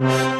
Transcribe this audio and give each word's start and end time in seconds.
What's 0.00 0.34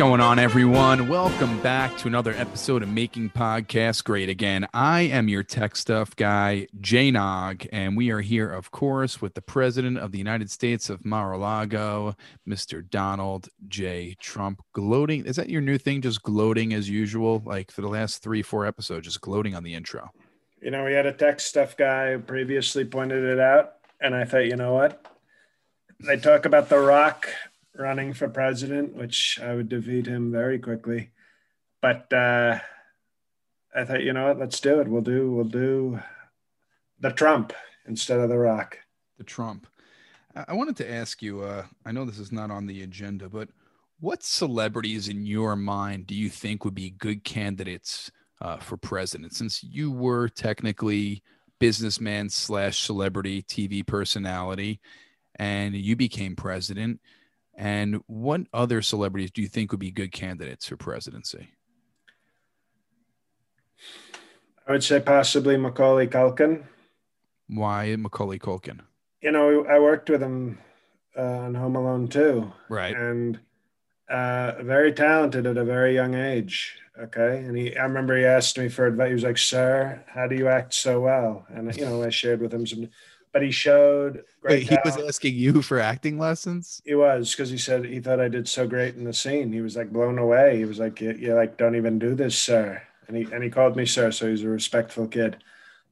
going 0.00 0.18
on, 0.22 0.38
everyone? 0.38 1.08
Welcome 1.08 1.60
back 1.60 1.94
to 1.98 2.08
another 2.08 2.32
episode 2.32 2.82
of 2.82 2.88
Making 2.88 3.28
Podcasts 3.28 4.02
Great 4.02 4.30
Again. 4.30 4.66
I 4.72 5.02
am 5.02 5.28
your 5.28 5.42
tech 5.42 5.76
stuff 5.76 6.16
guy, 6.16 6.68
Jay 6.80 7.10
Nog, 7.10 7.66
and 7.70 7.98
we 7.98 8.10
are 8.10 8.22
here, 8.22 8.48
of 8.48 8.70
course, 8.70 9.20
with 9.20 9.34
the 9.34 9.42
President 9.42 9.98
of 9.98 10.10
the 10.10 10.16
United 10.16 10.50
States 10.50 10.88
of 10.88 11.04
Mar-a-Lago, 11.04 12.16
Mr. 12.48 12.88
Donald 12.88 13.50
J. 13.68 14.16
Trump. 14.18 14.62
Gloating. 14.72 15.26
Is 15.26 15.36
that 15.36 15.50
your 15.50 15.60
new 15.60 15.76
thing? 15.76 16.00
Just 16.00 16.22
gloating 16.22 16.72
as 16.72 16.88
usual? 16.88 17.42
Like 17.44 17.70
for 17.70 17.82
the 17.82 17.88
last 17.88 18.22
three, 18.22 18.40
four 18.40 18.64
episodes, 18.64 19.04
just 19.04 19.20
gloating 19.20 19.54
on 19.54 19.64
the 19.64 19.74
intro. 19.74 20.08
You 20.62 20.70
know, 20.70 20.86
we 20.86 20.94
had 20.94 21.04
a 21.04 21.12
tech 21.12 21.40
stuff 21.40 21.76
guy 21.76 22.16
previously 22.16 22.86
pointed 22.86 23.22
it 23.22 23.38
out, 23.38 23.74
and 24.00 24.14
I 24.14 24.24
thought, 24.24 24.46
you 24.46 24.56
know 24.56 24.72
what? 24.72 25.04
They 26.06 26.16
talk 26.16 26.46
about 26.46 26.70
The 26.70 26.78
Rock 26.78 27.28
running 27.80 28.12
for 28.12 28.28
president, 28.28 28.94
which 28.94 29.38
I 29.42 29.54
would 29.54 29.68
defeat 29.68 30.06
him 30.06 30.30
very 30.30 30.58
quickly. 30.58 31.10
But 31.80 32.12
uh, 32.12 32.58
I 33.74 33.84
thought, 33.84 34.02
you 34.02 34.12
know 34.12 34.28
what? 34.28 34.38
Let's 34.38 34.60
do 34.60 34.80
it. 34.80 34.88
We'll 34.88 35.02
do 35.02 35.32
we'll 35.32 35.44
do 35.44 36.00
the 36.98 37.10
Trump 37.10 37.52
instead 37.86 38.20
of 38.20 38.28
the 38.28 38.38
Rock. 38.38 38.78
The 39.18 39.24
Trump. 39.24 39.66
I 40.46 40.52
wanted 40.52 40.76
to 40.76 40.90
ask 40.90 41.22
you. 41.22 41.42
Uh, 41.42 41.64
I 41.84 41.92
know 41.92 42.04
this 42.04 42.18
is 42.18 42.32
not 42.32 42.50
on 42.50 42.66
the 42.66 42.82
agenda, 42.82 43.28
but 43.28 43.48
what 43.98 44.22
celebrities 44.22 45.08
in 45.08 45.26
your 45.26 45.56
mind 45.56 46.06
do 46.06 46.14
you 46.14 46.28
think 46.28 46.64
would 46.64 46.74
be 46.74 46.90
good 46.90 47.24
candidates 47.24 48.10
uh, 48.40 48.58
for 48.58 48.76
president? 48.76 49.34
Since 49.34 49.64
you 49.64 49.90
were 49.90 50.28
technically 50.28 51.22
businessman 51.58 52.28
slash 52.28 52.80
celebrity 52.80 53.42
TV 53.42 53.86
personality, 53.86 54.80
and 55.36 55.74
you 55.74 55.96
became 55.96 56.36
president 56.36 57.00
and 57.60 58.00
what 58.06 58.40
other 58.54 58.80
celebrities 58.80 59.30
do 59.30 59.42
you 59.42 59.48
think 59.48 59.70
would 59.70 59.80
be 59.80 59.90
good 59.90 60.12
candidates 60.12 60.66
for 60.66 60.78
presidency? 60.78 61.50
I 64.66 64.72
would 64.72 64.82
say 64.82 64.98
possibly 64.98 65.58
Macaulay 65.58 66.06
Culkin. 66.06 66.64
Why 67.48 67.94
Macaulay 67.96 68.38
Culkin? 68.38 68.80
You 69.20 69.32
know, 69.32 69.66
I 69.66 69.78
worked 69.78 70.08
with 70.08 70.22
him 70.22 70.58
uh, 71.14 71.20
on 71.20 71.54
Home 71.54 71.76
Alone 71.76 72.08
too. 72.08 72.50
Right. 72.70 72.96
And 72.96 73.38
uh, 74.08 74.62
very 74.62 74.92
talented 74.94 75.46
at 75.46 75.58
a 75.58 75.64
very 75.64 75.92
young 75.92 76.14
age. 76.14 76.78
Okay. 76.98 77.44
And 77.44 77.54
he, 77.58 77.76
I 77.76 77.82
remember 77.82 78.16
he 78.16 78.24
asked 78.24 78.56
me 78.56 78.70
for 78.70 78.86
advice. 78.86 79.08
He 79.08 79.14
was 79.14 79.22
like, 79.22 79.38
Sir, 79.38 80.02
how 80.06 80.26
do 80.26 80.34
you 80.34 80.48
act 80.48 80.72
so 80.72 81.00
well? 81.00 81.44
And, 81.50 81.76
you 81.76 81.84
know, 81.84 82.02
I 82.02 82.08
shared 82.08 82.40
with 82.40 82.54
him 82.54 82.66
some 82.66 82.88
but 83.32 83.42
he 83.42 83.50
showed 83.50 84.24
Wait, 84.42 84.68
he 84.68 84.76
was 84.84 84.96
asking 84.96 85.34
you 85.34 85.62
for 85.62 85.78
acting 85.78 86.18
lessons. 86.18 86.80
He 86.84 86.94
was 86.94 87.32
because 87.32 87.50
he 87.50 87.58
said 87.58 87.84
he 87.84 88.00
thought 88.00 88.20
I 88.20 88.28
did 88.28 88.48
so 88.48 88.66
great 88.66 88.94
in 88.96 89.04
the 89.04 89.12
scene. 89.12 89.52
He 89.52 89.60
was 89.60 89.76
like 89.76 89.92
blown 89.92 90.18
away. 90.18 90.56
He 90.56 90.64
was 90.64 90.78
like, 90.78 91.00
"You, 91.00 91.12
you 91.12 91.34
like 91.34 91.56
don't 91.56 91.76
even 91.76 91.98
do 91.98 92.14
this, 92.14 92.36
sir." 92.36 92.82
And 93.06 93.16
he 93.16 93.26
and 93.32 93.44
he 93.44 93.50
called 93.50 93.76
me 93.76 93.86
sir, 93.86 94.10
so 94.10 94.30
he's 94.30 94.44
a 94.44 94.48
respectful 94.48 95.06
kid. 95.06 95.36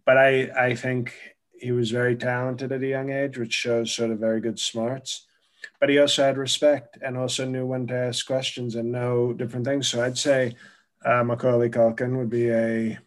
But 0.04 0.16
I 0.16 0.50
I 0.58 0.74
think 0.74 1.12
he 1.60 1.72
was 1.72 1.90
very 1.90 2.16
talented 2.16 2.72
at 2.72 2.82
a 2.82 2.86
young 2.86 3.10
age, 3.10 3.36
which 3.36 3.52
shows 3.52 3.92
sort 3.92 4.10
of 4.10 4.18
very 4.18 4.40
good 4.40 4.58
smarts. 4.58 5.26
But 5.80 5.90
he 5.90 5.98
also 5.98 6.24
had 6.24 6.38
respect 6.38 6.98
and 7.02 7.16
also 7.16 7.44
knew 7.44 7.66
when 7.66 7.86
to 7.88 7.94
ask 7.94 8.26
questions 8.26 8.74
and 8.74 8.90
know 8.90 9.32
different 9.32 9.66
things. 9.66 9.88
So 9.88 10.02
I'd 10.02 10.18
say 10.18 10.54
uh, 11.04 11.22
Macaulay 11.22 11.68
Culkin 11.68 12.16
would 12.16 12.30
be 12.30 12.50
a. 12.50 12.98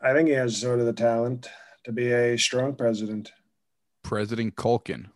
I 0.00 0.12
think 0.12 0.28
he 0.28 0.34
has 0.34 0.56
sort 0.56 0.80
of 0.80 0.86
the 0.86 0.92
talent 0.92 1.48
to 1.84 1.92
be 1.92 2.12
a 2.12 2.36
strong 2.36 2.74
president. 2.74 3.32
President 4.02 4.56
Culkin. 4.56 5.06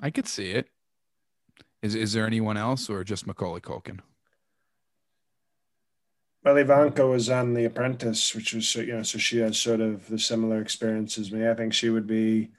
I 0.00 0.10
could 0.10 0.26
see 0.26 0.50
it. 0.50 0.68
Is 1.82 1.94
is 1.94 2.12
there 2.12 2.26
anyone 2.26 2.56
else 2.56 2.88
or 2.88 3.04
just 3.04 3.26
Macaulay 3.26 3.60
Culkin? 3.60 4.00
Well, 6.44 6.56
Ivanka 6.56 7.06
was 7.06 7.30
on 7.30 7.54
The 7.54 7.66
Apprentice, 7.66 8.34
which 8.34 8.52
was 8.52 8.74
you 8.74 8.86
know, 8.86 9.02
so 9.02 9.18
she 9.18 9.38
has 9.38 9.58
sort 9.58 9.80
of 9.80 10.08
the 10.08 10.18
similar 10.18 10.60
experience 10.60 11.18
as 11.18 11.30
me. 11.30 11.48
I 11.48 11.54
think 11.54 11.72
she 11.72 11.90
would 11.90 12.06
be 12.06 12.50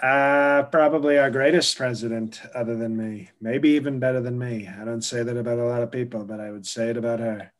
uh, 0.00 0.62
probably 0.64 1.18
our 1.18 1.30
greatest 1.30 1.76
president, 1.76 2.40
other 2.54 2.76
than 2.76 2.96
me. 2.96 3.30
Maybe 3.40 3.70
even 3.70 3.98
better 3.98 4.20
than 4.20 4.38
me. 4.38 4.68
I 4.68 4.84
don't 4.84 5.02
say 5.02 5.24
that 5.24 5.36
about 5.36 5.58
a 5.58 5.64
lot 5.64 5.82
of 5.82 5.90
people, 5.90 6.24
but 6.24 6.38
I 6.38 6.52
would 6.52 6.66
say 6.66 6.90
it 6.90 6.96
about 6.96 7.18
her. 7.18 7.52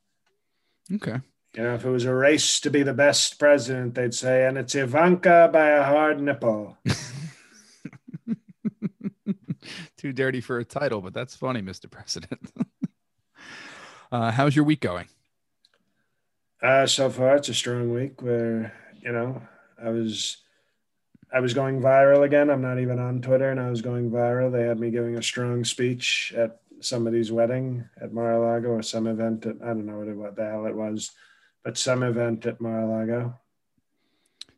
Okay. 0.95 1.21
You 1.59 1.65
know, 1.65 1.75
if 1.75 1.85
it 1.85 1.91
was 1.91 2.05
a 2.05 2.15
race 2.15 2.61
to 2.61 2.71
be 2.71 2.85
the 2.85 2.95
best 2.95 3.41
president, 3.41 3.97
they'd 3.97 4.15
say, 4.15 4.47
and 4.47 4.57
it's 4.57 4.77
Ivanka 4.77 5.51
by 5.53 5.71
a 5.71 5.83
hard 5.83 6.23
nipple. 6.23 6.79
Too 9.97 10.13
dirty 10.13 10.41
for 10.41 10.61
a 10.61 10.65
title, 10.65 11.01
but 11.01 11.13
that's 11.13 11.35
funny, 11.35 11.61
Mr. 11.61 11.91
President. 11.91 12.53
uh, 14.13 14.31
how's 14.31 14.55
your 14.55 14.67
week 14.67 14.79
going? 14.79 15.09
Uh, 16.63 16.87
so 16.87 17.11
far, 17.11 17.35
it's 17.35 17.49
a 17.49 17.55
strong 17.55 17.93
week 17.93 18.23
where, 18.23 18.73
you 19.01 19.11
know, 19.11 19.43
I 19.85 19.91
was. 19.91 20.37
I 21.31 21.41
was 21.41 21.55
going 21.55 21.81
viral 21.81 22.23
again. 22.25 22.51
I'm 22.51 22.63
not 22.63 22.79
even 22.79 23.01
on 23.01 23.21
Twitter, 23.21 23.51
and 23.51 23.61
I 23.61 23.69
was 23.69 23.83
going 23.83 24.11
viral. 24.11 24.51
They 24.51 24.63
had 24.63 24.79
me 24.79 24.91
giving 24.91 25.19
a 25.19 25.23
strong 25.23 25.65
speech 25.65 26.33
at 26.37 26.61
somebody's 26.81 27.31
wedding 27.33 27.85
at 28.01 28.15
Mar-a-Lago 28.15 28.69
or 28.69 28.83
some 28.83 29.07
event. 29.09 29.45
At, 29.45 29.57
I 29.63 29.67
don't 29.67 29.85
know 29.85 29.99
what, 29.99 30.09
it, 30.09 30.17
what 30.17 30.37
the 30.37 30.49
hell 30.49 30.65
it 30.65 30.75
was 30.75 31.11
at 31.67 31.77
some 31.77 32.03
event 32.03 32.47
at 32.47 32.61
Mar-a-Lago. 32.61 33.35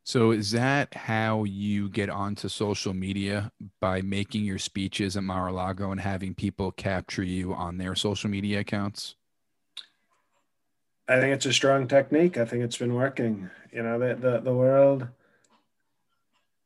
So 0.05 0.33
is 0.33 0.50
that 0.53 0.94
how 0.94 1.44
you 1.44 1.88
get 1.88 2.11
onto 2.11 2.49
social 2.49 2.94
media 2.94 3.53
by 3.81 4.03
making 4.03 4.44
your 4.44 4.59
speeches 4.59 5.16
at 5.16 5.22
Mar-a-Lago 5.22 5.93
and 5.93 6.00
having 6.00 6.34
people 6.34 6.72
capture 6.72 7.22
you 7.22 7.55
on 7.55 7.78
their 7.78 7.94
social 7.94 8.31
media 8.31 8.61
accounts? 8.61 9.15
I 11.09 11.21
think 11.21 11.34
it's 11.34 11.47
a 11.47 11.53
strong 11.53 11.87
technique. 11.87 12.38
I 12.38 12.44
think 12.44 12.62
it's 12.65 12.78
been 12.78 12.94
working. 12.94 13.50
You 13.72 13.82
know, 13.82 13.99
the 13.99 14.15
the, 14.15 14.41
the 14.41 14.55
world 14.55 15.09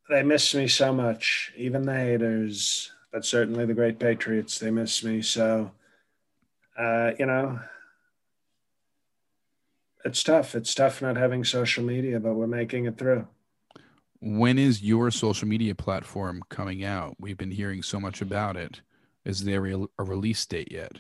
they 0.08 0.22
miss 0.22 0.54
me 0.54 0.68
so 0.68 0.92
much. 0.92 1.52
Even 1.56 1.82
the 1.82 1.94
haters, 1.94 2.92
but 3.12 3.24
certainly 3.24 3.64
the 3.64 3.74
great 3.74 3.98
patriots, 3.98 4.58
they 4.58 4.70
miss 4.70 5.02
me. 5.02 5.22
So 5.22 5.70
uh, 6.78 7.12
you 7.18 7.26
know, 7.26 7.58
it's 10.04 10.22
tough. 10.22 10.54
It's 10.54 10.74
tough 10.74 11.00
not 11.00 11.16
having 11.16 11.44
social 11.44 11.82
media, 11.82 12.20
but 12.20 12.34
we're 12.34 12.46
making 12.46 12.84
it 12.84 12.98
through. 12.98 13.26
When 14.20 14.58
is 14.58 14.82
your 14.82 15.10
social 15.10 15.48
media 15.48 15.74
platform 15.74 16.42
coming 16.48 16.84
out? 16.84 17.16
We've 17.18 17.36
been 17.36 17.50
hearing 17.50 17.82
so 17.82 17.98
much 17.98 18.20
about 18.20 18.56
it. 18.56 18.80
Is 19.24 19.44
there 19.44 19.66
a, 19.66 19.86
release 19.98 20.44
date 20.44 20.70
yet? 20.70 20.98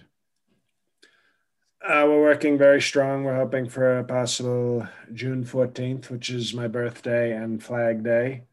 Uh, 1.86 2.04
we're 2.06 2.22
working 2.22 2.56
very 2.56 2.80
strong. 2.80 3.24
We're 3.24 3.36
hoping 3.36 3.68
for 3.68 3.98
a 3.98 4.04
possible 4.04 4.88
June 5.12 5.44
14th, 5.44 6.08
which 6.08 6.30
is 6.30 6.54
my 6.54 6.66
birthday 6.66 7.32
and 7.32 7.62
Flag 7.62 8.02
Day. 8.02 8.44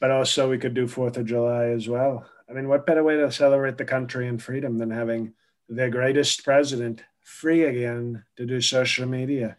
But 0.00 0.10
also, 0.10 0.50
we 0.50 0.58
could 0.58 0.74
do 0.74 0.86
4th 0.86 1.16
of 1.16 1.26
July 1.26 1.66
as 1.66 1.88
well. 1.88 2.26
I 2.48 2.52
mean, 2.52 2.68
what 2.68 2.86
better 2.86 3.02
way 3.02 3.16
to 3.16 3.32
celebrate 3.32 3.78
the 3.78 3.84
country 3.84 4.28
and 4.28 4.42
freedom 4.42 4.76
than 4.78 4.90
having 4.90 5.32
the 5.68 5.88
greatest 5.88 6.44
president 6.44 7.02
free 7.22 7.64
again 7.64 8.24
to 8.36 8.46
do 8.46 8.60
social 8.60 9.06
media? 9.06 9.56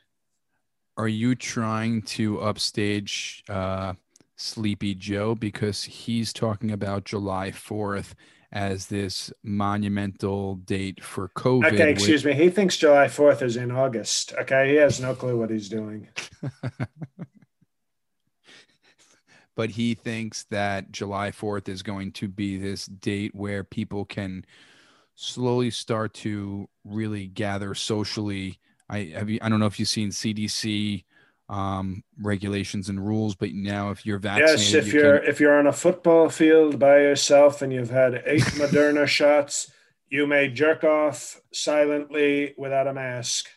Are 0.99 1.07
you 1.07 1.33
trying 1.33 2.01
to 2.01 2.41
upstage 2.41 3.41
uh, 3.47 3.93
Sleepy 4.35 4.93
Joe 4.95 5.33
because 5.33 5.85
he's 5.85 6.33
talking 6.33 6.71
about 6.71 7.05
July 7.05 7.51
4th 7.51 8.15
as 8.51 8.87
this 8.87 9.31
monumental 9.41 10.55
date 10.55 11.01
for 11.01 11.29
COVID? 11.29 11.71
Okay, 11.71 11.89
excuse 11.89 12.25
me. 12.25 12.33
He 12.33 12.49
thinks 12.49 12.75
July 12.75 13.05
4th 13.05 13.41
is 13.41 13.55
in 13.55 13.71
August. 13.71 14.33
Okay, 14.41 14.71
he 14.71 14.75
has 14.75 14.99
no 14.99 15.15
clue 15.15 15.39
what 15.39 15.49
he's 15.49 15.69
doing. 15.69 16.09
but 19.55 19.69
he 19.69 19.93
thinks 19.93 20.43
that 20.51 20.91
July 20.91 21.31
4th 21.31 21.69
is 21.69 21.81
going 21.81 22.11
to 22.11 22.27
be 22.27 22.57
this 22.57 22.87
date 22.87 23.33
where 23.33 23.63
people 23.63 24.03
can 24.03 24.43
slowly 25.15 25.71
start 25.71 26.13
to 26.15 26.67
really 26.83 27.27
gather 27.27 27.73
socially. 27.73 28.59
I 28.89 29.13
have 29.15 29.29
you, 29.29 29.39
I 29.41 29.49
don't 29.49 29.59
know 29.59 29.65
if 29.67 29.79
you've 29.79 29.87
seen 29.89 30.09
CDC 30.09 31.03
um, 31.47 32.03
regulations 32.21 32.89
and 32.89 33.05
rules, 33.05 33.35
but 33.35 33.51
now 33.53 33.89
if 33.91 34.05
you're 34.05 34.19
vaccinated, 34.19 34.59
Yes, 34.59 34.73
if 34.73 34.93
you 34.93 34.99
you're 35.01 35.19
can- 35.19 35.29
if 35.29 35.39
you're 35.39 35.57
on 35.59 35.67
a 35.67 35.73
football 35.73 36.29
field 36.29 36.79
by 36.79 36.99
yourself 36.99 37.61
and 37.61 37.71
you've 37.73 37.89
had 37.91 38.21
eight 38.25 38.43
Moderna 38.43 39.07
shots, 39.19 39.71
you 40.09 40.25
may 40.27 40.47
jerk 40.47 40.83
off 40.83 41.39
silently 41.53 42.53
without 42.57 42.87
a 42.87 42.93
mask. 42.93 43.47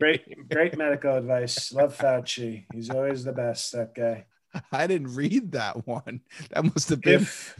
Great, 0.00 0.48
great 0.48 0.76
medical 0.76 1.14
advice. 1.16 1.72
Love 1.72 1.96
Fauci. 1.96 2.64
He's 2.72 2.90
always 2.90 3.22
the 3.24 3.32
best. 3.32 3.72
That 3.72 3.94
guy. 3.94 4.26
I 4.72 4.86
didn't 4.88 5.14
read 5.14 5.52
that 5.52 5.86
one. 5.86 6.20
That 6.50 6.64
must 6.64 6.88
have 6.88 7.00
been. 7.00 7.22
If 7.22 7.56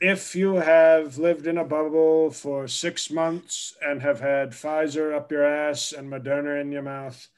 if 0.00 0.34
you 0.34 0.56
have 0.56 1.18
lived 1.18 1.46
in 1.46 1.56
a 1.56 1.64
bubble 1.64 2.30
for 2.30 2.68
six 2.68 3.10
months 3.10 3.74
and 3.82 4.02
have 4.02 4.20
had 4.20 4.50
Pfizer 4.50 5.14
up 5.14 5.32
your 5.32 5.44
ass 5.44 5.92
and 5.92 6.10
Moderna 6.10 6.60
in 6.60 6.70
your 6.70 6.82
mouth, 6.82 7.28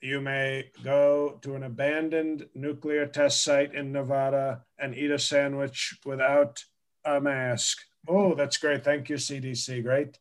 you 0.00 0.20
may 0.20 0.70
go 0.82 1.38
to 1.42 1.54
an 1.54 1.62
abandoned 1.62 2.48
nuclear 2.54 3.06
test 3.06 3.44
site 3.44 3.72
in 3.74 3.92
Nevada 3.92 4.64
and 4.78 4.96
eat 4.96 5.12
a 5.12 5.18
sandwich 5.18 5.96
without 6.04 6.64
a 7.04 7.20
mask. 7.20 7.78
Oh, 8.08 8.34
that's 8.34 8.56
great. 8.56 8.82
Thank 8.82 9.08
you, 9.08 9.16
CDC. 9.16 9.84
Great, 9.84 10.18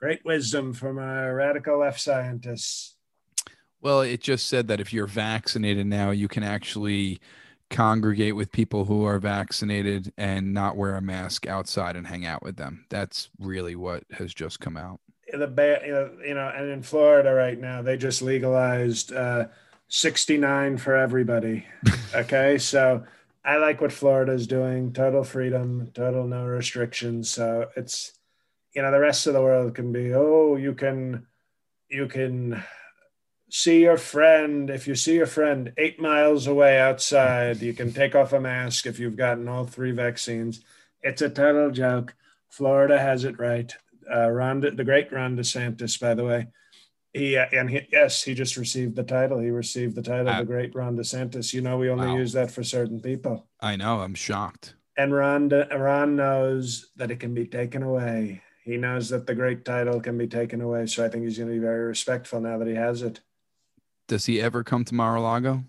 great 0.00 0.24
wisdom 0.24 0.72
from 0.72 0.98
a 0.98 1.32
radical 1.34 1.80
left 1.80 2.00
scientist. 2.00 2.96
Well, 3.82 4.00
it 4.00 4.22
just 4.22 4.46
said 4.46 4.66
that 4.68 4.80
if 4.80 4.94
you're 4.94 5.06
vaccinated 5.06 5.86
now, 5.86 6.10
you 6.10 6.26
can 6.26 6.42
actually 6.42 7.20
congregate 7.70 8.34
with 8.36 8.52
people 8.52 8.84
who 8.84 9.04
are 9.04 9.18
vaccinated 9.18 10.12
and 10.16 10.52
not 10.54 10.76
wear 10.76 10.96
a 10.96 11.02
mask 11.02 11.46
outside 11.46 11.96
and 11.96 12.06
hang 12.06 12.24
out 12.26 12.42
with 12.42 12.56
them. 12.56 12.86
That's 12.88 13.30
really 13.38 13.76
what 13.76 14.04
has 14.12 14.32
just 14.32 14.60
come 14.60 14.76
out. 14.76 15.00
the 15.32 15.46
ba- 15.46 15.82
you 15.84 15.92
know, 15.92 16.10
you 16.24 16.34
know, 16.34 16.48
and 16.54 16.70
in 16.70 16.82
Florida 16.82 17.32
right 17.32 17.58
now, 17.58 17.82
they 17.82 17.96
just 17.96 18.22
legalized 18.22 19.12
uh, 19.12 19.46
69 19.88 20.78
for 20.78 20.96
everybody. 20.96 21.66
Okay, 22.14 22.56
so 22.56 23.04
I 23.44 23.58
like 23.58 23.82
what 23.82 23.92
Florida 23.92 24.32
is 24.32 24.46
doing. 24.46 24.94
Total 24.94 25.22
freedom, 25.22 25.90
total 25.92 26.26
no 26.26 26.46
restrictions. 26.46 27.28
So 27.28 27.68
it's, 27.76 28.12
you 28.74 28.80
know, 28.80 28.90
the 28.90 28.98
rest 28.98 29.26
of 29.26 29.34
the 29.34 29.42
world 29.42 29.74
can 29.74 29.92
be, 29.92 30.14
oh, 30.14 30.56
you 30.56 30.72
can, 30.72 31.26
you 31.90 32.06
can 32.08 32.64
see 33.50 33.82
your 33.82 33.96
friend. 33.96 34.70
If 34.70 34.86
you 34.86 34.94
see 34.94 35.14
your 35.14 35.26
friend 35.26 35.72
eight 35.76 36.00
miles 36.00 36.46
away 36.46 36.78
outside, 36.78 37.62
you 37.62 37.74
can 37.74 37.92
take 37.92 38.14
off 38.14 38.32
a 38.32 38.40
mask 38.40 38.86
if 38.86 38.98
you've 38.98 39.16
gotten 39.16 39.48
all 39.48 39.64
three 39.64 39.92
vaccines. 39.92 40.60
It's 41.02 41.22
a 41.22 41.30
total 41.30 41.70
joke. 41.70 42.14
Florida 42.48 42.98
has 42.98 43.24
it 43.24 43.38
right 43.38 43.74
uh, 44.12 44.30
Ron, 44.30 44.60
the 44.60 44.84
great 44.84 45.12
Ron 45.12 45.36
DeSantis, 45.36 46.00
by 46.00 46.14
the 46.14 46.24
way. 46.24 46.48
He 47.12 47.36
uh, 47.36 47.46
and 47.52 47.70
he, 47.70 47.80
yes, 47.90 48.22
he 48.22 48.34
just 48.34 48.56
received 48.56 48.96
the 48.96 49.02
title. 49.02 49.38
He 49.38 49.50
received 49.50 49.94
the 49.94 50.02
title, 50.02 50.28
Uh, 50.28 50.40
the 50.40 50.46
great 50.46 50.74
Ron 50.74 50.96
DeSantis. 50.96 51.52
You 51.52 51.62
know, 51.62 51.78
we 51.78 51.90
only 51.90 52.06
wow. 52.06 52.16
use 52.16 52.32
that 52.32 52.50
for 52.50 52.62
certain 52.62 53.00
people. 53.00 53.48
I 53.60 53.76
know. 53.76 54.00
I'm 54.00 54.14
shocked. 54.14 54.74
And 54.96 55.14
Ron, 55.14 55.48
De- 55.48 55.68
Ron 55.78 56.16
knows 56.16 56.90
that 56.96 57.10
it 57.10 57.20
can 57.20 57.32
be 57.32 57.46
taken 57.46 57.82
away. 57.82 58.42
He 58.64 58.76
knows 58.76 59.08
that 59.08 59.26
the 59.26 59.34
great 59.34 59.64
title 59.64 60.00
can 60.00 60.18
be 60.18 60.26
taken 60.26 60.60
away. 60.60 60.86
So 60.86 61.04
I 61.04 61.08
think 61.08 61.24
he's 61.24 61.38
going 61.38 61.48
to 61.48 61.54
be 61.54 61.60
very 61.60 61.86
respectful 61.86 62.40
now 62.40 62.58
that 62.58 62.68
he 62.68 62.74
has 62.74 63.02
it. 63.02 63.20
Does 64.08 64.26
he 64.26 64.40
ever 64.40 64.64
come 64.64 64.84
to 64.86 64.94
Mar-a-Lago? 64.94 65.64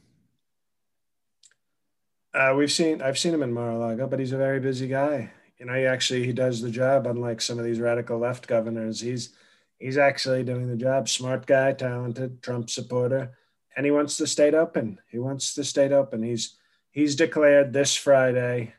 Uh, 2.34 2.54
we've 2.58 2.72
seen, 2.72 3.02
I've 3.02 3.18
seen 3.20 3.34
him 3.34 3.44
in 3.44 3.54
Mar-a-Lago, 3.54 4.08
but 4.08 4.20
he's 4.20 4.32
a 4.32 4.38
very 4.38 4.60
busy 4.60 4.88
guy. 4.88 5.32
You 5.60 5.66
know, 5.66 5.74
he 5.74 5.86
actually 5.86 6.26
he 6.26 6.32
does 6.32 6.62
the 6.62 6.72
job. 6.72 7.06
Unlike 7.06 7.42
some 7.42 7.60
of 7.60 7.66
these 7.66 7.82
radical 7.82 8.18
left 8.18 8.48
governors, 8.48 9.02
he's 9.02 9.34
he's 9.78 9.98
actually 9.98 10.44
doing 10.44 10.70
the 10.70 10.78
job. 10.78 11.10
Smart 11.10 11.46
guy, 11.46 11.74
talented, 11.74 12.42
Trump 12.42 12.70
supporter, 12.70 13.36
and 13.76 13.86
he 13.86 13.92
wants 13.92 14.16
the 14.16 14.26
state 14.26 14.54
open. 14.54 15.00
He 15.10 15.20
wants 15.20 15.54
the 15.54 15.66
state 15.66 15.92
open. 15.92 16.24
He's 16.24 16.56
he's 16.92 17.18
declared 17.18 17.74
this 17.74 17.94
Friday, 17.94 18.74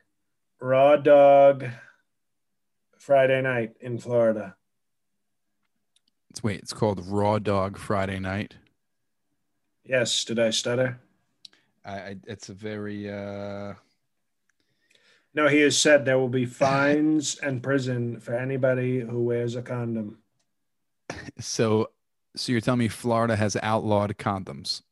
raw 0.58 0.96
dog 0.96 1.66
Friday 2.96 3.42
night 3.42 3.76
in 3.82 3.98
Florida. 3.98 4.56
It's 6.30 6.42
wait. 6.42 6.60
It's 6.60 6.72
called 6.72 7.04
Raw 7.06 7.38
Dog 7.38 7.76
Friday 7.76 8.20
Night. 8.20 8.54
Yes, 9.84 10.24
did 10.24 10.38
I 10.38 10.50
stutter? 10.50 11.00
I, 11.84 11.92
I 11.92 12.16
it's 12.26 12.48
a 12.48 12.54
very 12.54 13.10
uh 13.10 13.74
No, 15.34 15.48
he 15.48 15.60
has 15.60 15.76
said 15.78 16.04
there 16.04 16.18
will 16.18 16.28
be 16.28 16.44
fines 16.46 17.38
and 17.42 17.62
prison 17.62 18.20
for 18.20 18.34
anybody 18.34 19.00
who 19.00 19.22
wears 19.24 19.56
a 19.56 19.62
condom. 19.62 20.18
so 21.38 21.90
so 22.36 22.52
you're 22.52 22.60
telling 22.60 22.78
me 22.78 22.88
Florida 22.88 23.34
has 23.36 23.56
outlawed 23.62 24.16
condoms. 24.18 24.82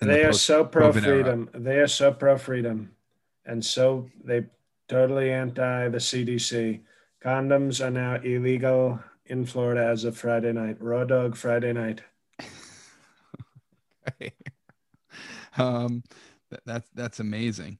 in 0.00 0.08
the 0.08 0.14
They 0.14 0.24
are 0.24 0.30
post- 0.30 0.44
so 0.46 0.64
pro 0.64 0.90
era. 0.90 1.00
freedom. 1.02 1.50
They 1.54 1.78
are 1.78 1.86
so 1.86 2.12
pro 2.12 2.36
freedom, 2.38 2.90
and 3.44 3.64
so 3.64 4.08
they 4.24 4.46
totally 4.88 5.30
anti 5.30 5.88
the 5.88 5.98
CDC. 5.98 6.80
Condoms 7.22 7.84
are 7.84 7.90
now 7.92 8.16
illegal 8.16 8.98
in 9.26 9.46
Florida 9.46 9.86
as 9.86 10.04
of 10.04 10.16
Friday 10.16 10.52
night. 10.52 10.76
Raw 10.80 11.04
dog 11.04 11.36
Friday 11.36 11.72
night. 11.72 12.02
um 15.58 16.02
that, 16.50 16.60
that's 16.64 16.90
that's 16.94 17.20
amazing. 17.20 17.78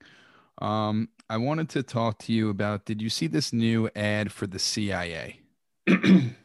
Um 0.58 1.08
I 1.28 1.36
wanted 1.38 1.68
to 1.70 1.82
talk 1.82 2.18
to 2.20 2.32
you 2.32 2.50
about 2.50 2.84
did 2.84 3.00
you 3.00 3.08
see 3.08 3.26
this 3.26 3.52
new 3.52 3.88
ad 3.96 4.32
for 4.32 4.46
the 4.46 4.58
CIA? 4.58 5.40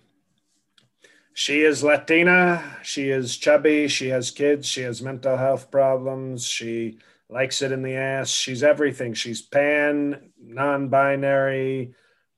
She 1.40 1.62
is 1.62 1.86
Latina. 1.86 2.80
She 2.84 3.10
is 3.12 3.38
chubby. 3.38 3.88
She 3.88 4.10
has 4.10 4.30
kids. 4.30 4.68
She 4.68 4.82
has 4.82 5.02
mental 5.02 5.38
health 5.38 5.72
problems. 5.72 6.46
She 6.46 6.98
likes 7.30 7.62
it 7.62 7.72
in 7.72 7.82
the 7.82 7.96
ass. 7.96 8.30
She's 8.30 8.62
everything. 8.62 9.14
She's 9.14 9.42
pan, 9.42 10.34
non-binary, 10.38 11.94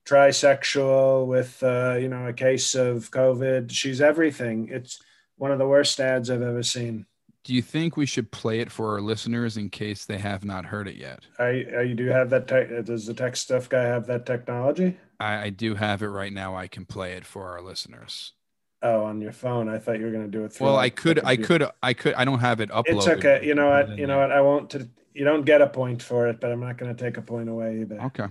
trisexual 0.06 1.26
with 1.26 1.60
uh, 1.64 1.96
you 1.98 2.08
know 2.08 2.28
a 2.28 2.32
case 2.32 2.76
of 2.76 3.10
COVID. 3.10 3.72
She's 3.72 4.00
everything. 4.00 4.68
It's 4.70 5.02
one 5.36 5.50
of 5.50 5.58
the 5.58 5.66
worst 5.66 5.98
ads 5.98 6.30
I've 6.30 6.40
ever 6.40 6.62
seen. 6.62 7.06
Do 7.44 7.54
you 7.54 7.62
think 7.62 7.96
we 7.96 8.06
should 8.06 8.30
play 8.30 8.60
it 8.60 8.70
for 8.70 8.92
our 8.92 9.00
listeners 9.00 9.56
in 9.56 9.68
case 9.68 10.04
they 10.04 10.18
have 10.18 10.44
not 10.44 10.64
heard 10.64 10.86
it 10.86 10.96
yet? 10.96 11.20
I, 11.38 11.66
I 11.76 11.82
you 11.82 11.94
do 11.94 12.06
have 12.06 12.30
that. 12.30 12.46
Te- 12.46 12.82
does 12.82 13.06
the 13.06 13.14
tech 13.14 13.34
stuff 13.36 13.68
guy 13.68 13.82
have 13.82 14.06
that 14.06 14.26
technology? 14.26 14.96
I, 15.18 15.44
I 15.44 15.50
do 15.50 15.74
have 15.74 16.02
it 16.02 16.08
right 16.08 16.32
now. 16.32 16.54
I 16.54 16.68
can 16.68 16.84
play 16.84 17.14
it 17.14 17.24
for 17.24 17.48
our 17.50 17.60
listeners. 17.60 18.32
Oh, 18.80 19.04
on 19.04 19.20
your 19.20 19.32
phone. 19.32 19.68
I 19.68 19.78
thought 19.78 19.98
you 19.98 20.06
were 20.06 20.12
going 20.12 20.24
to 20.24 20.30
do 20.30 20.44
it. 20.44 20.52
Through 20.52 20.66
Well, 20.66 20.76
I 20.76 20.90
could, 20.90 21.24
I 21.24 21.36
could, 21.36 21.64
I 21.82 21.94
could. 21.94 22.14
I 22.14 22.24
don't 22.24 22.40
have 22.40 22.60
it 22.60 22.70
uploaded. 22.70 22.96
It's 22.96 23.08
okay. 23.08 23.40
You 23.44 23.54
know 23.54 23.70
what? 23.70 23.96
You 23.96 24.06
know 24.06 24.18
what? 24.18 24.32
I 24.32 24.40
won't. 24.40 24.70
T- 24.70 24.88
you 25.14 25.24
don't 25.24 25.44
get 25.44 25.60
a 25.60 25.68
point 25.68 26.02
for 26.02 26.28
it, 26.28 26.40
but 26.40 26.50
I'm 26.50 26.60
not 26.60 26.78
going 26.78 26.94
to 26.94 27.04
take 27.04 27.16
a 27.16 27.22
point 27.22 27.48
away 27.48 27.80
either. 27.80 28.00
Okay. 28.02 28.26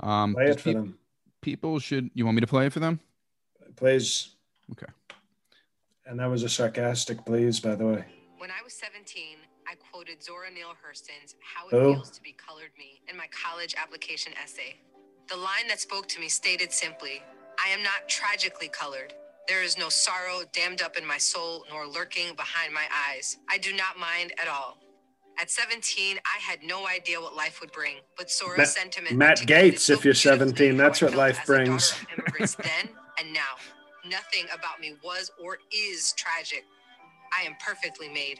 Um, 0.00 0.34
Play 0.34 0.46
it 0.46 0.60
for 0.60 0.64
peop- 0.64 0.74
them, 0.74 0.98
people 1.42 1.78
should. 1.78 2.10
You 2.14 2.24
want 2.24 2.36
me 2.36 2.40
to 2.40 2.46
play 2.46 2.66
it 2.66 2.72
for 2.72 2.80
them? 2.80 3.00
please. 3.76 4.30
Okay. 4.72 4.92
And 6.06 6.18
that 6.20 6.26
was 6.26 6.42
a 6.42 6.48
sarcastic 6.48 7.24
please, 7.24 7.60
by 7.60 7.74
the 7.74 7.86
way. 7.86 8.04
When 8.42 8.50
I 8.50 8.60
was 8.64 8.72
17, 8.72 9.36
I 9.70 9.76
quoted 9.76 10.20
Zora 10.20 10.50
Neale 10.50 10.74
Hurston's 10.84 11.36
How 11.38 11.68
It 11.68 11.80
Who? 11.80 11.94
Feels 11.94 12.10
to 12.10 12.20
Be 12.20 12.32
Colored 12.32 12.72
Me 12.76 13.00
in 13.08 13.16
my 13.16 13.28
college 13.30 13.76
application 13.80 14.32
essay. 14.42 14.74
The 15.28 15.36
line 15.36 15.68
that 15.68 15.78
spoke 15.78 16.08
to 16.08 16.18
me 16.18 16.28
stated 16.28 16.72
simply 16.72 17.22
I 17.64 17.68
am 17.68 17.84
not 17.84 18.08
tragically 18.08 18.66
colored. 18.66 19.14
There 19.46 19.62
is 19.62 19.78
no 19.78 19.88
sorrow 19.88 20.40
dammed 20.52 20.82
up 20.82 20.96
in 20.96 21.06
my 21.06 21.18
soul 21.18 21.64
nor 21.70 21.86
lurking 21.86 22.34
behind 22.34 22.74
my 22.74 22.86
eyes. 23.08 23.38
I 23.48 23.58
do 23.58 23.76
not 23.76 23.96
mind 23.96 24.32
at 24.42 24.48
all. 24.48 24.78
At 25.40 25.48
17, 25.48 26.18
I 26.26 26.40
had 26.40 26.64
no 26.64 26.88
idea 26.88 27.20
what 27.20 27.36
life 27.36 27.60
would 27.60 27.70
bring, 27.70 27.98
but 28.18 28.28
Zora's 28.28 28.58
Matt- 28.58 28.68
sentiment. 28.70 29.16
Matt 29.16 29.38
Gaetz, 29.46 29.78
so 29.82 29.92
if 29.92 30.04
you're 30.04 30.14
17, 30.14 30.76
that's 30.76 31.00
what 31.00 31.14
life 31.14 31.38
as 31.42 31.48
a 31.48 31.64
daughter 31.64 31.78
brings. 32.32 32.56
then 32.56 32.88
and 33.20 33.32
now. 33.32 33.54
Nothing 34.04 34.46
about 34.52 34.80
me 34.80 34.96
was 35.04 35.30
or 35.40 35.58
is 35.72 36.12
tragic. 36.14 36.64
I 37.38 37.44
am 37.46 37.56
perfectly 37.64 38.08
made. 38.08 38.38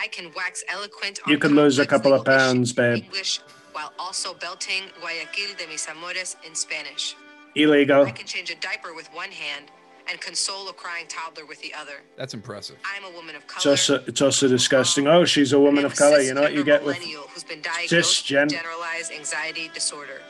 I 0.00 0.08
can 0.08 0.30
wax 0.34 0.64
eloquent. 0.68 1.20
You 1.26 1.38
could 1.38 1.52
lose 1.52 1.78
a 1.78 1.86
couple 1.86 2.12
of 2.12 2.24
pounds, 2.24 2.70
in 2.70 2.76
babe. 2.76 3.04
English, 3.04 3.40
while 3.72 3.92
also 3.98 4.34
belting 4.34 4.84
Guayaquil 5.00 5.56
de 5.56 5.66
mis 5.68 5.86
amores 5.88 6.36
in 6.46 6.54
Spanish. 6.54 7.14
Illegal. 7.54 8.04
I 8.04 8.10
can 8.10 8.26
change 8.26 8.50
a 8.50 8.56
diaper 8.56 8.92
with 8.94 9.08
one 9.14 9.30
hand 9.30 9.66
and 10.10 10.20
console 10.20 10.68
a 10.68 10.72
crying 10.72 11.06
toddler 11.08 11.46
with 11.46 11.62
the 11.62 11.72
other. 11.72 12.02
That's 12.18 12.34
impressive. 12.34 12.76
I'm 12.84 13.04
a 13.10 13.14
woman 13.16 13.36
of 13.36 13.42
It's 13.44 13.54
color. 13.54 13.72
also 13.72 14.04
it's 14.06 14.20
also 14.20 14.48
disgusting. 14.48 15.06
Oh, 15.06 15.24
she's 15.24 15.52
a 15.52 15.60
woman 15.60 15.84
of 15.84 15.94
color. 15.94 16.20
You 16.20 16.34
know 16.34 16.42
what 16.42 16.52
you 16.54 16.64
get 16.64 16.84
with 16.84 16.96
millennial 16.98 17.22
who's 17.32 17.44
been 17.44 17.62
diagnosed 17.62 18.26
cisgen- 18.26 18.50
generalized 18.50 19.12
anxiety 19.12 19.70
disorder. 19.72 20.20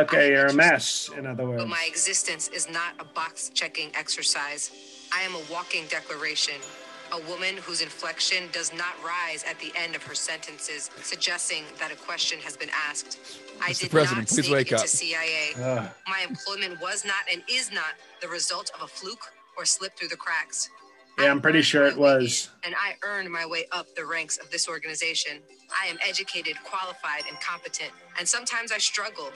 okay, 0.00 0.30
you're 0.30 0.46
a 0.46 0.52
mess. 0.52 1.08
In 1.16 1.24
other 1.26 1.46
words, 1.46 1.62
But 1.62 1.68
my 1.68 1.84
existence 1.88 2.48
is 2.48 2.68
not 2.68 2.94
a 2.98 3.04
box 3.04 3.50
checking 3.54 3.90
exercise. 3.94 4.72
I 5.12 5.22
am 5.22 5.34
a 5.36 5.40
walking 5.50 5.84
declaration, 5.86 6.56
a 7.14 7.30
woman 7.30 7.56
whose 7.58 7.80
inflection 7.80 8.44
does 8.52 8.72
not 8.74 8.94
rise 9.04 9.44
at 9.44 9.58
the 9.60 9.72
end 9.76 9.94
of 9.94 10.02
her 10.02 10.14
sentences, 10.14 10.90
suggesting 11.02 11.62
that 11.78 11.92
a 11.92 11.96
question 11.96 12.40
has 12.40 12.56
been 12.56 12.70
asked. 12.88 13.40
I 13.62 13.70
Mr. 13.70 13.80
did 13.82 13.90
President, 13.90 14.18
not 14.18 14.28
please 14.28 14.46
sneak 14.46 14.52
wake 14.52 14.72
into 14.72 14.82
up. 14.82 14.88
CIA. 14.88 15.50
Ugh. 15.56 15.90
My 16.08 16.26
employment 16.28 16.80
was 16.80 17.04
not 17.04 17.22
and 17.32 17.42
is 17.48 17.70
not 17.70 17.94
the 18.20 18.28
result 18.28 18.70
of 18.74 18.82
a 18.82 18.88
fluke 18.88 19.32
or 19.56 19.64
slip 19.64 19.96
through 19.96 20.08
the 20.08 20.16
cracks. 20.16 20.70
Yeah, 21.18 21.30
I'm 21.30 21.40
pretty 21.40 21.62
sure 21.62 21.86
it 21.86 21.96
was. 21.96 22.50
And 22.64 22.74
I 22.74 22.96
earned 23.04 23.30
my 23.30 23.46
way 23.46 23.66
up 23.70 23.86
the 23.94 24.04
ranks 24.04 24.38
of 24.38 24.50
this 24.50 24.68
organization. 24.68 25.38
I 25.80 25.86
am 25.86 25.96
educated, 26.04 26.56
qualified, 26.64 27.22
and 27.28 27.40
competent. 27.40 27.92
And 28.18 28.26
sometimes 28.26 28.72
I 28.72 28.78
struggle. 28.78 29.30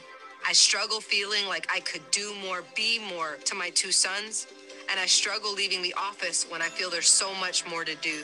I 0.44 0.52
struggle 0.52 1.00
feeling 1.00 1.47
like 1.47 1.68
I 1.73 1.78
could 1.80 2.02
do 2.11 2.35
more, 2.42 2.64
be 2.75 2.99
more 2.99 3.38
to 3.44 3.54
my 3.54 3.70
two 3.70 3.92
sons. 3.92 4.49
And 4.90 4.99
I 4.99 5.07
struggle 5.07 5.52
leaving 5.52 5.83
the 5.83 5.95
office 5.95 6.47
when 6.49 6.62
I 6.62 6.68
feel 6.68 6.90
there's 6.90 7.11
so 7.11 7.35
much 7.35 7.66
more 7.66 7.85
to 7.85 7.95
do. 7.97 8.23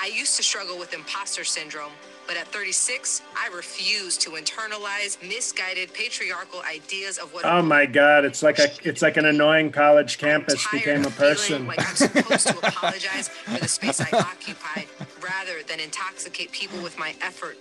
I 0.00 0.06
used 0.06 0.36
to 0.36 0.42
struggle 0.42 0.78
with 0.78 0.94
imposter 0.94 1.44
syndrome, 1.44 1.92
but 2.26 2.36
at 2.36 2.46
36, 2.48 3.22
I 3.36 3.48
refuse 3.54 4.16
to 4.18 4.30
internalize 4.30 5.20
misguided 5.26 5.92
patriarchal 5.92 6.60
ideas 6.62 7.18
of 7.18 7.32
what. 7.32 7.44
Oh 7.44 7.62
my 7.62 7.86
God! 7.86 8.24
It's 8.24 8.42
like 8.42 8.58
a 8.58 8.68
it's 8.84 9.02
like 9.02 9.16
an 9.16 9.24
annoying 9.24 9.72
college 9.72 10.18
campus 10.18 10.64
became 10.70 11.04
a 11.04 11.10
person. 11.10 11.66
Like 11.66 11.80
I'm 11.80 11.96
supposed 11.96 12.46
to 12.48 12.58
apologize 12.68 13.28
for 13.28 13.58
the 13.58 13.66
space 13.66 14.00
I 14.00 14.16
occupied 14.18 14.86
rather 15.20 15.62
than 15.66 15.80
intoxicate 15.80 16.52
people 16.52 16.80
with 16.82 16.98
my 16.98 17.14
effort, 17.20 17.56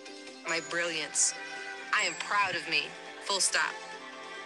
my 0.47 0.59
brilliance. 0.69 1.33
I 1.93 2.01
am 2.03 2.13
proud 2.19 2.55
of 2.55 2.69
me. 2.69 2.83
Full 3.23 3.39
stop. 3.39 3.73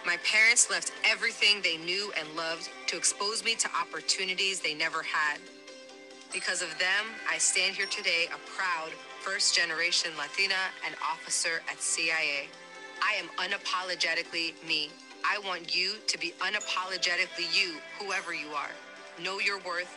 My 0.04 0.16
parents 0.24 0.68
left 0.68 0.92
everything 1.04 1.62
they 1.62 1.76
knew 1.76 2.12
and 2.18 2.36
loved 2.36 2.68
to 2.88 2.96
expose 2.96 3.44
me 3.44 3.54
to 3.54 3.68
opportunities 3.80 4.58
they 4.58 4.74
never 4.74 5.00
had. 5.02 5.38
Because 6.32 6.60
of 6.60 6.70
them, 6.78 7.06
I 7.30 7.38
stand 7.38 7.76
here 7.76 7.86
today 7.86 8.26
a 8.26 8.38
proud 8.50 8.90
first 9.20 9.54
generation 9.54 10.10
Latina 10.18 10.58
and 10.84 10.96
officer 11.08 11.62
at 11.70 11.80
CIA. 11.80 12.48
I 13.00 13.14
am 13.14 13.28
unapologetically 13.38 14.54
me. 14.66 14.90
I 15.24 15.38
want 15.46 15.76
you 15.76 15.94
to 16.08 16.18
be 16.18 16.34
unapologetically 16.40 17.54
you, 17.56 17.76
whoever 18.00 18.34
you 18.34 18.48
are. 18.48 18.70
Know 19.22 19.38
your 19.38 19.60
worth, 19.60 19.96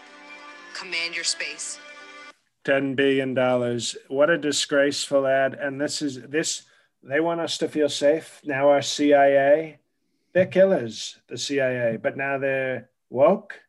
command 0.76 1.16
your 1.16 1.24
space. 1.24 1.80
Ten 2.64 2.94
billion 2.94 3.34
dollars. 3.34 3.96
What 4.08 4.30
a 4.30 4.38
disgraceful 4.38 5.26
ad! 5.26 5.56
And 5.56 5.82
this 5.82 6.04
is 6.04 6.22
this. 6.22 6.64
They 7.02 7.20
want 7.20 7.42
us 7.42 7.58
to 7.60 7.68
feel 7.68 7.90
safe. 7.90 8.40
Now 8.44 8.70
our 8.70 8.82
CIA, 8.82 9.80
they're 10.36 10.46
killers. 10.46 11.18
The 11.30 11.38
CIA, 11.38 11.98
but 11.98 12.18
now 12.18 12.38
they're 12.38 12.90
woke. 13.10 13.62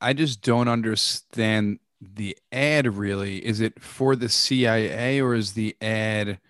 I 0.00 0.14
just 0.14 0.40
don't 0.40 0.68
understand 0.68 1.78
the 2.00 2.36
ad 2.50 2.96
really. 2.96 3.44
Is 3.44 3.60
it 3.60 3.80
for 3.80 4.16
the 4.16 4.28
CIA 4.28 5.20
or 5.20 5.34
is 5.34 5.52
the 5.52 5.76
ad 5.80 6.40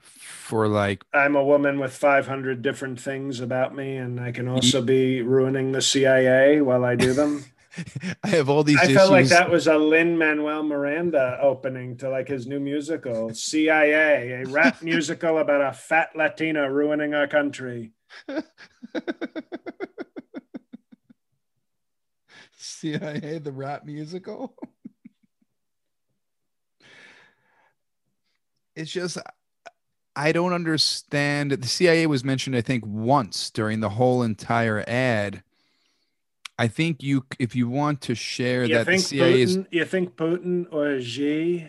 for 0.00 0.68
like 0.68 1.04
I'm 1.14 1.36
a 1.36 1.44
woman 1.44 1.78
with 1.78 1.96
500 1.96 2.60
different 2.60 3.00
things 3.00 3.40
about 3.40 3.74
me, 3.74 3.96
and 3.96 4.20
I 4.20 4.32
can 4.32 4.48
also 4.48 4.82
be 4.82 5.22
ruining 5.22 5.70
the 5.72 5.80
CIA 5.80 6.60
while 6.60 6.84
I 6.84 6.96
do 6.96 7.12
them. 7.12 7.44
I 8.24 8.28
have 8.28 8.48
all 8.48 8.62
these 8.62 8.78
I 8.78 8.84
issues. 8.84 8.96
felt 8.96 9.10
like 9.10 9.26
that 9.28 9.50
was 9.50 9.66
a 9.66 9.78
Lin 9.78 10.18
Manuel 10.18 10.62
Miranda 10.62 11.38
opening 11.40 11.96
to 11.98 12.10
like 12.10 12.28
his 12.28 12.46
new 12.46 12.60
musical, 12.60 13.32
CIA, 13.32 14.42
a 14.42 14.46
rap 14.46 14.82
musical 14.82 15.38
about 15.38 15.60
a 15.60 15.72
fat 15.72 16.10
Latina 16.14 16.70
ruining 16.70 17.14
our 17.14 17.26
country. 17.26 17.92
CIA 22.56 23.38
the 23.38 23.52
rap 23.52 23.84
musical. 23.84 24.54
it's 28.76 28.90
just 28.90 29.18
I 30.16 30.32
don't 30.32 30.52
understand. 30.52 31.50
The 31.52 31.66
CIA 31.66 32.06
was 32.06 32.22
mentioned, 32.24 32.56
I 32.56 32.60
think, 32.60 32.84
once 32.86 33.50
during 33.50 33.80
the 33.80 33.90
whole 33.90 34.22
entire 34.22 34.84
ad. 34.86 35.42
I 36.56 36.68
think 36.68 37.02
you, 37.02 37.24
if 37.40 37.56
you 37.56 37.68
want 37.68 38.00
to 38.02 38.14
share 38.14 38.64
You 38.64 38.74
that 38.74 38.86
the 38.86 38.92
think 38.92 39.02
CIA 39.02 39.42
is 39.42 39.58
You 39.72 39.84
think 39.84 40.14
Putin 40.14 40.72
or 40.72 41.00
Xi 41.00 41.68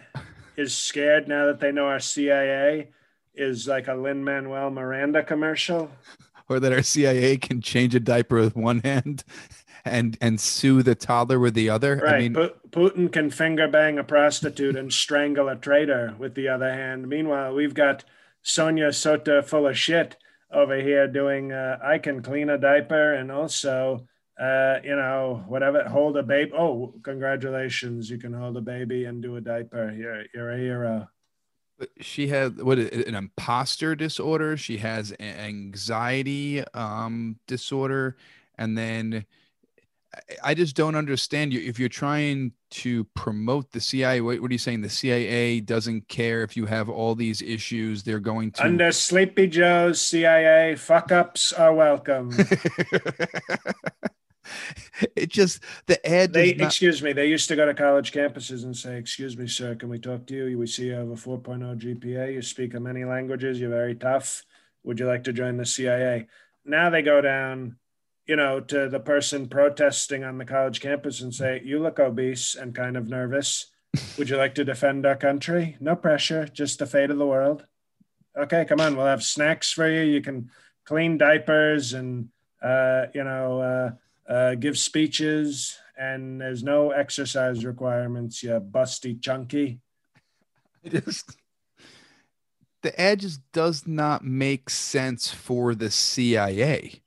is 0.58 0.76
scared 0.76 1.28
now 1.28 1.48
that 1.48 1.60
they 1.60 1.72
know 1.72 1.88
our 1.88 2.00
CIA 2.00 2.90
is 3.34 3.68
like 3.68 3.88
a 3.88 3.96
Lin 3.96 4.24
Manuel 4.24 4.70
Miranda 4.70 5.24
commercial? 5.24 5.90
Or 6.50 6.60
that 6.60 6.74
our 6.74 6.84
CIA 6.84 7.38
can 7.38 7.62
change 7.62 7.96
a 7.96 8.00
diaper 8.00 8.36
with 8.36 8.56
one 8.56 8.80
hand 8.80 9.24
and 9.84 10.18
and 10.20 10.40
sue 10.40 10.82
the 10.82 10.96
toddler 10.96 11.40
with 11.40 11.54
the 11.54 11.70
other. 11.70 11.98
Right. 12.04 12.16
I 12.16 12.20
mean, 12.20 12.34
Pu- 12.34 12.54
Putin 12.70 13.12
can 13.12 13.30
finger 13.30 13.68
bang 13.68 14.00
a 14.00 14.04
prostitute 14.04 14.76
and 14.76 14.92
strangle 14.92 15.48
a 15.48 15.56
traitor 15.56 16.16
with 16.18 16.36
the 16.36 16.48
other 16.48 16.72
hand. 16.74 17.08
Meanwhile, 17.08 17.54
we've 17.54 17.74
got 17.74 18.04
Sonia 18.42 18.90
Sota 18.90 19.44
full 19.44 19.68
of 19.68 19.78
shit 19.78 20.18
over 20.52 20.80
here 20.80 21.08
doing, 21.08 21.52
uh, 21.52 21.78
I 21.84 21.98
can 21.98 22.22
clean 22.22 22.50
a 22.50 22.58
diaper 22.58 23.14
and 23.14 23.32
also, 23.32 24.08
uh, 24.40 24.78
you 24.84 24.96
know, 24.96 25.44
whatever, 25.48 25.84
hold 25.84 26.18
a 26.18 26.24
baby. 26.24 26.52
Oh, 26.58 26.94
congratulations. 27.04 28.10
You 28.10 28.18
can 28.18 28.34
hold 28.34 28.56
a 28.58 28.62
baby 28.62 29.06
and 29.06 29.22
do 29.22 29.36
a 29.36 29.42
diaper. 29.42 29.92
You're, 29.92 30.24
you're 30.34 30.52
a 30.52 30.58
hero. 30.58 31.08
She 32.00 32.28
had 32.28 32.62
what 32.62 32.78
an 32.80 33.16
imposter 33.16 33.96
disorder. 33.96 34.58
She 34.58 34.78
has 34.78 35.14
anxiety 35.20 36.64
um, 36.74 37.38
disorder, 37.48 38.16
and 38.58 38.78
then 38.78 39.26
I- 40.14 40.52
I 40.52 40.54
just 40.54 40.78
don't 40.78 40.96
understand 40.96 41.52
you. 41.52 41.60
If 41.60 41.78
you're 41.78 41.90
trying 41.90 42.54
to 42.72 43.04
promote 43.16 43.72
the 43.74 43.82
CIA, 43.82 44.22
what, 44.22 44.40
what 44.40 44.50
are 44.50 44.54
you 44.54 44.58
saying? 44.58 44.82
The 44.82 44.90
CIA 44.90 45.60
doesn't 45.60 46.08
care 46.08 46.42
if 46.44 46.56
you 46.56 46.66
have 46.68 46.88
all 46.88 47.16
these 47.16 47.42
issues. 47.42 48.04
They're 48.04 48.22
going 48.22 48.52
to 48.52 48.64
Under 48.64 48.92
Sleepy 48.94 49.48
Joe's 49.48 50.00
CIA, 50.02 50.76
fuck 50.76 51.12
ups 51.12 51.52
are 51.52 51.74
welcome. 51.74 52.32
it 55.16 55.30
just 55.30 55.64
the 55.88 56.06
ad 56.08 56.34
They, 56.34 56.54
not, 56.54 56.68
excuse 56.68 57.02
me, 57.02 57.14
they 57.14 57.28
used 57.28 57.48
to 57.50 57.56
go 57.56 57.66
to 57.66 57.74
college 57.74 58.12
campuses 58.12 58.64
and 58.64 58.76
say, 58.76 58.98
Excuse 58.98 59.38
me, 59.38 59.48
sir, 59.48 59.76
can 59.76 59.90
we 59.90 60.00
talk 60.00 60.26
to 60.28 60.34
you? 60.34 60.58
We 60.58 60.68
see 60.68 60.88
you 60.88 60.94
have 60.94 61.10
a 61.10 61.16
4.0 61.16 61.80
GPA. 61.80 62.34
You 62.34 62.42
speak 62.42 62.80
many 62.80 63.06
languages. 63.06 63.60
You're 63.60 63.70
very 63.70 63.96
tough. 63.96 64.44
Would 64.84 65.00
you 65.00 65.08
like 65.08 65.24
to 65.26 65.34
join 65.34 65.58
the 65.58 65.66
CIA? 65.66 66.28
Now 66.64 66.90
they 66.90 67.02
go 67.02 67.22
down, 67.22 67.78
you 68.26 68.36
know, 68.36 68.60
to 68.60 68.90
the 68.90 69.00
person 69.00 69.48
protesting 69.48 70.24
on 70.24 70.38
the 70.38 70.46
college 70.46 70.80
campus 70.80 71.22
and 71.22 71.34
say, 71.34 71.62
You 71.64 71.80
look 71.80 72.00
obese 72.00 72.56
and 72.56 72.76
kind 72.76 72.98
of 72.98 73.08
nervous. 73.10 73.68
Would 74.18 74.30
you 74.30 74.38
like 74.38 74.56
to 74.56 74.66
defend 74.66 75.06
our 75.06 75.16
country? 75.16 75.78
No 75.80 75.96
pressure, 75.96 76.48
just 76.48 76.80
the 76.80 76.86
fate 76.86 77.12
of 77.12 77.18
the 77.18 77.26
world. 77.26 77.66
Okay, 78.38 78.66
come 78.66 78.82
on. 78.82 78.98
We'll 78.98 79.06
have 79.06 79.24
snacks 79.24 79.72
for 79.72 79.90
you. 79.90 80.02
You 80.02 80.22
can 80.22 80.52
clean 80.86 81.18
diapers 81.18 81.94
and, 81.94 82.30
uh, 82.62 83.06
you 83.14 83.24
know, 83.24 83.62
uh, 83.62 83.92
uh, 84.28 84.56
give 84.56 84.78
speeches, 84.78 85.78
and 85.98 86.42
there's 86.42 86.64
no 86.64 86.92
exercise 86.92 87.66
requirements. 87.66 88.44
You 88.44 88.60
busty 88.60 89.22
chunky. 89.22 89.80
it 90.84 91.04
just 91.06 91.38
the 92.82 93.02
ad 93.02 93.20
just 93.20 93.42
does 93.52 93.88
not 93.88 94.24
make 94.24 94.70
sense 94.70 95.32
for 95.32 95.74
the 95.74 95.90
CIA. 95.90 97.02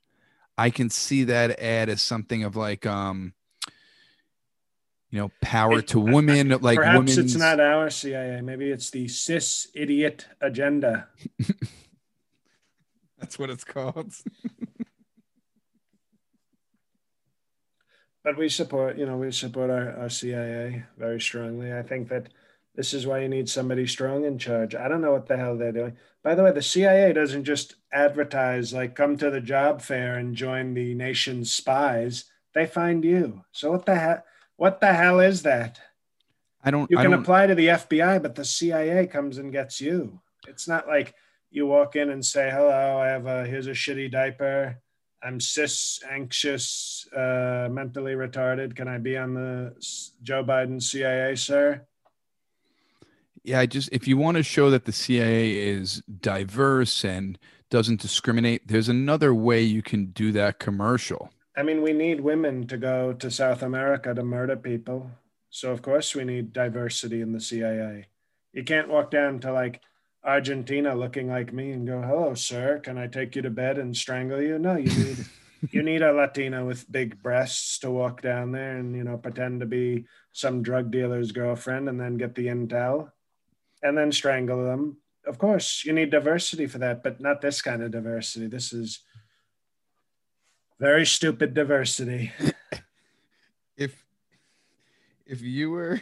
I 0.57 0.71
can 0.71 0.91
see 0.91 1.23
that 1.25 1.61
ad 1.61 1.89
as 1.89 2.03
something 2.03 2.43
of 2.43 2.57
like 2.57 2.85
um 2.85 3.33
you 5.11 5.21
know 5.21 5.31
power 5.41 5.81
to 5.83 6.01
women 6.01 6.49
like 6.61 6.79
Perhaps 6.79 6.99
women's 6.99 7.19
it's 7.19 7.37
not 7.37 7.61
our 7.61 7.91
CIA. 7.91 8.41
Maybe 8.41 8.71
it's 8.71 8.91
the 8.91 9.07
cis 9.09 9.69
idiot 9.75 10.27
agenda. 10.41 11.09
that's 13.19 13.39
what 13.39 13.51
it's 13.51 13.65
called. 13.65 14.13
But 18.29 18.37
we 18.37 18.51
support, 18.51 18.99
you 18.99 19.07
know, 19.07 19.17
we 19.17 19.33
support 19.33 19.71
our, 19.71 19.97
our 19.97 20.11
CIA 20.11 20.85
very 20.99 21.19
strongly. 21.19 21.73
I 21.73 21.81
think 21.81 22.11
that 22.11 22.29
this 22.75 22.93
is 22.93 23.07
why 23.07 23.21
you 23.21 23.29
need 23.31 23.49
somebody 23.49 23.87
strong 23.87 24.27
in 24.27 24.37
charge. 24.37 24.75
I 24.75 24.87
don't 24.87 25.01
know 25.01 25.13
what 25.13 25.29
the 25.29 25.39
hell 25.39 25.57
they're 25.57 25.73
doing. 25.73 25.97
By 26.23 26.35
the 26.35 26.45
way, 26.45 26.53
the 26.53 26.61
CIA 26.61 27.15
doesn't 27.15 27.45
just 27.45 27.77
advertise 27.91 28.75
like 28.75 28.95
come 28.95 29.17
to 29.17 29.31
the 29.31 29.41
job 29.41 29.81
fair 29.81 30.19
and 30.19 30.37
join 30.37 30.75
the 30.75 30.95
nation's 30.95 31.55
spies. 31.55 32.27
They 32.53 32.67
find 32.67 33.03
you. 33.03 33.45
So 33.53 33.71
what 33.71 33.87
the 33.87 33.95
hell? 33.95 34.23
What 34.57 34.83
the 34.83 34.93
hell 34.93 35.21
is 35.21 35.41
that? 35.45 35.81
I 36.63 36.71
don't 36.71 36.91
You 36.91 36.99
can 36.99 37.13
don't 37.13 37.21
apply 37.23 37.47
to 37.47 37.55
the 37.55 37.69
FBI, 37.69 38.21
but 38.21 38.35
the 38.35 38.45
CIA 38.45 39.07
comes 39.07 39.39
and 39.39 39.51
gets 39.51 39.81
you. 39.81 40.21
It's 40.47 40.69
not 40.69 40.87
like 40.87 41.15
you 41.51 41.65
walk 41.67 41.97
in 41.97 42.11
and 42.11 42.23
say, 42.23 42.51
"Hello, 42.51 42.99
I 42.99 43.07
have 43.07 43.25
a 43.25 43.47
here's 43.47 43.69
a 43.69 43.71
shitty 43.71 44.13
diaper. 44.13 44.83
I'm 45.23 45.41
cis, 45.41 46.01
anxious, 46.09 47.07
uh, 47.15 47.69
mentally 47.71 48.13
retarded. 48.13 48.77
Can 48.77 48.89
I 48.89 48.99
be 48.99 49.17
on 49.17 49.35
the 49.35 49.75
Joe 50.23 50.45
Biden 50.45 50.83
CIA, 50.83 51.35
sir?" 51.35 51.87
yeah, 53.49 53.61
I 53.61 53.67
just 53.67 53.89
if 53.93 54.07
you 54.07 54.17
want 54.17 54.37
to 54.37 54.43
show 54.43 54.71
that 54.71 54.85
the 54.85 54.93
CIA 54.93 55.53
is 55.53 56.03
diverse 56.21 57.05
and 57.05 57.39
doesn't 57.71 58.01
discriminate, 58.01 58.69
there's 58.69 58.89
another 58.89 59.35
way 59.35 59.63
you 59.63 59.83
can 59.83 60.07
do 60.07 60.33
that 60.33 60.59
commercial. 60.59 61.31
I 61.57 61.63
mean, 61.63 61.83
we 61.83 61.93
need 61.93 62.21
women 62.21 62.67
to 62.69 62.77
go 62.77 63.13
to 63.15 63.31
South 63.31 63.63
America 63.63 64.15
to 64.15 64.23
murder 64.23 64.57
people. 64.57 65.11
So 65.51 65.73
of 65.73 65.83
course 65.83 66.15
we 66.15 66.25
need 66.25 66.53
diversity 66.53 67.21
in 67.21 67.33
the 67.33 67.41
CIA. 67.41 68.07
You 68.53 68.65
can't 68.65 68.89
walk 68.89 69.11
down 69.11 69.41
to 69.41 69.53
like 69.53 69.81
Argentina 70.25 70.95
looking 70.95 71.29
like 71.29 71.53
me 71.53 71.73
and 71.73 71.87
go, 71.87 72.03
"Hello, 72.03 72.35
sir. 72.35 72.81
Can 72.81 72.99
I 72.99 73.07
take 73.07 73.37
you 73.37 73.43
to 73.43 73.51
bed 73.51 73.79
and 73.79 73.97
strangle 73.97 74.43
you?" 74.43 74.59
No, 74.59 74.77
you 74.77 74.93
need 75.05 75.25
you 75.71 75.83
need 75.83 76.03
a 76.03 76.13
Latina 76.13 76.65
with 76.65 76.91
big 76.91 77.23
breasts 77.23 77.79
to 77.81 77.91
walk 77.91 78.23
down 78.23 78.53
there 78.53 78.77
and 78.77 78.95
you 78.95 79.05
know 79.05 79.17
pretend 79.17 79.61
to 79.61 79.67
be 79.67 80.07
some 80.33 80.63
drug 80.63 80.91
dealer's 80.91 81.33
girlfriend 81.33 81.89
and 81.89 82.01
then 82.01 82.17
get 82.17 82.35
the 82.35 82.47
intel 82.47 83.11
and 83.83 83.97
then 83.97 84.13
strangle 84.13 84.65
them. 84.65 84.99
Of 85.27 85.39
course, 85.39 85.85
you 85.85 85.93
need 85.93 86.11
diversity 86.11 86.67
for 86.67 86.79
that, 86.79 87.03
but 87.03 87.21
not 87.21 87.41
this 87.41 87.61
kind 87.61 87.83
of 87.83 87.91
diversity. 87.91 88.47
This 88.47 88.73
is 88.73 89.01
very 90.79 91.05
stupid 91.05 91.55
diversity. 91.55 92.33
if 93.77 94.05
if 95.27 95.43
you 95.43 95.71
were 95.71 96.01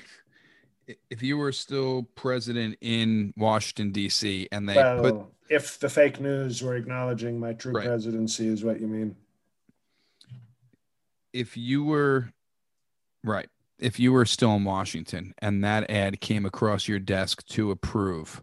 if 1.11 1.23
you 1.23 1.37
were 1.37 1.53
still 1.53 2.05
president 2.15 2.77
in 2.81 3.33
Washington 3.37 3.93
D.C. 3.93 4.49
and 4.53 4.69
they 4.69 4.77
well, 4.77 5.01
put 5.01 5.27
if 5.49 5.79
the 5.79 5.89
fake 5.89 6.21
news 6.21 6.63
were 6.63 6.77
acknowledging 6.77 7.39
my 7.39 7.53
true 7.53 7.73
right. 7.73 7.87
presidency 7.87 8.49
is 8.49 8.65
what 8.65 8.81
you 8.81 8.87
mean. 8.87 9.17
If 11.33 11.57
you 11.57 11.85
were 11.85 12.33
right, 13.23 13.49
if 13.79 14.01
you 14.01 14.13
were 14.13 14.25
still 14.25 14.55
in 14.55 14.65
Washington 14.65 15.35
and 15.39 15.63
that 15.63 15.91
ad 15.91 16.21
came 16.21 16.47
across 16.47 16.89
your 16.89 16.99
desk 16.99 17.47
to 17.49 17.71
approve, 17.71 18.43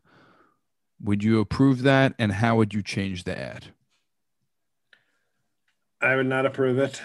would 1.01 1.23
you 1.23 1.39
approve 1.39 1.81
that 1.83 2.13
and 2.19 2.33
how 2.33 2.57
would 2.57 2.73
you 2.73 2.81
change 2.81 3.23
the 3.23 3.37
ad? 3.37 3.73
I 6.01 6.15
would 6.15 6.27
not 6.27 6.45
approve 6.45 6.77
it. 6.77 7.01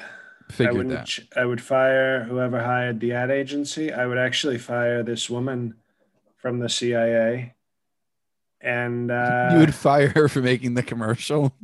Figured 0.50 0.86
I 0.86 0.94
that. 0.94 1.18
I 1.36 1.44
would 1.44 1.60
fire 1.60 2.24
whoever 2.24 2.62
hired 2.62 3.00
the 3.00 3.12
ad 3.12 3.30
agency. 3.30 3.92
I 3.92 4.06
would 4.06 4.18
actually 4.18 4.58
fire 4.58 5.02
this 5.02 5.28
woman 5.28 5.74
from 6.36 6.58
the 6.58 6.68
CIA. 6.68 7.54
And 8.60 9.10
uh, 9.10 9.50
you 9.52 9.58
would 9.58 9.74
fire 9.74 10.08
her 10.08 10.28
for 10.28 10.40
making 10.40 10.74
the 10.74 10.82
commercial. 10.82 11.54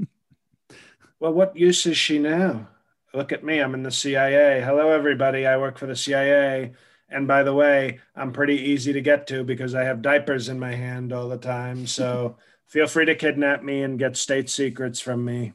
well, 1.21 1.33
what 1.33 1.57
use 1.57 1.87
is 1.87 1.97
she 1.97 2.19
now? 2.19 2.69
Look 3.13 3.33
at 3.33 3.45
me. 3.45 3.61
I'm 3.61 3.75
in 3.75 3.83
the 3.83 3.91
CIA. 3.91 4.61
Hello, 4.61 4.91
everybody. 4.91 5.47
I 5.47 5.57
work 5.57 5.79
for 5.79 5.87
the 5.87 5.97
CIA. 5.97 6.73
And 7.09 7.29
by 7.29 7.43
the 7.43 7.55
way, 7.55 8.01
I'm 8.17 8.33
pretty 8.33 8.57
easy 8.57 8.93
to 8.93 9.01
get 9.01 9.27
to 9.29 9.45
because 9.45 9.75
I 9.75 9.85
have 9.85 10.03
diapers 10.03 10.49
in 10.49 10.59
my 10.59 10.75
hand 10.75 11.13
all 11.13 11.29
the 11.29 11.39
time. 11.39 11.87
So 11.87 12.37
feel 12.67 12.87
free 12.87 13.07
to 13.07 13.15
kidnap 13.15 13.63
me 13.63 13.83
and 13.83 13.99
get 13.99 14.17
state 14.17 14.51
secrets 14.51 15.01
from 15.01 15.25
me. 15.25 15.53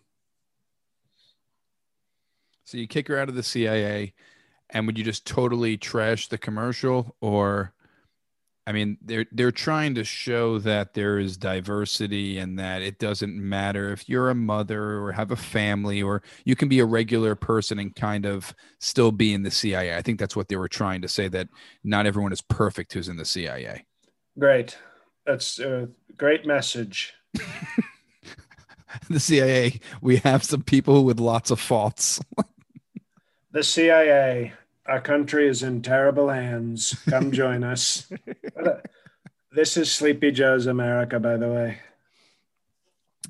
So 2.69 2.77
you 2.77 2.85
kick 2.85 3.07
her 3.07 3.17
out 3.17 3.29
of 3.29 3.35
the 3.35 3.41
CIA, 3.41 4.13
and 4.69 4.85
would 4.85 4.95
you 4.95 5.03
just 5.03 5.25
totally 5.25 5.75
trash 5.75 6.27
the 6.27 6.37
commercial, 6.37 7.15
or? 7.19 7.73
I 8.67 8.71
mean, 8.71 8.99
they're 9.01 9.25
they're 9.31 9.51
trying 9.51 9.95
to 9.95 10.03
show 10.03 10.59
that 10.59 10.93
there 10.93 11.17
is 11.17 11.35
diversity 11.35 12.37
and 12.37 12.59
that 12.59 12.83
it 12.83 12.99
doesn't 12.99 13.35
matter 13.35 13.91
if 13.91 14.07
you're 14.07 14.29
a 14.29 14.35
mother 14.35 14.99
or 14.99 15.11
have 15.13 15.31
a 15.31 15.35
family 15.35 16.03
or 16.03 16.21
you 16.45 16.55
can 16.55 16.69
be 16.69 16.77
a 16.77 16.85
regular 16.85 17.33
person 17.33 17.79
and 17.79 17.95
kind 17.95 18.27
of 18.27 18.53
still 18.79 19.11
be 19.11 19.33
in 19.33 19.41
the 19.41 19.49
CIA. 19.49 19.97
I 19.97 20.03
think 20.03 20.19
that's 20.19 20.35
what 20.35 20.49
they 20.49 20.55
were 20.55 20.67
trying 20.67 21.01
to 21.01 21.07
say 21.07 21.27
that 21.29 21.47
not 21.83 22.05
everyone 22.05 22.31
is 22.31 22.41
perfect 22.41 22.93
who's 22.93 23.09
in 23.09 23.17
the 23.17 23.25
CIA. 23.25 23.87
Great. 24.37 24.77
That's 25.25 25.57
a 25.57 25.89
great 26.15 26.45
message. 26.45 27.15
the 29.09 29.19
CIA, 29.19 29.79
we 30.01 30.17
have 30.17 30.43
some 30.43 30.61
people 30.61 31.03
with 31.03 31.19
lots 31.19 31.51
of 31.51 31.59
faults. 31.59 32.21
the 33.51 33.63
CIA, 33.63 34.53
our 34.85 35.01
country 35.01 35.47
is 35.47 35.63
in 35.63 35.81
terrible 35.81 36.29
hands. 36.29 36.95
Come 37.09 37.31
join 37.33 37.63
us. 37.63 38.11
this 39.51 39.77
is 39.77 39.91
Sleepy 39.91 40.31
Joe's 40.31 40.67
America, 40.67 41.19
by 41.19 41.37
the 41.37 41.47
way. 41.47 41.77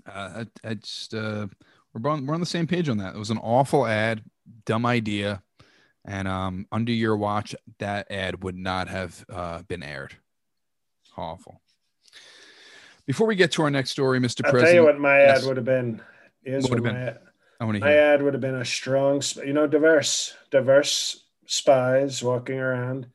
Uh, 0.08 0.46
I, 0.64 0.70
I 0.70 0.74
just 0.76 1.14
uh, 1.14 1.48
we're 1.94 2.10
on 2.10 2.26
we're 2.26 2.34
on 2.34 2.40
the 2.40 2.46
same 2.46 2.68
page 2.68 2.90
on 2.90 2.98
that. 2.98 3.16
It 3.16 3.20
was 3.20 3.30
an 3.30 3.38
awful 3.38 3.86
ad, 3.86 4.24
dumb 4.66 4.86
idea, 4.86 5.42
and 6.06 6.28
um, 6.28 6.68
under 6.72 6.92
your 6.92 7.18
watch, 7.18 7.56
that 7.80 8.12
ad 8.12 8.44
would 8.44 8.58
not 8.58 8.88
have 8.88 9.26
uh, 9.30 9.62
been 9.64 9.84
aired. 9.84 10.16
Awful. 11.18 11.62
Before 13.06 13.28
we 13.28 13.36
get 13.36 13.52
to 13.54 13.64
our 13.64 13.72
next 13.72 13.90
story, 13.90 14.20
Mr. 14.20 14.42
President. 14.42 14.46
I'll 14.46 14.52
President, 14.52 14.68
tell 14.68 14.76
you 14.76 14.84
what 14.84 15.00
my 15.00 15.20
yes. 15.20 15.40
ad 15.40 15.48
would 15.48 15.58
have 15.58 15.66
been. 15.66 16.02
Here's 16.44 16.64
what 16.64 16.80
would 16.80 16.86
have 16.86 17.16
been. 17.16 17.29
I 17.60 17.66
want 17.66 17.78
to. 17.78 17.84
My 17.84 17.94
ad 17.94 18.22
would 18.22 18.34
have 18.34 18.42
been 18.42 18.56
a 18.56 18.66
strong, 18.66 19.22
you 19.46 19.54
know, 19.54 19.68
diverse, 19.68 20.34
diverse 20.50 21.26
spies 21.46 22.24
walking 22.24 22.60
around 22.60 23.08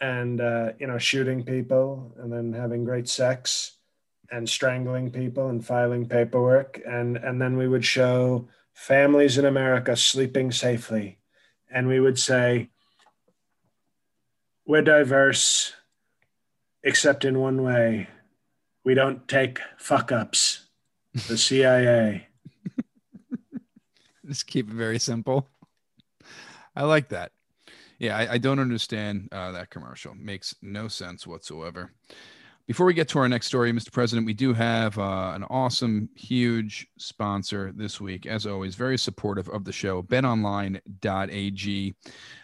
and 0.00 0.40
uh, 0.40 0.72
you 0.78 0.86
know 0.86 0.98
shooting 0.98 1.42
people 1.42 2.12
and 2.18 2.32
then 2.32 2.52
having 2.52 2.84
great 2.84 3.08
sex 3.08 3.76
and 4.30 4.48
strangling 4.48 5.10
people 5.10 5.48
and 5.48 5.64
filing 5.64 6.06
paperwork. 6.06 6.80
And 6.86 7.16
and 7.16 7.40
then 7.40 7.56
we 7.56 7.68
would 7.68 7.84
show 7.84 8.48
families 8.72 9.36
in 9.36 9.44
America 9.44 9.96
sleeping 9.96 10.52
safely. 10.52 11.18
And 11.70 11.88
we 11.88 12.00
would 12.00 12.18
say 12.18 12.70
we're 14.66 14.82
diverse 14.82 15.72
except 16.84 17.24
in 17.24 17.38
one 17.38 17.62
way. 17.62 18.08
We 18.84 18.94
don't 18.94 19.26
take 19.28 19.60
fuck 19.78 20.12
ups 20.12 20.66
the 21.28 21.38
CIA 21.38 22.26
Just 24.32 24.46
keep 24.46 24.70
it 24.70 24.74
very 24.74 24.98
simple. 24.98 25.46
I 26.74 26.84
like 26.84 27.10
that. 27.10 27.32
Yeah, 27.98 28.16
I, 28.16 28.32
I 28.32 28.38
don't 28.38 28.60
understand 28.60 29.28
uh, 29.30 29.52
that 29.52 29.68
commercial. 29.68 30.14
Makes 30.14 30.54
no 30.62 30.88
sense 30.88 31.26
whatsoever. 31.26 31.92
Before 32.66 32.86
we 32.86 32.94
get 32.94 33.08
to 33.08 33.18
our 33.18 33.28
next 33.28 33.48
story, 33.48 33.74
Mr. 33.74 33.92
President, 33.92 34.26
we 34.26 34.32
do 34.32 34.54
have 34.54 34.98
uh, 34.98 35.32
an 35.34 35.44
awesome, 35.50 36.08
huge 36.14 36.86
sponsor 36.96 37.72
this 37.76 38.00
week. 38.00 38.24
As 38.24 38.46
always, 38.46 38.74
very 38.74 38.96
supportive 38.96 39.50
of 39.50 39.66
the 39.66 39.72
show, 39.72 40.02
betonline.ag. 40.02 41.94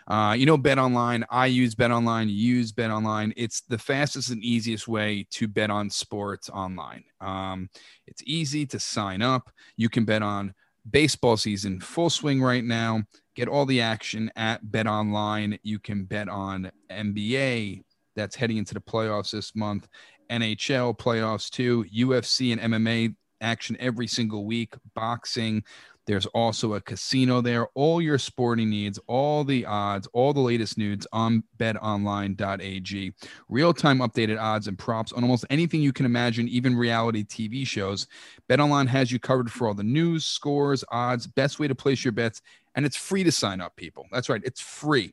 Uh, 0.09 0.35
you 0.37 0.44
know, 0.44 0.59
BetOnline, 0.59 1.24
I 1.31 1.46
use 1.46 1.74
BetOnline, 1.74 2.27
use 2.29 2.70
BetOnline. 2.70 3.33
It's 3.35 3.62
the 3.62 3.79
fastest 3.79 4.29
and 4.29 4.44
easiest 4.44 4.88
way 4.88 5.27
to 5.31 5.48
bet 5.48 5.70
on 5.70 5.88
sports 5.88 6.51
online. 6.51 7.05
Um, 7.22 7.70
it's 8.07 8.22
easy 8.27 8.66
to 8.66 8.79
sign 8.79 9.22
up. 9.22 9.51
You 9.79 9.88
can 9.88 10.05
bet 10.05 10.20
on 10.20 10.53
baseball 10.91 11.37
season 11.37 11.81
full 11.81 12.11
swing 12.11 12.43
right 12.43 12.64
now. 12.64 13.03
Get 13.35 13.49
all 13.49 13.67
the 13.67 13.81
action 13.81 14.31
at 14.37 14.71
Bet 14.71 14.87
Online. 14.87 15.59
You 15.62 15.79
can 15.79 16.05
bet 16.05 16.29
on 16.29 16.71
NBA 16.91 17.83
that's 18.17 18.37
heading 18.37 18.57
into 18.57 18.75
the 18.75 18.81
playoffs 18.81 19.31
this 19.31 19.55
month, 19.55 19.87
NHL 20.31 20.99
playoffs 20.99 21.49
too, 21.49 21.85
UFC 21.95 22.53
and 22.53 22.73
MMA 22.73 23.14
action 23.41 23.77
every 23.79 24.07
single 24.07 24.45
week, 24.45 24.75
boxing. 24.95 25.62
There's 26.09 26.25
also 26.27 26.73
a 26.73 26.81
casino 26.81 27.42
there. 27.42 27.68
All 27.75 28.01
your 28.01 28.16
sporting 28.16 28.71
needs, 28.71 28.99
all 29.09 29.44
the 29.44 29.66
odds, 29.66 30.09
all 30.14 30.33
the 30.33 30.40
latest 30.40 30.79
news 30.79 31.07
on 31.12 31.44
betonline.ag. 31.59 33.12
Real 33.51 33.75
time 33.75 33.99
updated 33.99 34.40
odds 34.40 34.68
and 34.68 34.79
props 34.79 35.12
on 35.12 35.23
almost 35.23 35.44
anything 35.51 35.83
you 35.83 35.92
can 35.92 36.07
imagine, 36.07 36.49
even 36.49 36.75
reality 36.75 37.25
TV 37.25 37.66
shows. 37.66 38.07
BetOnline 38.49 38.88
has 38.88 39.12
you 39.12 39.18
covered 39.18 39.53
for 39.53 39.68
all 39.68 39.75
the 39.75 39.85
news, 39.85 40.25
scores, 40.25 40.83
odds, 40.90 41.27
best 41.27 41.59
way 41.59 41.68
to 41.68 41.75
place 41.75 42.03
your 42.03 42.12
bets, 42.12 42.40
and 42.75 42.87
it's 42.87 42.97
free 42.97 43.23
to 43.23 43.31
sign 43.31 43.61
up, 43.61 43.77
people. 43.77 44.07
That's 44.11 44.31
right, 44.31 44.40
it's 44.47 44.62
free. 44.62 45.12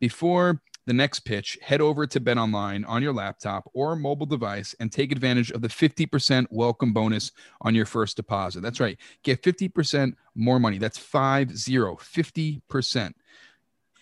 Before 0.00 0.60
the 0.86 0.92
next 0.92 1.20
pitch, 1.20 1.58
head 1.62 1.80
over 1.80 2.06
to 2.06 2.20
Bet 2.20 2.38
Online 2.38 2.84
on 2.84 3.02
your 3.02 3.12
laptop 3.12 3.70
or 3.72 3.96
mobile 3.96 4.26
device 4.26 4.74
and 4.80 4.92
take 4.92 5.12
advantage 5.12 5.50
of 5.50 5.62
the 5.62 5.68
50% 5.68 6.46
welcome 6.50 6.92
bonus 6.92 7.32
on 7.62 7.74
your 7.74 7.86
first 7.86 8.16
deposit. 8.16 8.60
That's 8.60 8.80
right. 8.80 8.98
Get 9.22 9.42
50% 9.42 10.14
more 10.34 10.60
money. 10.60 10.78
That's 10.78 10.98
50, 10.98 11.54
50%. 11.54 13.12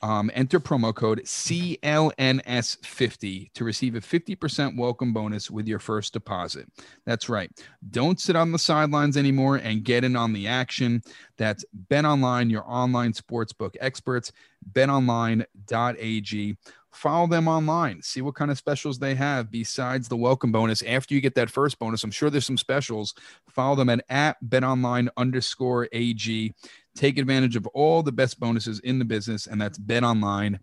Um, 0.03 0.31
enter 0.35 0.59
promo 0.59 0.93
code 0.93 1.23
CLNS50 1.25 3.53
to 3.53 3.65
receive 3.65 3.95
a 3.95 4.01
50% 4.01 4.77
welcome 4.77 5.12
bonus 5.12 5.49
with 5.49 5.69
your 5.69 5.79
first 5.79 6.12
deposit. 6.12 6.67
That's 7.07 7.29
right. 7.29 7.53
Don't 7.91 8.19
sit 8.19 8.35
on 8.35 8.51
the 8.51 8.59
sidelines 8.59 9.17
anymore 9.17 9.57
and 9.57 9.85
get 9.85 10.03
in 10.03 10.17
on 10.17 10.33
the 10.33 10.49
action. 10.49 11.05
That's 11.37 11.65
Bet 11.73 12.05
Online, 12.05 12.51
your 12.51 12.65
online 12.67 13.12
sportsbook 13.12 13.77
experts, 13.81 14.33
betonline.ag. 14.73 16.57
Follow 16.93 17.27
them 17.27 17.49
online, 17.49 18.03
see 18.03 18.21
what 18.21 18.35
kind 18.35 18.51
of 18.51 18.59
specials 18.59 18.99
they 18.99 19.15
have 19.15 19.51
besides 19.51 20.09
the 20.09 20.17
welcome 20.17 20.53
bonus. 20.53 20.83
After 20.83 21.15
you 21.15 21.23
get 21.23 21.35
that 21.37 21.49
first 21.49 21.79
bonus, 21.79 22.05
I'm 22.05 22.11
sure 22.11 22.29
there's 22.29 22.45
some 22.45 22.59
specials. 22.59 23.15
Follow 23.49 23.77
them 23.77 23.88
at, 23.88 24.05
at 24.11 24.37
betonline 24.47 25.09
underscore 25.17 25.88
AG. 25.93 26.53
Take 26.95 27.19
advantage 27.19 27.57
of 27.57 27.67
all 27.69 28.03
the 28.03 28.13
best 28.13 28.39
bonuses 28.39 28.81
in 28.81 28.99
the 28.99 29.05
business, 29.05 29.47
and 29.47 29.61
that's 29.61 29.79
betonline.ag. 29.79 30.59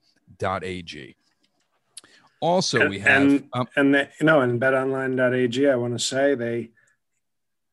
Also, 2.41 2.81
and, 2.81 2.89
we 2.89 2.99
have 2.99 3.21
and, 3.21 3.49
um, 3.53 3.67
and 3.75 3.93
the, 3.93 4.09
you 4.19 4.25
know, 4.25 4.41
and 4.41 4.61
betonline.ag, 4.61 5.69
I 5.69 5.75
want 5.75 5.93
to 5.93 6.03
say 6.03 6.35
they 6.35 6.71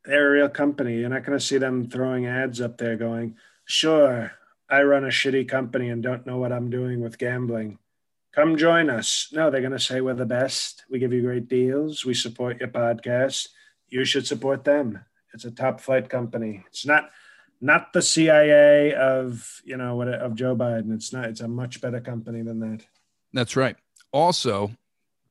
they're 0.04 0.28
a 0.28 0.32
real 0.32 0.48
company. 0.48 0.98
You're 0.98 1.08
not 1.08 1.24
going 1.24 1.38
to 1.38 1.44
see 1.44 1.58
them 1.58 1.88
throwing 1.88 2.26
ads 2.26 2.60
up 2.60 2.78
there 2.78 2.96
going, 2.96 3.36
"Sure, 3.64 4.32
I 4.68 4.82
run 4.82 5.04
a 5.04 5.08
shitty 5.08 5.48
company 5.48 5.90
and 5.90 6.02
don't 6.02 6.26
know 6.26 6.38
what 6.38 6.52
I'm 6.52 6.70
doing 6.70 7.00
with 7.00 7.18
gambling." 7.18 7.78
come 8.36 8.56
join 8.56 8.90
us. 8.90 9.30
No, 9.32 9.50
they're 9.50 9.62
going 9.62 9.72
to 9.72 9.78
say 9.78 10.02
we're 10.02 10.14
the 10.14 10.26
best. 10.26 10.84
We 10.90 10.98
give 10.98 11.12
you 11.12 11.22
great 11.22 11.48
deals. 11.48 12.04
We 12.04 12.12
support 12.12 12.60
your 12.60 12.68
podcast. 12.68 13.48
You 13.88 14.04
should 14.04 14.26
support 14.26 14.62
them. 14.62 15.00
It's 15.32 15.46
a 15.46 15.50
top 15.50 15.80
flight 15.80 16.10
company. 16.10 16.62
It's 16.68 16.86
not 16.86 17.10
not 17.60 17.92
the 17.92 18.02
CIA 18.02 18.94
of 18.94 19.60
you 19.64 19.76
know 19.76 19.96
what 19.96 20.08
of 20.08 20.34
Joe 20.34 20.56
Biden. 20.56 20.94
It's 20.94 21.12
not. 21.12 21.24
It's 21.26 21.40
a 21.40 21.48
much 21.48 21.80
better 21.80 22.00
company 22.00 22.42
than 22.42 22.60
that. 22.60 22.86
That's 23.32 23.56
right. 23.56 23.76
Also, 24.12 24.72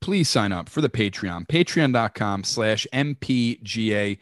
please 0.02 0.30
sign 0.30 0.52
up 0.52 0.70
for 0.70 0.82
the 0.82 0.90
Patreon. 0.90 1.48
Patreon.com 1.48 2.44
slash 2.44 2.86
MPGA. 2.94 4.20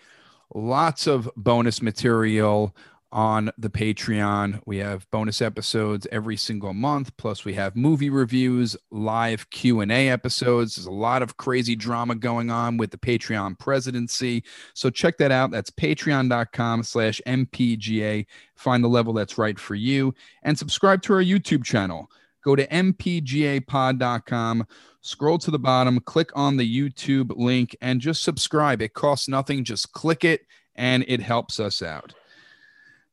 Lots 0.55 1.07
of 1.07 1.29
bonus 1.35 1.81
material 1.81 2.75
on 3.13 3.51
the 3.57 3.69
Patreon. 3.69 4.59
We 4.65 4.79
have 4.79 5.09
bonus 5.11 5.41
episodes 5.41 6.07
every 6.11 6.35
single 6.35 6.73
month. 6.73 7.15
Plus, 7.15 7.45
we 7.45 7.53
have 7.53 7.75
movie 7.75 8.09
reviews, 8.09 8.75
live 8.91 9.49
Q 9.51 9.81
and 9.81 9.91
A 9.91 10.09
episodes. 10.09 10.75
There's 10.75 10.87
a 10.87 10.91
lot 10.91 11.21
of 11.21 11.37
crazy 11.37 11.75
drama 11.75 12.15
going 12.15 12.49
on 12.49 12.77
with 12.77 12.91
the 12.91 12.97
Patreon 12.97 13.57
presidency. 13.59 14.43
So 14.73 14.89
check 14.89 15.17
that 15.19 15.31
out. 15.31 15.51
That's 15.51 15.69
Patreon.com/slash 15.69 17.21
MPGA. 17.25 18.25
Find 18.55 18.83
the 18.83 18.89
level 18.89 19.13
that's 19.13 19.37
right 19.37 19.59
for 19.59 19.75
you, 19.75 20.13
and 20.41 20.57
subscribe 20.57 21.03
to 21.03 21.13
our 21.13 21.23
YouTube 21.23 21.63
channel. 21.63 22.09
Go 22.43 22.55
to 22.55 22.67
mpgapod.com. 22.67 24.67
Scroll 25.01 25.37
to 25.37 25.51
the 25.51 25.59
bottom, 25.59 25.99
click 25.99 26.31
on 26.33 26.57
the 26.57 26.79
YouTube 26.79 27.31
link, 27.35 27.75
and 27.81 28.01
just 28.01 28.23
subscribe. 28.23 28.81
It 28.81 28.93
costs 28.93 29.27
nothing. 29.27 29.63
Just 29.63 29.91
click 29.91 30.23
it, 30.23 30.41
and 30.75 31.05
it 31.07 31.21
helps 31.21 31.59
us 31.59 31.81
out. 31.81 32.13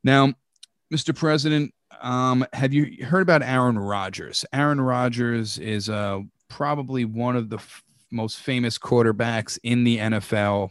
Now, 0.02 0.34
Mr. 0.92 1.14
President, 1.14 1.72
um, 2.00 2.44
have 2.52 2.72
you 2.72 3.04
heard 3.04 3.22
about 3.22 3.42
Aaron 3.42 3.78
Rodgers? 3.78 4.44
Aaron 4.52 4.80
Rodgers 4.80 5.58
is 5.58 5.88
uh, 5.88 6.20
probably 6.48 7.04
one 7.04 7.36
of 7.36 7.50
the 7.50 7.56
f- 7.56 7.84
most 8.10 8.38
famous 8.38 8.78
quarterbacks 8.78 9.58
in 9.62 9.84
the 9.84 9.98
NFL. 9.98 10.70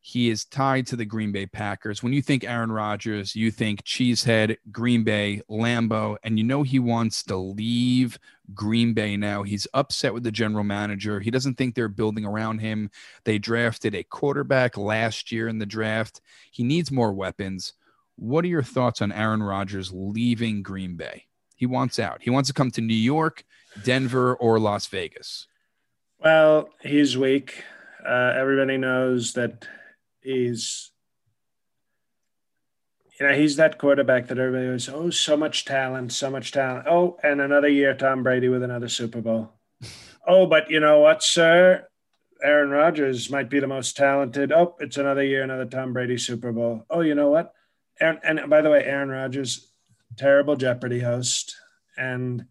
He 0.00 0.30
is 0.30 0.46
tied 0.46 0.86
to 0.86 0.96
the 0.96 1.04
Green 1.04 1.32
Bay 1.32 1.44
Packers. 1.44 2.02
When 2.02 2.14
you 2.14 2.22
think 2.22 2.44
Aaron 2.44 2.72
Rodgers, 2.72 3.36
you 3.36 3.50
think 3.50 3.82
Cheesehead, 3.82 4.56
Green 4.70 5.04
Bay, 5.04 5.42
Lambeau, 5.50 6.16
and 6.22 6.38
you 6.38 6.44
know 6.44 6.62
he 6.62 6.78
wants 6.78 7.22
to 7.24 7.36
leave 7.36 8.18
Green 8.54 8.94
Bay 8.94 9.18
now. 9.18 9.42
He's 9.42 9.66
upset 9.74 10.14
with 10.14 10.22
the 10.22 10.32
general 10.32 10.64
manager. 10.64 11.20
He 11.20 11.30
doesn't 11.30 11.56
think 11.56 11.74
they're 11.74 11.88
building 11.88 12.24
around 12.24 12.60
him. 12.60 12.90
They 13.24 13.38
drafted 13.38 13.94
a 13.94 14.04
quarterback 14.04 14.78
last 14.78 15.30
year 15.30 15.48
in 15.48 15.58
the 15.58 15.66
draft. 15.66 16.22
He 16.52 16.62
needs 16.62 16.90
more 16.90 17.12
weapons. 17.12 17.74
What 18.18 18.44
are 18.44 18.48
your 18.48 18.64
thoughts 18.64 19.00
on 19.00 19.12
Aaron 19.12 19.42
Rodgers 19.42 19.92
leaving 19.92 20.62
Green 20.62 20.96
Bay? 20.96 21.26
He 21.54 21.66
wants 21.66 22.00
out. 22.00 22.20
He 22.20 22.30
wants 22.30 22.48
to 22.48 22.52
come 22.52 22.72
to 22.72 22.80
New 22.80 22.92
York, 22.94 23.44
Denver, 23.84 24.34
or 24.34 24.58
Las 24.58 24.88
Vegas. 24.88 25.46
Well, 26.18 26.68
he's 26.82 27.16
weak. 27.16 27.62
Uh, 28.04 28.32
everybody 28.34 28.76
knows 28.76 29.34
that 29.34 29.68
he's, 30.20 30.90
you 33.20 33.26
know, 33.26 33.34
he's 33.34 33.54
that 33.54 33.78
quarterback 33.78 34.26
that 34.28 34.38
everybody 34.38 34.68
was, 34.68 34.88
oh, 34.88 35.10
so 35.10 35.36
much 35.36 35.64
talent, 35.64 36.12
so 36.12 36.28
much 36.28 36.50
talent. 36.50 36.88
Oh, 36.88 37.18
and 37.22 37.40
another 37.40 37.68
year, 37.68 37.94
Tom 37.94 38.24
Brady 38.24 38.48
with 38.48 38.64
another 38.64 38.88
Super 38.88 39.20
Bowl. 39.20 39.52
oh, 40.26 40.46
but 40.46 40.70
you 40.70 40.80
know 40.80 40.98
what, 40.98 41.22
sir? 41.22 41.86
Aaron 42.42 42.70
Rodgers 42.70 43.30
might 43.30 43.48
be 43.48 43.60
the 43.60 43.68
most 43.68 43.96
talented. 43.96 44.50
Oh, 44.50 44.74
it's 44.80 44.96
another 44.96 45.22
year, 45.22 45.44
another 45.44 45.66
Tom 45.66 45.92
Brady 45.92 46.18
Super 46.18 46.50
Bowl. 46.50 46.84
Oh, 46.90 47.00
you 47.00 47.14
know 47.14 47.30
what? 47.30 47.52
Aaron, 48.00 48.20
and 48.22 48.50
by 48.50 48.60
the 48.60 48.70
way, 48.70 48.84
Aaron 48.84 49.08
Rodgers, 49.08 49.72
terrible 50.16 50.56
Jeopardy 50.56 51.00
host, 51.00 51.56
and 51.96 52.46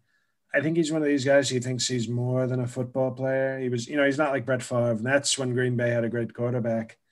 I 0.54 0.60
think 0.60 0.76
he's 0.76 0.90
one 0.90 1.02
of 1.02 1.08
these 1.08 1.24
guys. 1.24 1.48
He 1.48 1.60
thinks 1.60 1.86
he's 1.86 2.08
more 2.08 2.46
than 2.46 2.60
a 2.60 2.66
football 2.66 3.10
player. 3.10 3.58
He 3.58 3.68
was, 3.68 3.86
you 3.86 3.96
know, 3.96 4.04
he's 4.04 4.18
not 4.18 4.32
like 4.32 4.46
Brett 4.46 4.62
Favre. 4.62 4.92
And 4.92 5.06
that's 5.06 5.38
when 5.38 5.52
Green 5.52 5.76
Bay 5.76 5.90
had 5.90 6.04
a 6.04 6.08
great 6.08 6.34
quarterback. 6.34 6.98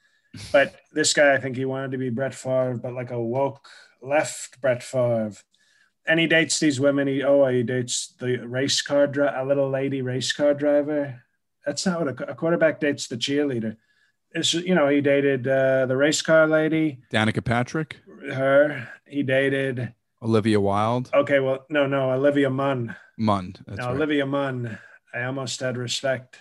But 0.53 0.77
this 0.93 1.15
guy, 1.15 1.33
I 1.33 1.41
think 1.41 1.57
he 1.57 1.65
wanted 1.65 1.93
to 1.93 1.99
be 1.99 2.11
Brett 2.11 2.35
Favre, 2.35 2.77
but 2.77 2.93
like 2.93 3.11
a 3.11 3.19
woke 3.19 3.71
left 4.03 4.61
Brett 4.61 4.83
Favre. 4.83 5.33
And 6.07 6.21
he 6.21 6.27
dates 6.27 6.61
these 6.61 6.79
women. 6.79 7.09
He 7.09 7.23
oh, 7.23 7.47
he 7.47 7.63
dates 7.63 8.15
the 8.19 8.37
race 8.47 8.83
car 8.83 9.07
driver, 9.07 9.35
a 9.35 9.47
little 9.47 9.71
lady 9.71 10.03
race 10.03 10.33
car 10.33 10.53
driver. 10.53 11.23
That's 11.65 11.87
not 11.87 12.01
what 12.05 12.21
a, 12.21 12.33
a 12.33 12.35
quarterback 12.35 12.81
dates 12.81 13.09
the 13.09 13.17
cheerleader. 13.17 13.79
It's 14.37 14.53
you 14.55 14.75
know 14.75 14.89
he 14.89 15.01
dated 15.01 15.49
uh, 15.49 15.87
the 15.87 15.97
race 15.97 16.23
car 16.23 16.47
lady, 16.47 16.99
Danica 17.11 17.43
Patrick 17.43 17.97
her. 18.33 18.89
He 19.07 19.23
dated 19.23 19.93
Olivia 20.23 20.61
Wilde. 20.61 21.11
Okay, 21.15 21.41
well, 21.41 21.65
no, 21.69 21.87
no, 21.87 22.13
Olivia 22.13 22.51
Munn. 22.51 22.97
Munn. 23.17 23.55
That's 23.67 23.79
now, 23.79 23.87
right. 23.89 23.97
Olivia 23.97 24.27
Munn. 24.27 24.79
I 25.15 25.25
almost 25.25 25.61
had 25.61 25.77
respect 25.77 26.39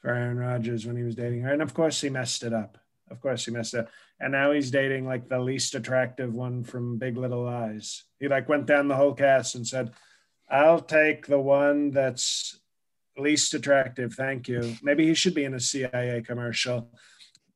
for 0.00 0.10
Aaron 0.10 0.38
Rodgers 0.38 0.86
when 0.86 0.96
he 0.96 1.02
was 1.02 1.14
dating 1.14 1.42
her, 1.42 1.52
and 1.52 1.62
of 1.62 1.74
course 1.74 2.00
he 2.00 2.08
messed 2.08 2.42
it 2.42 2.52
up. 2.52 2.78
Of 3.10 3.20
course 3.20 3.44
he 3.44 3.50
messed 3.50 3.74
it 3.74 3.80
up. 3.80 3.88
And 4.20 4.32
now 4.32 4.52
he's 4.52 4.70
dating 4.70 5.06
like 5.06 5.28
the 5.28 5.40
least 5.40 5.74
attractive 5.74 6.34
one 6.34 6.62
from 6.62 6.98
Big 6.98 7.16
Little 7.16 7.44
Lies. 7.44 8.04
He 8.18 8.28
like 8.28 8.48
went 8.48 8.66
down 8.66 8.88
the 8.88 8.96
whole 8.96 9.14
cast 9.14 9.54
and 9.54 9.66
said, 9.66 9.92
"I'll 10.48 10.80
take 10.80 11.26
the 11.26 11.40
one 11.40 11.90
that's 11.90 12.60
least 13.16 13.52
attractive. 13.54 14.14
Thank 14.14 14.48
you." 14.48 14.76
Maybe 14.82 15.06
he 15.06 15.14
should 15.14 15.34
be 15.34 15.44
in 15.44 15.54
a 15.54 15.60
CIA 15.60 16.22
commercial. 16.22 16.90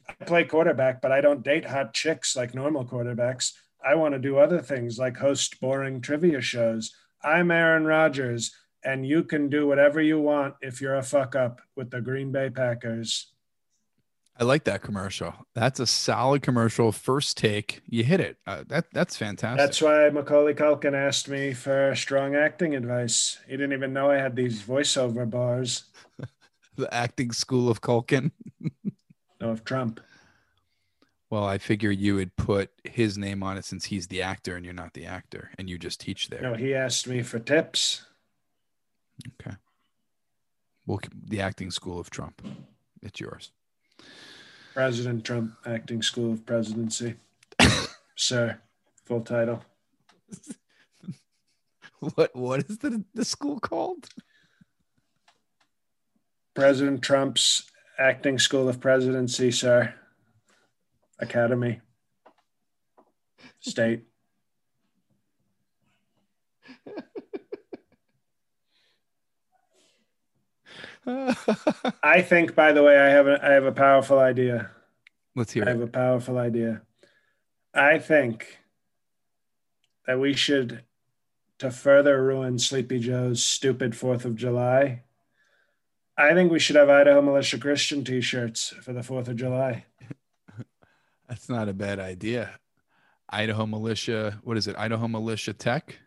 I 0.08 0.24
play 0.24 0.44
quarterback, 0.44 1.00
but 1.00 1.12
I 1.12 1.20
don't 1.20 1.42
date 1.42 1.64
hot 1.64 1.94
chicks 1.94 2.36
like 2.36 2.54
normal 2.54 2.84
quarterbacks. 2.84 3.52
I 3.84 3.94
want 3.94 4.14
to 4.14 4.18
do 4.18 4.38
other 4.38 4.60
things 4.60 4.98
like 4.98 5.16
host 5.16 5.60
boring 5.60 6.00
trivia 6.00 6.40
shows. 6.40 6.94
I'm 7.22 7.50
Aaron 7.50 7.84
Rodgers, 7.86 8.54
and 8.84 9.06
you 9.06 9.22
can 9.22 9.48
do 9.48 9.66
whatever 9.66 10.00
you 10.00 10.20
want 10.20 10.54
if 10.60 10.80
you're 10.80 10.96
a 10.96 11.02
fuck 11.02 11.34
up 11.34 11.60
with 11.76 11.90
the 11.90 12.00
Green 12.00 12.32
Bay 12.32 12.50
Packers. 12.50 13.34
I 14.36 14.42
like 14.42 14.64
that 14.64 14.82
commercial. 14.82 15.32
That's 15.54 15.78
a 15.78 15.86
solid 15.86 16.42
commercial. 16.42 16.90
First 16.90 17.36
take, 17.36 17.82
you 17.86 18.02
hit 18.02 18.20
it. 18.20 18.36
Uh, 18.46 18.64
that 18.68 18.86
that's 18.92 19.16
fantastic. 19.16 19.58
That's 19.58 19.80
why 19.80 20.10
Macaulay 20.10 20.54
Culkin 20.54 20.92
asked 20.92 21.28
me 21.28 21.52
for 21.52 21.94
strong 21.94 22.34
acting 22.34 22.74
advice. 22.74 23.38
He 23.46 23.52
didn't 23.52 23.74
even 23.74 23.92
know 23.92 24.10
I 24.10 24.16
had 24.16 24.34
these 24.34 24.60
voiceover 24.60 25.28
bars. 25.28 25.84
the 26.76 26.92
acting 26.92 27.30
school 27.30 27.70
of 27.70 27.80
Culkin. 27.80 28.32
of 29.50 29.64
Trump. 29.64 30.00
Well, 31.30 31.44
I 31.44 31.58
figure 31.58 31.90
you 31.90 32.14
would 32.16 32.36
put 32.36 32.70
his 32.84 33.18
name 33.18 33.42
on 33.42 33.56
it 33.56 33.64
since 33.64 33.86
he's 33.86 34.06
the 34.06 34.22
actor 34.22 34.56
and 34.56 34.64
you're 34.64 34.74
not 34.74 34.94
the 34.94 35.06
actor, 35.06 35.50
and 35.58 35.68
you 35.68 35.78
just 35.78 36.00
teach 36.00 36.28
there. 36.28 36.42
No, 36.42 36.54
he 36.54 36.74
asked 36.74 37.08
me 37.08 37.22
for 37.22 37.38
tips. 37.38 38.04
Okay. 39.40 39.56
Well, 40.86 41.00
the 41.26 41.40
acting 41.40 41.70
school 41.70 41.98
of 41.98 42.10
Trump. 42.10 42.42
It's 43.02 43.20
yours. 43.20 43.50
President 44.74 45.24
Trump 45.24 45.54
Acting 45.66 46.02
School 46.02 46.32
of 46.32 46.44
Presidency. 46.44 47.14
Sir, 48.16 48.58
full 49.04 49.20
title. 49.20 49.64
what 52.14 52.34
what 52.34 52.60
is 52.68 52.78
the 52.78 53.04
the 53.14 53.24
school 53.24 53.60
called? 53.60 54.08
President 56.54 57.02
Trump's 57.02 57.70
Acting 57.98 58.38
School 58.38 58.68
of 58.68 58.80
Presidency, 58.80 59.50
sir. 59.50 59.94
Academy. 61.18 61.80
State. 63.60 64.04
I 72.02 72.22
think, 72.22 72.54
by 72.54 72.72
the 72.72 72.82
way, 72.82 72.98
I 72.98 73.10
have 73.10 73.26
a 73.26 73.38
I 73.44 73.52
have 73.52 73.64
a 73.64 73.72
powerful 73.72 74.18
idea. 74.18 74.70
Let's 75.36 75.52
hear 75.52 75.62
it. 75.62 75.68
I 75.68 75.72
have 75.72 75.80
a 75.82 75.86
powerful 75.86 76.38
idea. 76.38 76.82
I 77.74 77.98
think 77.98 78.58
that 80.06 80.18
we 80.20 80.34
should, 80.34 80.84
to 81.58 81.70
further 81.70 82.22
ruin 82.22 82.58
Sleepy 82.58 82.98
Joe's 82.98 83.42
stupid 83.42 83.96
Fourth 83.96 84.24
of 84.24 84.36
July, 84.36 85.03
I 86.16 86.32
think 86.34 86.52
we 86.52 86.60
should 86.60 86.76
have 86.76 86.88
Idaho 86.88 87.20
Militia 87.20 87.58
Christian 87.58 88.04
T-shirts 88.04 88.68
for 88.82 88.92
the 88.92 89.02
Fourth 89.02 89.26
of 89.26 89.36
July. 89.36 89.84
That's 91.28 91.48
not 91.48 91.68
a 91.68 91.72
bad 91.72 91.98
idea. 91.98 92.50
Idaho 93.28 93.66
Militia, 93.66 94.38
what 94.44 94.56
is 94.56 94.68
it? 94.68 94.76
Idaho 94.78 95.08
Militia 95.08 95.52
Tech. 95.52 95.98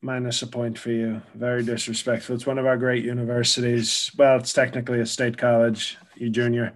Minus 0.00 0.42
a 0.42 0.48
point 0.48 0.76
for 0.76 0.90
you. 0.90 1.22
Very 1.34 1.62
disrespectful. 1.62 2.34
It's 2.34 2.46
one 2.46 2.58
of 2.58 2.66
our 2.66 2.76
great 2.76 3.04
universities. 3.04 4.10
Well, 4.18 4.38
it's 4.38 4.52
technically 4.52 4.98
a 4.98 5.06
state 5.06 5.38
college, 5.38 5.96
you 6.16 6.28
junior. 6.28 6.74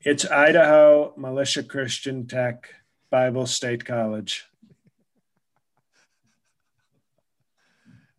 It's 0.00 0.28
Idaho 0.28 1.12
Militia 1.16 1.62
Christian 1.62 2.26
Tech 2.26 2.68
Bible 3.10 3.46
State 3.46 3.84
College. 3.84 4.44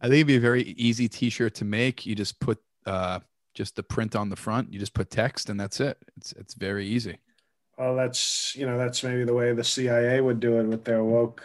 I 0.01 0.05
think 0.05 0.15
it'd 0.15 0.27
be 0.27 0.35
a 0.37 0.39
very 0.39 0.63
easy 0.63 1.07
T-shirt 1.09 1.55
to 1.55 1.65
make. 1.65 2.05
You 2.05 2.15
just 2.15 2.39
put 2.39 2.59
uh, 2.85 3.19
just 3.53 3.75
the 3.75 3.83
print 3.83 4.15
on 4.15 4.29
the 4.29 4.35
front. 4.35 4.71
You 4.71 4.79
just 4.79 4.93
put 4.93 5.09
text, 5.09 5.49
and 5.49 5.59
that's 5.59 5.79
it. 5.79 5.97
It's 6.17 6.31
it's 6.33 6.53
very 6.53 6.87
easy. 6.87 7.17
Well, 7.77 7.95
that's 7.95 8.55
you 8.55 8.65
know 8.65 8.77
that's 8.77 9.03
maybe 9.03 9.23
the 9.25 9.33
way 9.33 9.53
the 9.53 9.63
CIA 9.63 10.21
would 10.21 10.39
do 10.39 10.59
it 10.59 10.63
with 10.63 10.85
their 10.85 11.03
woke. 11.03 11.43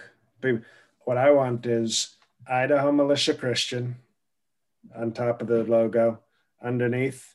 What 1.04 1.16
I 1.16 1.30
want 1.30 1.66
is 1.66 2.16
Idaho 2.46 2.92
Militia 2.92 3.34
Christian, 3.34 3.96
on 4.94 5.12
top 5.12 5.40
of 5.40 5.48
the 5.48 5.64
logo. 5.64 6.20
Underneath, 6.62 7.34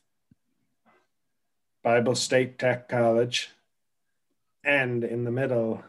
Bible 1.82 2.14
State 2.14 2.58
Tech 2.58 2.88
College. 2.88 3.50
And 4.62 5.04
in 5.04 5.24
the 5.24 5.30
middle, 5.30 5.82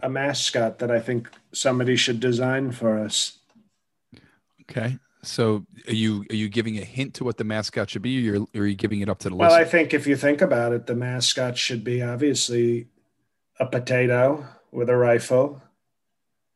a 0.00 0.08
mascot 0.08 0.78
that 0.78 0.90
I 0.90 1.00
think 1.00 1.30
somebody 1.52 1.96
should 1.96 2.20
design 2.20 2.72
for 2.72 2.98
us. 2.98 3.38
Okay. 4.70 4.98
So 5.22 5.66
are 5.88 5.94
you 5.94 6.24
are 6.30 6.36
you 6.36 6.48
giving 6.48 6.78
a 6.78 6.84
hint 6.84 7.14
to 7.14 7.24
what 7.24 7.36
the 7.36 7.44
mascot 7.44 7.90
should 7.90 8.02
be, 8.02 8.16
or, 8.18 8.20
you're, 8.20 8.46
are 8.62 8.66
you 8.66 8.76
giving 8.76 9.00
it 9.00 9.08
up 9.08 9.18
to 9.20 9.28
the 9.28 9.34
list? 9.34 9.50
Well, 9.50 9.60
I 9.60 9.64
think 9.64 9.92
if 9.92 10.06
you 10.06 10.16
think 10.16 10.40
about 10.40 10.72
it, 10.72 10.86
the 10.86 10.94
mascot 10.94 11.58
should 11.58 11.82
be 11.82 12.02
obviously 12.02 12.88
a 13.58 13.66
potato 13.66 14.46
with 14.70 14.88
a 14.88 14.96
rifle 14.96 15.62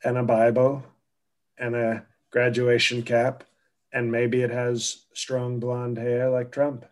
and 0.05 0.17
a 0.17 0.23
Bible 0.23 0.85
and 1.59 1.75
a 1.75 2.07
graduation 2.31 3.03
cap. 3.03 3.45
And 3.93 4.13
maybe 4.13 4.43
it 4.43 4.51
has 4.51 5.05
strong 5.15 5.59
blonde 5.59 5.99
hair 5.99 6.31
like 6.31 6.53
Trump. 6.53 6.87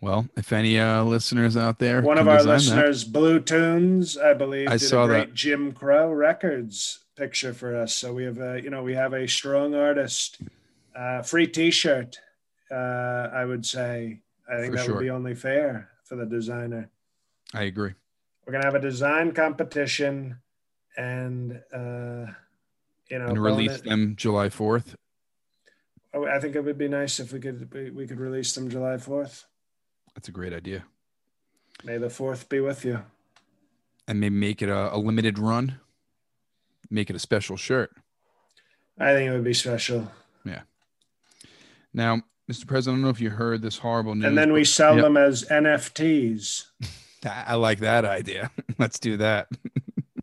Well, 0.00 0.28
if 0.36 0.52
any 0.52 0.78
uh, 0.78 1.02
listeners 1.02 1.56
out 1.56 1.78
there, 1.80 2.02
One 2.02 2.18
of 2.18 2.28
our 2.28 2.36
design 2.38 2.48
that- 2.48 2.54
listeners, 2.54 3.04
Blue 3.04 3.40
Tunes, 3.40 4.16
I 4.16 4.32
believe, 4.34 4.68
I 4.68 4.72
did 4.76 4.80
saw 4.86 5.04
a 5.04 5.08
great 5.08 5.28
that. 5.28 5.34
Jim 5.34 5.72
Crow 5.72 6.12
Records 6.12 7.00
picture 7.16 7.52
for 7.52 7.74
us. 7.76 7.94
So 7.94 8.12
we 8.12 8.22
have 8.24 8.38
a, 8.38 8.60
you 8.62 8.70
know, 8.70 8.82
we 8.84 8.94
have 8.94 9.12
a 9.12 9.26
strong 9.26 9.74
artist. 9.74 10.40
Uh, 10.96 11.22
free 11.22 11.46
T-shirt, 11.48 12.18
uh, 12.70 12.74
I 12.74 13.44
would 13.44 13.66
say. 13.66 14.20
I 14.50 14.56
think 14.60 14.72
For 14.72 14.76
that 14.78 14.84
sure. 14.86 14.94
would 14.96 15.02
be 15.02 15.10
only 15.10 15.34
fair 15.34 15.90
for 16.04 16.14
the 16.16 16.26
designer. 16.26 16.90
I 17.52 17.64
agree. 17.64 17.94
We're 18.46 18.52
gonna 18.52 18.64
have 18.64 18.74
a 18.76 18.80
design 18.80 19.32
competition, 19.32 20.38
and 20.96 21.60
uh, 21.74 22.26
you 23.10 23.18
know, 23.18 23.26
And 23.26 23.42
release 23.42 23.80
them 23.82 24.14
July 24.16 24.48
fourth. 24.48 24.96
Oh, 26.14 26.24
I 26.26 26.40
think 26.40 26.56
it 26.56 26.64
would 26.64 26.78
be 26.78 26.88
nice 26.88 27.20
if 27.20 27.32
we 27.32 27.40
could 27.40 27.70
we, 27.74 27.90
we 27.90 28.06
could 28.06 28.20
release 28.20 28.54
them 28.54 28.70
July 28.70 28.96
fourth. 28.96 29.44
That's 30.18 30.26
a 30.26 30.32
great 30.32 30.52
idea. 30.52 30.82
May 31.84 31.96
the 31.96 32.10
fourth 32.10 32.48
be 32.48 32.58
with 32.58 32.84
you. 32.84 33.04
And 34.08 34.18
maybe 34.18 34.34
make 34.34 34.62
it 34.62 34.68
a, 34.68 34.92
a 34.92 34.98
limited 34.98 35.38
run. 35.38 35.78
Make 36.90 37.08
it 37.08 37.14
a 37.14 37.20
special 37.20 37.56
shirt. 37.56 37.92
I 38.98 39.12
think 39.12 39.30
it 39.30 39.32
would 39.32 39.44
be 39.44 39.54
special. 39.54 40.10
Yeah. 40.44 40.62
Now, 41.94 42.22
Mr. 42.50 42.66
President, 42.66 42.94
I 42.94 42.96
don't 42.96 43.02
know 43.02 43.10
if 43.10 43.20
you 43.20 43.30
heard 43.30 43.62
this 43.62 43.78
horrible 43.78 44.16
news. 44.16 44.24
and 44.24 44.36
then 44.36 44.52
we 44.52 44.64
sell 44.64 44.96
Yep. 44.96 45.04
them 45.04 45.16
as 45.16 45.44
NFTs. 45.44 46.64
I 47.24 47.54
like 47.54 47.78
that 47.78 48.04
idea. 48.04 48.50
Let's 48.76 48.98
do 48.98 49.18
that. 49.18 49.46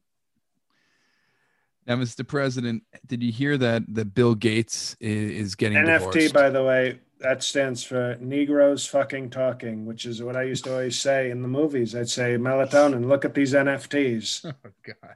now, 1.87 1.95
Mr. 1.95 2.27
President, 2.27 2.83
did 3.07 3.23
you 3.23 3.31
hear 3.31 3.57
that 3.59 3.83
that 3.95 4.13
Bill 4.13 4.35
Gates 4.35 4.97
is, 4.99 5.31
is 5.31 5.55
getting 5.55 5.77
NFT, 5.77 6.11
divorced? 6.11 6.33
by 6.33 6.49
the 6.49 6.65
way, 6.65 6.99
that 7.19 7.43
stands 7.43 7.83
for 7.83 8.17
Negroes 8.19 8.85
fucking 8.85 9.29
talking, 9.29 9.85
which 9.85 10.05
is 10.05 10.21
what 10.21 10.35
I 10.35 10.43
used 10.43 10.65
to 10.65 10.71
always 10.73 10.99
say 10.99 11.31
in 11.31 11.41
the 11.41 11.47
movies. 11.47 11.95
I'd 11.95 12.09
say, 12.09 12.35
melatonin, 12.37 13.07
look 13.07 13.25
at 13.25 13.33
these 13.33 13.53
NFTs. 13.53 14.53
Oh 14.65 14.71
God. 14.83 15.15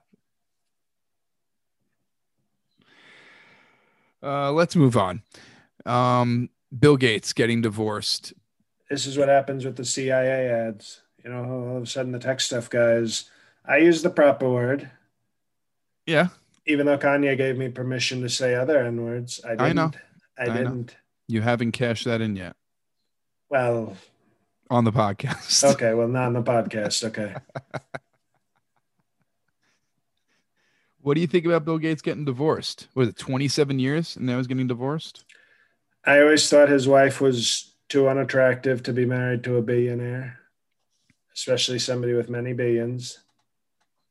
Uh, 4.21 4.51
let's 4.51 4.75
move 4.75 4.97
on. 4.97 5.21
Um, 5.85 6.49
Bill 6.77 6.97
Gates 6.97 7.33
getting 7.33 7.62
divorced. 7.62 8.33
This 8.89 9.05
is 9.05 9.17
what 9.17 9.29
happens 9.29 9.65
with 9.65 9.75
the 9.75 9.85
CIA 9.85 10.49
ads. 10.49 11.01
You 11.23 11.29
know, 11.31 11.43
all 11.43 11.77
of 11.77 11.83
a 11.83 11.85
sudden 11.85 12.12
the 12.12 12.19
tech 12.19 12.41
stuff 12.41 12.69
guys, 12.69 13.29
I 13.65 13.77
use 13.77 14.01
the 14.01 14.09
proper 14.09 14.49
word, 14.49 14.89
Yeah, 16.05 16.29
even 16.65 16.85
though 16.85 16.97
Kanye 16.97 17.38
gave 17.38 17.57
me 17.57 17.69
permission 17.69 18.21
to 18.21 18.29
say 18.29 18.55
other 18.55 18.79
N 18.79 19.03
words. 19.03 19.41
I 19.45 19.49
didn't. 19.51 19.62
I 19.62 19.73
know. 19.73 19.91
I 20.38 20.43
I 20.43 20.63
know. 20.63 20.85
You 21.29 21.41
haven't 21.41 21.71
cashed 21.71 22.03
that 22.05 22.19
in 22.19 22.35
yet 22.35 22.55
Well, 23.49 23.95
on 24.69 24.83
the 24.83 24.91
podcast. 24.91 25.63
okay. 25.75 25.93
Well, 25.93 26.07
not 26.09 26.25
on 26.27 26.33
the 26.33 26.43
podcast. 26.43 27.05
Okay. 27.05 27.35
What 31.01 31.15
do 31.15 31.21
you 31.21 31.27
think 31.27 31.45
about 31.45 31.63
Bill 31.63 31.77
Gates 31.77 32.01
getting 32.01 32.25
divorced? 32.25 32.87
Was 32.93 33.07
it 33.07 33.17
27 33.17 33.79
years 33.79 34.17
and 34.17 34.25
now 34.25 34.37
he's 34.37 34.47
getting 34.47 34.67
divorced? 34.67 35.23
I 36.05 36.19
always 36.19 36.47
thought 36.49 36.69
his 36.69 36.87
wife 36.87 37.21
was 37.21 37.73
too 37.87 38.09
unattractive 38.09 38.83
to 38.83 38.93
be 38.93 39.05
married 39.05 39.43
to 39.45 39.55
a 39.57 39.61
billionaire, 39.61 40.39
especially 41.33 41.79
somebody 41.79 42.13
with 42.13 42.29
many 42.29 42.53
billions. 42.53 43.19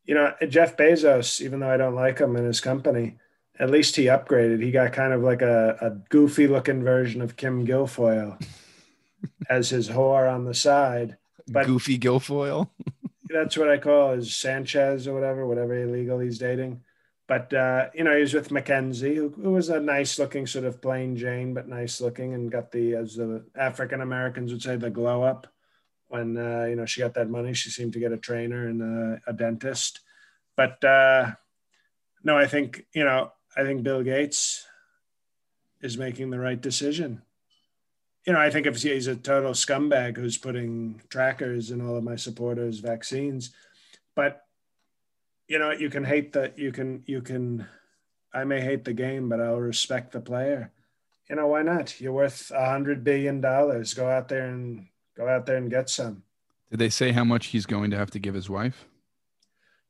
You 0.07 0.15
know, 0.15 0.33
Jeff 0.49 0.77
Bezos, 0.77 1.43
even 1.43 1.61
though 1.61 1.71
I 1.71 1.77
don't 1.77 1.95
like 1.95 2.19
him 2.19 2.37
and 2.37 2.47
his 2.47 2.61
company, 2.61 3.19
at 3.59 3.71
least 3.71 3.97
he 3.97 4.05
upgraded. 4.05 4.63
He 4.63 4.71
got 4.71 4.93
kind 4.93 5.13
of 5.13 5.23
like 5.23 5.43
a, 5.43 5.77
a 5.81 5.91
goofy 6.09 6.47
looking 6.47 6.83
version 6.83 7.21
of 7.21 7.37
Kim 7.37 7.67
Guilfoyle 7.67 8.41
as 9.51 9.71
his 9.71 9.89
whore 9.89 10.33
on 10.33 10.45
the 10.45 10.55
side. 10.55 11.17
But- 11.49 11.67
Goofy 11.67 11.99
Guilfoyle. 11.99 12.69
That's 13.31 13.59
what 13.59 13.69
I 13.69 13.77
call 13.77 14.15
his 14.15 14.35
Sanchez 14.35 15.07
or 15.07 15.13
whatever, 15.13 15.47
whatever 15.47 15.75
illegal 15.75 16.19
he's 16.19 16.39
dating. 16.39 16.81
But 17.27 17.53
uh, 17.53 17.91
you 17.93 18.05
know, 18.05 18.15
he 18.15 18.23
was 18.23 18.33
with 18.33 18.51
Mackenzie, 18.51 19.15
who, 19.15 19.29
who 19.29 19.53
was 19.53 19.69
a 19.69 19.79
nice 19.79 20.19
looking 20.19 20.47
sort 20.47 20.65
of 20.65 20.81
plain 20.81 21.15
Jane, 21.15 21.53
but 21.53 21.69
nice 21.69 22.01
looking, 22.01 22.33
and 22.33 22.51
got 22.51 22.73
the 22.73 22.95
as 22.95 23.17
the 23.17 23.45
African 23.55 24.01
Americans 24.01 24.51
would 24.51 24.63
say 24.63 24.77
the 24.77 24.89
glow 24.89 25.23
up. 25.23 25.47
When 26.07 26.39
uh, 26.39 26.65
you 26.71 26.77
know 26.77 26.87
she 26.87 27.03
got 27.03 27.13
that 27.15 27.29
money, 27.29 27.53
she 27.53 27.69
seemed 27.69 27.93
to 27.93 28.01
get 28.01 28.13
a 28.13 28.17
trainer 28.17 28.67
and 28.67 28.81
a, 28.81 29.21
a 29.27 29.35
dentist. 29.35 30.01
But 30.57 30.83
uh, 30.83 31.33
no, 32.25 32.39
I 32.39 32.47
think 32.47 32.87
you 32.95 33.05
know, 33.05 33.31
I 33.59 33.65
think 33.65 33.83
Bill 33.83 34.05
Gates 34.05 34.65
is 35.81 35.99
making 35.99 36.31
the 36.31 36.39
right 36.39 36.61
decision. 36.61 37.23
You 38.25 38.33
know, 38.33 38.39
I 38.39 38.51
think 38.51 38.67
if 38.67 38.81
he's 38.81 39.09
a 39.09 39.17
total 39.17 39.51
scumbag 39.51 40.17
who's 40.17 40.39
putting 40.39 41.03
trackers 41.09 41.73
in 41.73 41.81
all 41.81 41.97
of 41.97 42.05
my 42.05 42.15
supporters' 42.15 42.79
vaccines, 42.79 43.51
but 44.15 44.45
you 45.49 45.59
know, 45.59 45.73
you 45.73 45.91
can 45.91 46.05
hate 46.05 46.33
the 46.33 46.53
you 46.57 46.71
can 46.71 47.03
you 47.07 47.21
can 47.21 47.67
I 48.33 48.45
may 48.45 48.61
hate 48.61 48.85
the 48.85 48.93
game, 48.93 49.29
but 49.29 49.41
I'll 49.41 49.57
respect 49.57 50.13
the 50.13 50.21
player. 50.21 50.71
You 51.29 51.37
know, 51.37 51.49
why 51.49 51.63
not? 51.63 52.01
You're 52.01 52.13
worth 52.13 52.53
a 52.53 52.71
hundred 52.71 53.03
billion 53.03 53.41
dollars. 53.41 53.93
Go 53.93 54.09
out 54.09 54.29
there 54.29 54.47
and 54.47 54.87
go 55.17 55.27
out 55.27 55.47
there 55.47 55.57
and 55.57 55.69
get 55.71 55.91
some. 55.91 56.23
Did 56.71 56.79
they 56.79 56.91
say 56.91 57.11
how 57.11 57.25
much 57.25 57.47
he's 57.47 57.67
going 57.67 57.91
to 57.91 57.97
have 57.97 58.11
to 58.13 58.21
give 58.21 58.35
his 58.35 58.49
wife? 58.49 58.87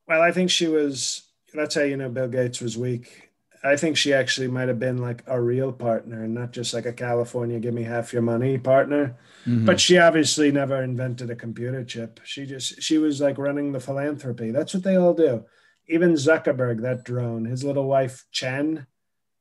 Well, 0.07 0.22
I 0.22 0.33
think 0.33 0.50
she 0.50 0.68
was 0.68 1.28
that's 1.52 1.74
how 1.74 1.83
you 1.83 1.98
know 1.98 2.09
Bill 2.09 2.28
Gates 2.28 2.62
was 2.62 2.78
weak. 2.78 3.27
I 3.64 3.76
think 3.76 3.96
she 3.96 4.12
actually 4.12 4.48
might 4.48 4.68
have 4.68 4.78
been 4.78 4.98
like 4.98 5.22
a 5.26 5.40
real 5.40 5.72
partner 5.72 6.22
and 6.24 6.32
not 6.34 6.52
just 6.52 6.72
like 6.72 6.86
a 6.86 6.92
California 6.92 7.58
give 7.58 7.74
me 7.74 7.82
half 7.82 8.12
your 8.12 8.22
money 8.22 8.56
partner. 8.58 9.16
Mhm. 9.46 9.66
But 9.66 9.80
she 9.80 9.98
obviously 9.98 10.52
never 10.52 10.82
invented 10.82 11.30
a 11.30 11.36
computer 11.36 11.84
chip. 11.84 12.20
She 12.24 12.46
just 12.46 12.80
she 12.82 12.98
was 12.98 13.20
like 13.20 13.36
running 13.38 13.72
the 13.72 13.80
philanthropy. 13.80 14.50
That's 14.52 14.74
what 14.74 14.84
they 14.84 14.96
all 14.96 15.14
do. 15.14 15.44
Even 15.88 16.12
Zuckerberg, 16.14 16.82
that 16.82 17.04
drone, 17.04 17.46
his 17.46 17.64
little 17.64 17.86
wife 17.86 18.26
Chen, 18.30 18.86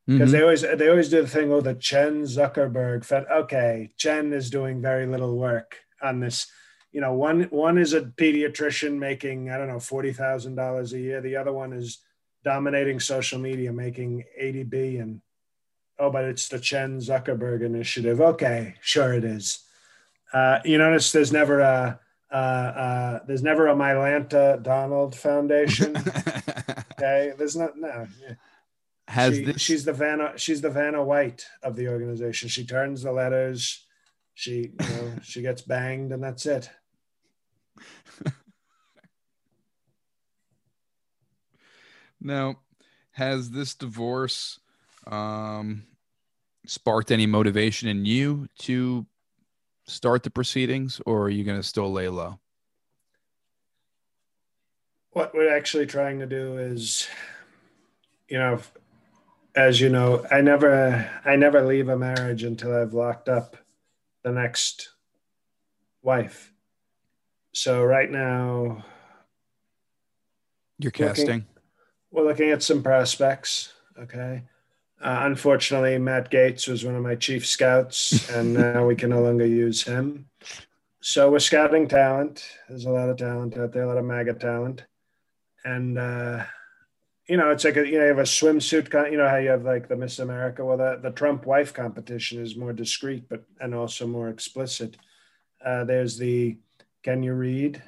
because 0.08 0.30
Mhm. 0.30 0.32
they 0.32 0.42
always 0.42 0.62
they 0.62 0.88
always 0.90 1.10
do 1.10 1.22
the 1.22 1.28
thing. 1.28 1.52
Oh, 1.52 1.62
the 1.62 1.76
Chen 1.76 2.24
Zuckerberg. 2.24 3.04
Fed, 3.06 3.26
okay, 3.32 3.92
Chen 3.98 4.34
is 4.34 4.50
doing 4.50 4.82
very 4.82 5.06
little 5.06 5.38
work 5.38 5.76
on 6.02 6.20
this. 6.22 6.48
You 6.92 7.02
know, 7.02 7.14
one 7.14 7.44
one 7.52 7.78
is 7.78 7.94
a 7.94 8.02
pediatrician 8.02 8.98
making 8.98 9.52
I 9.52 9.58
don't 9.58 9.68
know 9.68 9.80
forty 9.80 10.14
thousand 10.14 10.56
dollars 10.56 10.94
a 10.94 11.00
year. 11.00 11.22
The 11.22 11.36
other 11.36 11.54
one 11.54 11.74
is 11.74 12.00
dominating 12.44 13.00
social 13.00 13.40
media, 13.40 13.72
making 13.74 14.24
eighty 14.38 14.64
billion. 14.64 15.22
Oh, 16.00 16.12
but 16.12 16.26
it's 16.26 16.48
the 16.48 16.60
Chen 16.60 17.00
Zuckerberg 17.00 17.64
initiative. 17.64 18.22
Okay, 18.22 18.76
sure 18.82 19.14
it 19.14 19.24
is. 19.24 19.60
Uh, 20.34 20.60
you 20.66 20.78
notice 20.78 21.12
there's 21.12 21.32
never 21.34 21.60
a 21.62 22.00
uh, 22.32 22.36
uh, 22.36 23.20
there's 23.26 23.44
never 23.44 23.68
a 23.68 23.76
Melania 23.76 24.60
Donald 24.62 25.16
Foundation. 25.16 25.96
Okay, 27.00 27.32
there's 27.38 27.56
not 27.56 27.78
no. 27.78 28.08
yeah. 28.28 28.34
Has 29.08 29.36
She- 29.36 29.44
this 29.46 29.62
she's 29.62 29.86
the 29.86 29.94
Vanna 29.94 30.34
she's 30.36 30.62
the 30.62 30.70
Vanna 30.72 31.04
White 31.04 31.46
of 31.62 31.76
the 31.76 31.88
organization. 31.90 32.50
She 32.50 32.66
turns 32.66 33.04
the 33.04 33.12
letters. 33.12 33.86
She 34.34 34.72
you 34.80 34.90
know 34.90 35.14
she 35.24 35.44
gets 35.44 35.62
banged 35.62 36.12
and 36.12 36.24
that's 36.24 36.48
it. 36.48 36.72
now 42.20 42.60
has 43.12 43.50
this 43.52 43.74
divorce 43.76 44.60
um, 45.08 45.84
sparked 46.66 47.12
any 47.12 47.26
motivation 47.26 47.88
in 47.90 48.06
you 48.06 48.48
to 48.60 49.06
start 49.86 50.24
the 50.24 50.30
proceedings, 50.30 51.02
or 51.06 51.24
are 51.24 51.30
you 51.30 51.44
going 51.44 51.58
to 51.58 51.64
still 51.64 51.92
lay 51.92 52.10
low? 52.10 52.40
What 55.12 55.34
we're 55.34 55.56
actually 55.56 55.86
trying 55.88 56.20
to 56.20 56.26
do 56.28 56.58
is, 56.58 57.08
you 58.28 58.38
know, 58.38 58.60
as 59.56 59.82
you 59.82 59.90
know, 59.90 60.24
I 60.30 60.42
never 60.42 61.10
I 61.26 61.36
never 61.36 61.62
leave 61.66 61.90
a 61.90 61.98
marriage 61.98 62.44
until 62.44 62.76
I've 62.76 62.94
locked 62.94 63.28
up 63.30 63.58
the 64.24 64.32
next 64.32 64.90
wife. 66.04 66.54
So 67.54 67.84
right 67.84 68.12
now 68.12 68.86
You're 70.78 70.90
Looking- 70.92 71.08
casting. 71.08 71.46
We're 72.18 72.26
looking 72.26 72.50
at 72.50 72.64
some 72.64 72.82
prospects. 72.82 73.74
Okay. 73.96 74.42
Uh, 75.00 75.20
unfortunately, 75.26 76.00
Matt 76.00 76.32
Gaetz 76.32 76.68
was 76.68 76.84
one 76.84 76.96
of 76.96 77.04
my 77.04 77.14
chief 77.14 77.46
scouts, 77.46 78.28
and 78.32 78.54
now 78.56 78.88
we 78.88 78.96
can 78.96 79.12
no 79.12 79.22
longer 79.22 79.46
use 79.46 79.84
him. 79.84 80.28
So 81.00 81.30
we're 81.30 81.38
scouting 81.38 81.88
talent. 81.88 82.44
There's 82.68 82.86
a 82.86 82.90
lot 82.90 83.10
of 83.10 83.18
talent 83.18 83.56
out 83.56 83.72
there, 83.72 83.84
a 83.84 83.88
lot 83.88 84.00
of 84.00 84.06
MAGA 84.06 84.34
talent, 84.34 84.84
and 85.64 86.00
uh, 86.00 86.44
you 87.28 87.38
know, 87.38 87.52
it's 87.52 87.64
like 87.64 87.78
a, 87.78 87.86
you 87.86 88.00
know, 88.00 88.06
you 88.06 88.10
have 88.10 88.18
a 88.18 88.24
swimsuit. 88.24 88.90
Con- 88.90 89.12
you 89.12 89.20
know 89.20 89.30
how 89.30 89.38
you 89.38 89.50
have 89.50 89.64
like 89.64 89.88
the 89.88 89.96
Miss 89.96 90.18
America. 90.18 90.66
Well, 90.66 90.78
the, 90.78 91.00
the 91.00 91.12
Trump 91.12 91.46
wife 91.46 91.72
competition 91.72 92.42
is 92.42 92.56
more 92.56 92.74
discreet, 92.74 93.30
but 93.30 93.44
and 93.62 93.76
also 93.76 94.08
more 94.08 94.30
explicit. 94.30 94.98
Uh, 95.64 95.84
there's 95.84 96.18
the 96.18 96.58
can 97.04 97.22
you 97.22 97.34
read 97.34 97.80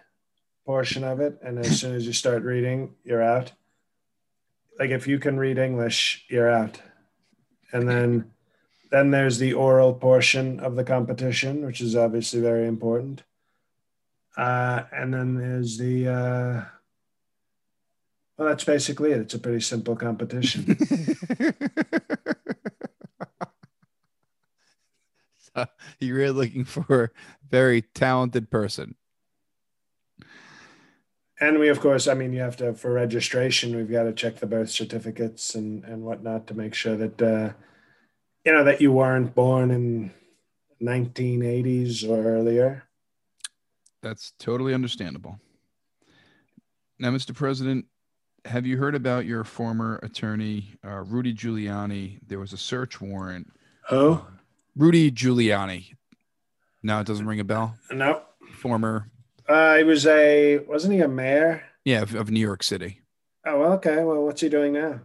portion 0.67 1.03
of 1.03 1.19
it, 1.19 1.39
and 1.41 1.57
as 1.57 1.79
soon 1.81 1.95
as 1.95 2.05
you 2.05 2.13
start 2.13 2.43
reading, 2.43 2.93
you're 3.03 3.23
out. 3.23 3.53
Like 4.79 4.91
if 4.91 5.05
you 5.07 5.19
can 5.19 5.37
read 5.37 5.57
English, 5.57 6.25
you're 6.29 6.49
out 6.49 6.81
and 7.71 7.87
then 7.87 8.31
then 8.91 9.11
there's 9.11 9.37
the 9.37 9.53
oral 9.53 9.93
portion 9.93 10.59
of 10.59 10.75
the 10.75 10.83
competition, 10.83 11.63
which 11.63 11.79
is 11.79 11.95
obviously 11.95 12.41
very 12.41 12.67
important. 12.67 13.21
Uh, 14.35 14.81
and 14.91 15.13
then 15.13 15.35
there's 15.35 15.77
the 15.77 16.07
uh, 16.07 16.63
well, 18.37 18.47
that's 18.47 18.63
basically 18.63 19.11
it. 19.11 19.19
It's 19.19 19.35
a 19.35 19.39
pretty 19.39 19.59
simple 19.59 19.95
competition. 19.95 20.75
so 25.37 25.67
you're 25.99 26.17
really 26.17 26.31
looking 26.31 26.63
for 26.65 27.03
a 27.03 27.09
very 27.49 27.81
talented 27.81 28.49
person. 28.49 28.95
And 31.41 31.58
we, 31.58 31.69
of 31.69 31.80
course, 31.80 32.08
I 32.08 32.13
mean, 32.15 32.34
you 32.34 32.41
have 32.41 32.58
to 32.58 32.73
for 32.73 32.91
registration. 32.91 33.75
We've 33.75 33.89
got 33.91 34.04
to 34.04 34.13
check 34.13 34.38
the 34.38 34.45
birth 34.45 34.69
certificates 34.69 35.56
and 35.56 35.84
and 35.86 36.04
whatnot 36.04 36.47
to 36.47 36.54
make 36.54 36.73
sure 36.73 36.97
that 36.97 37.21
uh, 37.21 37.54
you 38.45 38.52
know 38.52 38.63
that 38.63 38.82
you 38.82 38.91
weren't 38.91 39.34
born 39.36 39.71
in 39.71 40.12
1980s 40.82 42.08
or 42.08 42.23
earlier. 42.25 42.84
That's 44.02 44.34
totally 44.39 44.73
understandable. 44.73 45.39
Now, 46.99 47.12
Mr. 47.12 47.34
President, 47.34 47.86
have 48.45 48.65
you 48.65 48.78
heard 48.78 48.95
about 48.95 49.25
your 49.25 49.43
former 49.43 49.99
attorney, 50.04 50.73
uh, 50.86 51.04
Rudy 51.04 51.34
Giuliani? 51.34 52.19
There 52.28 52.39
was 52.39 52.54
a 52.54 52.58
search 52.58 52.99
warrant. 53.02 53.47
oh 53.91 54.28
Rudy 54.75 55.12
Giuliani. 55.12 55.95
No, 56.84 56.99
it 56.99 57.08
doesn't 57.08 57.25
ring 57.25 57.39
a 57.39 57.43
bell. 57.43 57.75
No. 57.91 58.21
Former. 58.54 59.10
Uh, 59.49 59.77
he 59.77 59.83
was 59.83 60.05
a 60.05 60.59
wasn't 60.59 60.93
he 60.93 60.99
a 61.01 61.07
mayor? 61.07 61.63
Yeah, 61.85 62.01
of, 62.03 62.13
of 62.15 62.29
New 62.29 62.39
York 62.39 62.63
City. 62.63 63.01
Oh, 63.45 63.59
well, 63.59 63.71
okay. 63.73 64.03
Well, 64.03 64.23
what's 64.25 64.41
he 64.41 64.49
doing 64.49 64.73
now? 64.73 65.01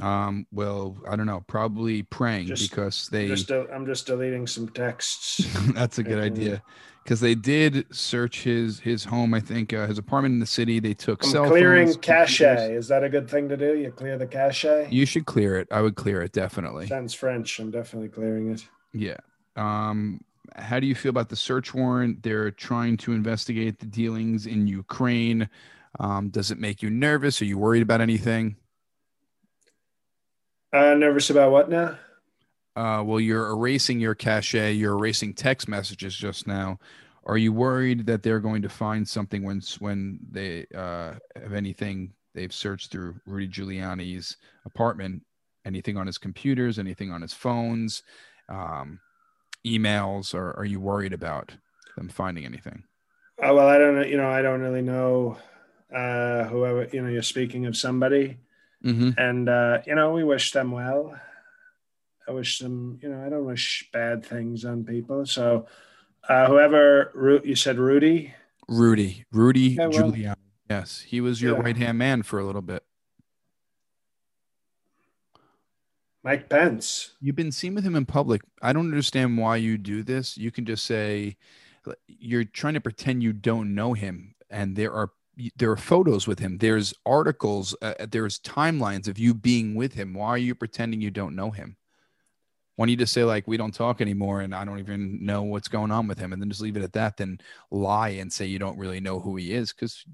Um, 0.00 0.46
well, 0.50 0.96
I 1.08 1.14
don't 1.14 1.26
know, 1.26 1.44
probably 1.46 2.02
praying 2.02 2.48
Just- 2.48 2.68
because 2.70 3.08
they. 3.08 3.28
Just 3.28 3.50
I'm 3.52 3.86
just 3.86 4.06
deleting 4.06 4.46
some 4.48 4.68
texts. 4.68 5.46
that's 5.74 5.98
a 5.98 6.02
good 6.02 6.18
Mhm. 6.18 6.24
idea 6.24 6.62
because 7.04 7.20
they 7.20 7.36
did 7.36 7.86
search 7.94 8.42
his 8.42 8.80
his 8.80 9.04
home. 9.04 9.32
I 9.34 9.38
think 9.40 9.72
uh, 9.72 9.86
his 9.86 9.98
apartment 9.98 10.32
in 10.32 10.40
the 10.40 10.46
city. 10.46 10.80
They 10.80 10.94
took 10.94 11.22
I'm 11.22 11.30
cell 11.30 11.46
clearing 11.46 11.86
phones, 11.86 11.96
cache. 11.98 12.38
computers. 12.38 12.70
Is 12.84 12.88
that 12.88 13.04
a 13.04 13.08
good 13.08 13.30
thing 13.30 13.48
to 13.50 13.56
do? 13.56 13.76
You 13.76 13.92
clear 13.92 14.18
the 14.18 14.26
cache? 14.26 14.64
You 14.90 15.06
should 15.06 15.26
clear 15.26 15.58
it. 15.58 15.68
I 15.70 15.80
would 15.82 15.94
clear 15.94 16.22
it 16.22 16.32
definitely. 16.32 16.88
Sounds 16.88 17.14
French. 17.14 17.60
I'm 17.60 17.70
definitely 17.70 18.08
clearing 18.08 18.50
it. 18.50 18.66
Yeah. 18.92 19.18
Um, 19.54 20.22
how 20.56 20.80
do 20.80 20.86
you 20.86 20.94
feel 20.94 21.10
about 21.10 21.28
the 21.28 21.36
search 21.36 21.74
warrant? 21.74 22.22
They're 22.22 22.50
trying 22.50 22.96
to 22.98 23.12
investigate 23.12 23.78
the 23.78 23.86
dealings 23.86 24.46
in 24.46 24.66
Ukraine. 24.66 25.48
Um, 25.98 26.28
does 26.28 26.50
it 26.50 26.58
make 26.58 26.82
you 26.82 26.90
nervous? 26.90 27.40
Are 27.40 27.46
you 27.46 27.58
worried 27.58 27.82
about 27.82 28.00
anything? 28.00 28.56
Uh, 30.72 30.94
nervous 30.94 31.30
about 31.30 31.52
what 31.52 31.70
now? 31.70 31.96
Uh, 32.76 33.02
well, 33.04 33.20
you're 33.20 33.50
erasing 33.50 34.00
your 34.00 34.14
cache. 34.14 34.54
You're 34.54 34.96
erasing 34.96 35.32
text 35.32 35.68
messages 35.68 36.16
just 36.16 36.46
now. 36.46 36.78
Are 37.26 37.38
you 37.38 37.52
worried 37.52 38.06
that 38.06 38.22
they're 38.22 38.40
going 38.40 38.62
to 38.62 38.68
find 38.68 39.08
something 39.08 39.44
when 39.44 39.62
when 39.78 40.18
they 40.30 40.66
uh, 40.74 41.14
have 41.40 41.52
anything 41.54 42.12
they've 42.34 42.52
searched 42.52 42.90
through 42.90 43.14
Rudy 43.26 43.48
Giuliani's 43.48 44.36
apartment? 44.66 45.22
Anything 45.64 45.96
on 45.96 46.06
his 46.06 46.18
computers? 46.18 46.78
Anything 46.78 47.12
on 47.12 47.22
his 47.22 47.32
phones? 47.32 48.02
Um, 48.48 49.00
emails? 49.66 50.34
Or 50.34 50.56
are 50.58 50.64
you 50.64 50.80
worried 50.80 51.12
about 51.12 51.52
them 51.96 52.08
finding 52.08 52.44
anything? 52.44 52.84
Oh 53.42 53.54
well, 53.54 53.68
I 53.68 53.78
don't 53.78 53.96
know. 53.96 54.02
You 54.04 54.16
know, 54.16 54.28
I 54.28 54.42
don't 54.42 54.60
really 54.60 54.82
know. 54.82 55.38
Uh, 55.94 56.44
whoever 56.44 56.88
you 56.92 57.02
know, 57.02 57.08
you're 57.08 57.22
speaking 57.22 57.66
of 57.66 57.76
somebody, 57.76 58.38
Mm-hmm. 58.84 59.10
and 59.18 59.48
uh, 59.48 59.78
you 59.86 59.94
know, 59.94 60.12
we 60.12 60.24
wish 60.24 60.52
them 60.52 60.70
well. 60.70 61.18
I 62.28 62.32
wish 62.32 62.58
them. 62.58 62.98
You 63.02 63.08
know, 63.10 63.24
I 63.24 63.28
don't 63.28 63.44
wish 63.44 63.88
bad 63.92 64.24
things 64.24 64.64
on 64.64 64.84
people. 64.84 65.26
So, 65.26 65.66
uh, 66.28 66.46
whoever 66.46 67.10
Ru- 67.14 67.40
you 67.44 67.56
said, 67.56 67.78
Rudy. 67.78 68.34
Rudy, 68.68 69.24
Rudy 69.32 69.70
Yeah, 69.70 69.86
well- 69.88 70.12
Giuliani. 70.12 70.36
Yes, 70.70 71.00
he 71.00 71.20
was 71.20 71.42
your 71.42 71.56
Yeah. 71.56 71.62
right 71.62 71.76
hand 71.76 71.98
man 71.98 72.22
for 72.22 72.38
a 72.38 72.44
little 72.44 72.62
bit. 72.62 72.83
Mike 76.24 76.48
Pence. 76.48 77.12
You've 77.20 77.36
been 77.36 77.52
seen 77.52 77.74
with 77.74 77.84
him 77.84 77.94
in 77.94 78.06
public. 78.06 78.40
I 78.62 78.72
don't 78.72 78.86
understand 78.86 79.36
why 79.36 79.56
you 79.56 79.76
do 79.76 80.02
this. 80.02 80.38
You 80.38 80.50
can 80.50 80.64
just 80.64 80.86
say 80.86 81.36
you're 82.08 82.44
trying 82.44 82.74
to 82.74 82.80
pretend 82.80 83.22
you 83.22 83.34
don't 83.34 83.74
know 83.74 83.92
him, 83.92 84.34
and 84.48 84.74
there 84.74 84.92
are 84.92 85.10
there 85.56 85.70
are 85.70 85.76
photos 85.76 86.26
with 86.26 86.38
him. 86.38 86.58
There's 86.58 86.94
articles. 87.04 87.76
Uh, 87.82 88.06
there's 88.10 88.38
timelines 88.40 89.06
of 89.06 89.18
you 89.18 89.34
being 89.34 89.74
with 89.74 89.92
him. 89.92 90.14
Why 90.14 90.28
are 90.28 90.38
you 90.38 90.54
pretending 90.54 91.02
you 91.02 91.10
don't 91.10 91.36
know 91.36 91.50
him? 91.50 91.76
Why 92.76 92.84
don't 92.84 92.90
you 92.90 92.96
just 92.96 93.12
say 93.12 93.24
like 93.24 93.46
we 93.46 93.58
don't 93.58 93.74
talk 93.74 94.00
anymore, 94.00 94.40
and 94.40 94.54
I 94.54 94.64
don't 94.64 94.78
even 94.78 95.24
know 95.26 95.42
what's 95.42 95.68
going 95.68 95.90
on 95.90 96.08
with 96.08 96.18
him, 96.18 96.32
and 96.32 96.40
then 96.40 96.48
just 96.48 96.62
leave 96.62 96.78
it 96.78 96.82
at 96.82 96.94
that? 96.94 97.18
Then 97.18 97.38
lie 97.70 98.08
and 98.08 98.32
say 98.32 98.46
you 98.46 98.58
don't 98.58 98.78
really 98.78 99.00
know 99.00 99.20
who 99.20 99.36
he 99.36 99.52
is 99.52 99.74
because 99.74 100.04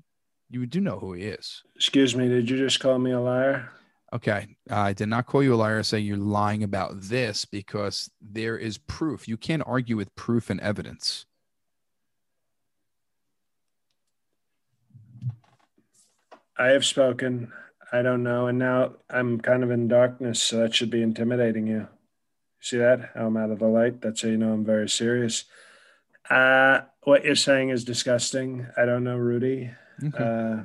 you 0.51 0.67
do 0.67 0.81
know 0.81 0.99
who 0.99 1.13
he 1.13 1.23
is. 1.23 1.63
Excuse 1.77 2.17
me. 2.17 2.29
Did 2.29 2.51
you 2.51 2.59
just 2.59 2.81
call 2.81 2.99
me 2.99 3.13
a 3.13 3.21
liar? 3.21 3.71
Okay. 4.13 4.57
I 4.69 4.93
did 4.93 5.09
not 5.09 5.27
call 5.27 5.43
you 5.43 5.55
a 5.55 5.57
liar. 5.57 5.83
Say 5.83 6.01
you're 6.01 6.17
lying 6.17 6.65
about 6.65 7.01
this 7.01 7.45
because 7.45 8.11
there 8.21 8.59
is 8.59 8.79
proof. 8.79 9.29
You 9.29 9.37
can't 9.37 9.63
argue 9.67 9.97
with 9.97 10.15
proof 10.17 10.51
and 10.51 10.61
evidence. 10.61 11.27
I 16.59 16.69
have 16.69 16.85
spoken. 16.85 17.53
I 17.93 18.03
don't 18.03 18.23
know, 18.23 18.47
and 18.47 18.59
now 18.59 18.97
I'm 19.09 19.41
kind 19.41 19.65
of 19.65 19.71
in 19.71 19.89
darkness, 19.89 20.41
so 20.41 20.59
that 20.59 20.75
should 20.75 20.91
be 20.91 21.03
intimidating 21.03 21.67
you. 21.67 21.89
See 22.61 22.77
that? 22.77 23.11
How 23.15 23.27
I'm 23.27 23.37
out 23.37 23.51
of 23.51 23.59
the 23.59 23.67
light. 23.67 24.01
That's 24.01 24.23
how 24.23 24.29
you 24.29 24.37
know 24.37 24.53
I'm 24.53 24.65
very 24.65 24.89
serious. 24.89 25.45
Uh, 26.29 26.83
what 27.03 27.25
you're 27.25 27.35
saying 27.35 27.71
is 27.71 27.85
disgusting. 27.85 28.67
I 28.77 28.85
don't 28.85 29.05
know, 29.05 29.17
Rudy. 29.17 29.71
Okay. 30.05 30.23
Uh, 30.23 30.65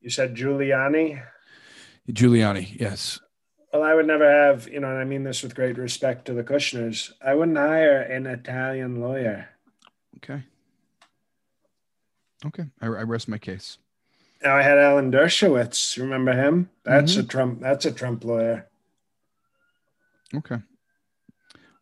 you 0.00 0.10
said 0.10 0.36
Giuliani. 0.36 1.22
Giuliani, 2.10 2.78
yes. 2.80 3.20
Well, 3.72 3.82
I 3.82 3.94
would 3.94 4.06
never 4.06 4.30
have, 4.30 4.68
you 4.68 4.78
know, 4.80 4.88
and 4.88 4.98
I 4.98 5.04
mean 5.04 5.24
this 5.24 5.42
with 5.42 5.54
great 5.54 5.78
respect 5.78 6.26
to 6.26 6.32
the 6.32 6.44
Kushners. 6.44 7.12
I 7.24 7.34
wouldn't 7.34 7.56
hire 7.56 8.00
an 8.00 8.26
Italian 8.26 9.00
lawyer. 9.00 9.48
Okay. 10.18 10.44
Okay. 12.46 12.64
I, 12.80 12.86
I 12.86 13.02
rest 13.02 13.28
my 13.28 13.38
case. 13.38 13.78
Now 14.42 14.56
I 14.56 14.62
had 14.62 14.78
Alan 14.78 15.10
Dershowitz. 15.10 15.98
Remember 15.98 16.32
him? 16.32 16.70
That's 16.84 17.16
a 17.16 17.22
Trump. 17.22 17.60
That's 17.60 17.86
a 17.86 17.92
Trump 17.92 18.24
lawyer. 18.24 18.68
Okay. 20.34 20.58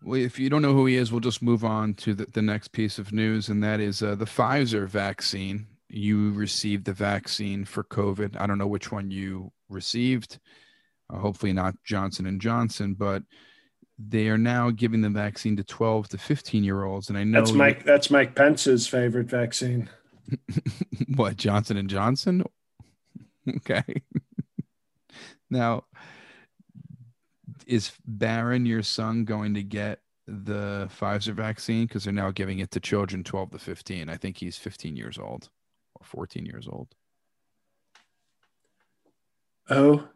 Well, 0.04 0.20
if 0.20 0.38
you 0.38 0.48
don't 0.48 0.62
know 0.62 0.72
who 0.72 0.86
he 0.86 0.96
is, 0.96 1.12
we'll 1.12 1.20
just 1.20 1.42
move 1.42 1.64
on 1.64 1.94
to 1.94 2.14
the, 2.14 2.26
the 2.26 2.42
next 2.42 2.72
piece 2.72 2.98
of 2.98 3.12
news, 3.12 3.48
and 3.48 3.62
that 3.62 3.80
is 3.80 4.02
uh, 4.02 4.14
the 4.14 4.24
Pfizer 4.24 4.88
vaccine. 4.88 5.66
You 5.94 6.32
received 6.32 6.86
the 6.86 6.94
vaccine 6.94 7.66
for 7.66 7.84
COVID. 7.84 8.40
I 8.40 8.46
don't 8.46 8.56
know 8.56 8.66
which 8.66 8.90
one 8.90 9.10
you 9.10 9.52
received. 9.68 10.38
Uh, 11.12 11.18
hopefully 11.18 11.52
not 11.52 11.74
Johnson 11.84 12.24
and 12.24 12.40
Johnson, 12.40 12.94
but 12.94 13.22
they 13.98 14.28
are 14.28 14.38
now 14.38 14.70
giving 14.70 15.02
the 15.02 15.10
vaccine 15.10 15.54
to 15.56 15.64
12 15.64 16.08
to 16.08 16.18
15 16.18 16.64
year 16.64 16.84
olds. 16.84 17.10
And 17.10 17.18
I 17.18 17.24
know 17.24 17.40
That's 17.40 17.50
you- 17.50 17.58
Mike. 17.58 17.84
That's 17.84 18.10
Mike 18.10 18.34
Pence's 18.34 18.86
favorite 18.86 19.28
vaccine. 19.28 19.90
what 21.14 21.36
Johnson 21.36 21.76
and 21.76 21.90
Johnson? 21.90 22.42
okay. 23.56 23.84
now, 25.50 25.84
is 27.66 27.92
Barron 28.06 28.64
your 28.64 28.82
son 28.82 29.26
going 29.26 29.52
to 29.54 29.62
get 29.62 30.00
the 30.26 30.88
Pfizer 30.98 31.34
vaccine 31.34 31.86
because 31.86 32.04
they're 32.04 32.14
now 32.14 32.30
giving 32.30 32.60
it 32.60 32.70
to 32.70 32.80
children 32.80 33.22
12 33.22 33.50
to 33.50 33.58
15? 33.58 34.08
I 34.08 34.16
think 34.16 34.38
he's 34.38 34.56
15 34.56 34.96
years 34.96 35.18
old 35.18 35.50
14 36.02 36.46
years 36.46 36.68
old. 36.68 36.88
Oh, 39.70 40.08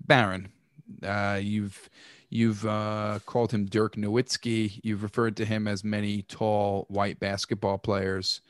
Barron, 0.00 0.50
uh, 1.02 1.38
you've 1.40 1.88
you've 2.30 2.66
uh, 2.66 3.20
called 3.26 3.52
him 3.52 3.66
Dirk 3.66 3.96
Nowitzki. 3.96 4.80
You've 4.82 5.02
referred 5.02 5.36
to 5.36 5.44
him 5.44 5.68
as 5.68 5.84
many 5.84 6.22
tall 6.22 6.86
white 6.88 7.20
basketball 7.20 7.78
players. 7.78 8.40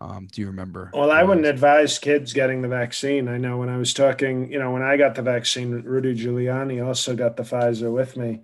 Um, 0.00 0.28
do 0.32 0.40
you 0.40 0.46
remember? 0.46 0.90
Well, 0.94 1.10
I 1.10 1.22
wouldn't 1.22 1.46
advise 1.46 1.98
kids 1.98 2.32
getting 2.32 2.62
the 2.62 2.68
vaccine. 2.68 3.28
I 3.28 3.36
know 3.36 3.58
when 3.58 3.68
I 3.68 3.76
was 3.76 3.92
talking, 3.92 4.50
you 4.50 4.58
know, 4.58 4.70
when 4.70 4.82
I 4.82 4.96
got 4.96 5.14
the 5.14 5.22
vaccine, 5.22 5.82
Rudy 5.82 6.14
Giuliani 6.14 6.84
also 6.84 7.14
got 7.14 7.36
the 7.36 7.42
Pfizer 7.42 7.92
with 7.92 8.16
me, 8.16 8.40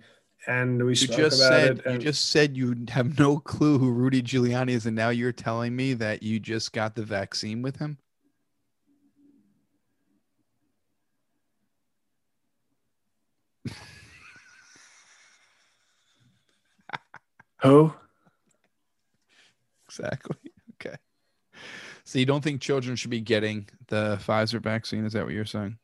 and 0.47 0.83
we 0.83 0.91
You 0.91 0.95
spoke 0.95 1.17
just 1.17 1.41
about 1.41 1.51
said 1.51 1.79
it. 1.85 1.91
you 1.91 1.97
just 1.99 2.29
said 2.31 2.55
you 2.57 2.75
have 2.89 3.19
no 3.19 3.37
clue 3.51 3.77
who 3.77 3.91
Rudy 3.91 4.23
Giuliani 4.23 4.69
is, 4.71 4.85
and 4.85 4.95
now 4.95 5.09
you're 5.09 5.31
telling 5.33 5.75
me 5.75 5.93
that 5.95 6.23
you 6.23 6.39
just 6.39 6.71
got 6.73 6.95
the 6.95 7.03
vaccine 7.03 7.61
with 7.61 7.77
him. 7.77 7.97
who? 17.61 17.93
Exactly. 19.85 20.35
Okay. 20.79 20.95
So 22.03 22.19
you 22.19 22.27
don't 22.27 22.43
think 22.43 22.61
children 22.61 22.95
should 22.95 23.09
be 23.09 23.19
getting 23.19 23.67
the 23.87 24.19
Pfizer 24.23 24.61
vaccine? 24.61 25.05
Is 25.05 25.13
that 25.13 25.23
what 25.25 25.33
you're 25.33 25.43
saying? 25.43 25.79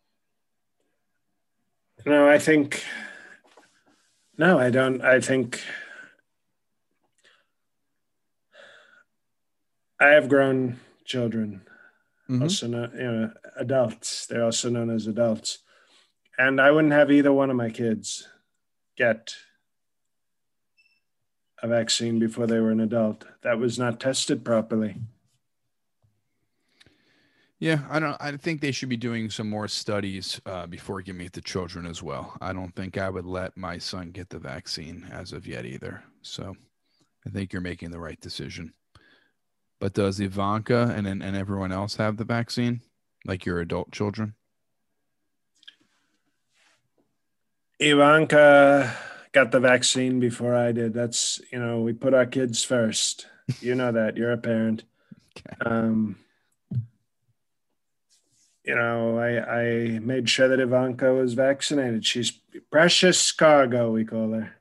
No, 2.05 2.29
I 2.29 2.37
think. 2.37 2.83
No, 4.37 4.59
I 4.59 4.69
don't. 4.69 5.01
I 5.01 5.19
think. 5.19 5.61
I 9.99 10.07
have 10.09 10.27
grown 10.27 10.79
children, 11.05 11.65
Mhm. 12.29 12.41
also 12.41 12.67
known, 12.67 12.91
you 12.95 13.11
know, 13.11 13.33
adults. 13.55 14.25
They're 14.25 14.43
also 14.43 14.69
known 14.69 14.89
as 14.89 15.07
adults, 15.07 15.59
and 16.37 16.59
I 16.59 16.71
wouldn't 16.71 16.93
have 16.93 17.11
either 17.11 17.31
one 17.31 17.49
of 17.49 17.55
my 17.55 17.69
kids 17.69 18.27
get 18.97 19.35
a 21.61 21.67
vaccine 21.67 22.19
before 22.19 22.47
they 22.47 22.59
were 22.59 22.71
an 22.71 22.81
adult. 22.81 23.25
That 23.43 23.59
was 23.59 23.79
not 23.79 23.99
tested 24.01 24.43
properly. 24.43 24.97
Yeah, 27.63 27.79
I 27.89 27.97
don't. 28.01 28.17
I 28.19 28.35
think 28.35 28.59
they 28.59 28.73
should 28.73 28.89
be 28.89 28.97
doing 28.97 29.29
some 29.29 29.49
more 29.49 29.69
studies 29.69 30.41
uh, 30.45 30.67
before 30.67 31.01
giving 31.01 31.25
it 31.25 31.31
to 31.31 31.41
children 31.41 31.85
as 31.85 32.03
well. 32.03 32.35
I 32.41 32.51
don't 32.51 32.75
think 32.75 32.97
I 32.97 33.09
would 33.09 33.25
let 33.25 33.55
my 33.55 33.77
son 33.77 34.11
get 34.11 34.29
the 34.29 34.37
vaccine 34.37 35.07
as 35.09 35.31
of 35.31 35.47
yet 35.47 35.65
either. 35.65 36.03
So, 36.23 36.57
I 37.25 37.29
think 37.29 37.53
you're 37.53 37.61
making 37.61 37.91
the 37.91 38.01
right 38.01 38.19
decision. 38.19 38.73
But 39.79 39.93
does 39.93 40.19
Ivanka 40.19 40.93
and 40.93 41.07
and, 41.07 41.37
everyone 41.37 41.71
else 41.71 41.95
have 41.95 42.17
the 42.17 42.25
vaccine, 42.25 42.81
like 43.23 43.45
your 43.45 43.61
adult 43.61 43.93
children? 43.93 44.35
Ivanka 47.79 48.93
got 49.31 49.51
the 49.51 49.61
vaccine 49.61 50.19
before 50.19 50.53
I 50.53 50.73
did. 50.73 50.93
That's 50.93 51.39
you 51.49 51.59
know 51.59 51.79
we 51.79 51.93
put 51.93 52.13
our 52.13 52.25
kids 52.25 52.61
first. 52.61 53.27
You 53.61 53.73
know 53.75 53.93
that. 53.93 54.17
You're 54.17 54.33
a 54.33 54.37
parent. 54.37 54.83
Okay. 55.35 55.55
Um, 55.65 56.15
you 58.63 58.75
know, 58.75 59.17
I 59.17 59.61
I 59.61 59.99
made 59.99 60.29
sure 60.29 60.47
that 60.47 60.59
Ivanka 60.59 61.13
was 61.13 61.33
vaccinated. 61.33 62.05
She's 62.05 62.31
precious 62.71 63.31
cargo, 63.31 63.91
we 63.91 64.05
call 64.05 64.31
her. 64.31 64.55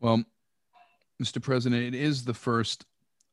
Well, 0.00 0.24
Mr. 1.22 1.40
President, 1.40 1.82
it 1.82 1.94
is 1.94 2.24
the 2.24 2.34
first 2.34 2.84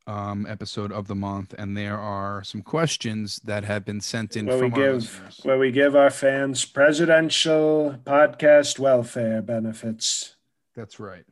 um, 0.06 0.46
episode 0.48 0.92
of 0.92 1.06
the 1.06 1.14
month, 1.14 1.54
and 1.58 1.76
there 1.76 1.98
are 1.98 2.42
some 2.42 2.62
questions 2.62 3.40
that 3.44 3.64
have 3.64 3.84
been 3.84 4.00
sent 4.00 4.36
in 4.36 4.46
Where 4.46 4.58
we 4.58 4.70
give 4.70 5.22
where 5.42 5.58
we 5.58 5.70
give 5.70 5.94
our 5.94 6.10
fans 6.10 6.64
presidential 6.64 7.96
podcast 8.04 8.78
welfare 8.78 9.42
benefits. 9.42 10.36
That's 10.74 10.98
right. 10.98 11.24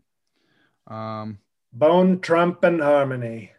Um, 0.86 1.38
Bone, 1.72 2.20
Trump, 2.20 2.64
and 2.64 2.80
harmony. 2.80 3.52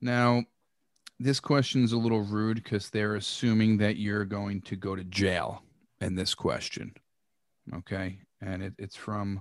now, 0.00 0.44
this 1.22 1.40
question 1.40 1.84
is 1.84 1.92
a 1.92 1.98
little 1.98 2.22
rude 2.22 2.62
because 2.62 2.90
they're 2.90 3.14
assuming 3.14 3.78
that 3.78 3.96
you're 3.96 4.24
going 4.24 4.60
to 4.62 4.76
go 4.76 4.96
to 4.96 5.04
jail 5.04 5.62
in 6.00 6.14
this 6.14 6.34
question. 6.34 6.92
Okay. 7.74 8.18
And 8.40 8.62
it, 8.62 8.74
it's 8.78 8.96
from 8.96 9.40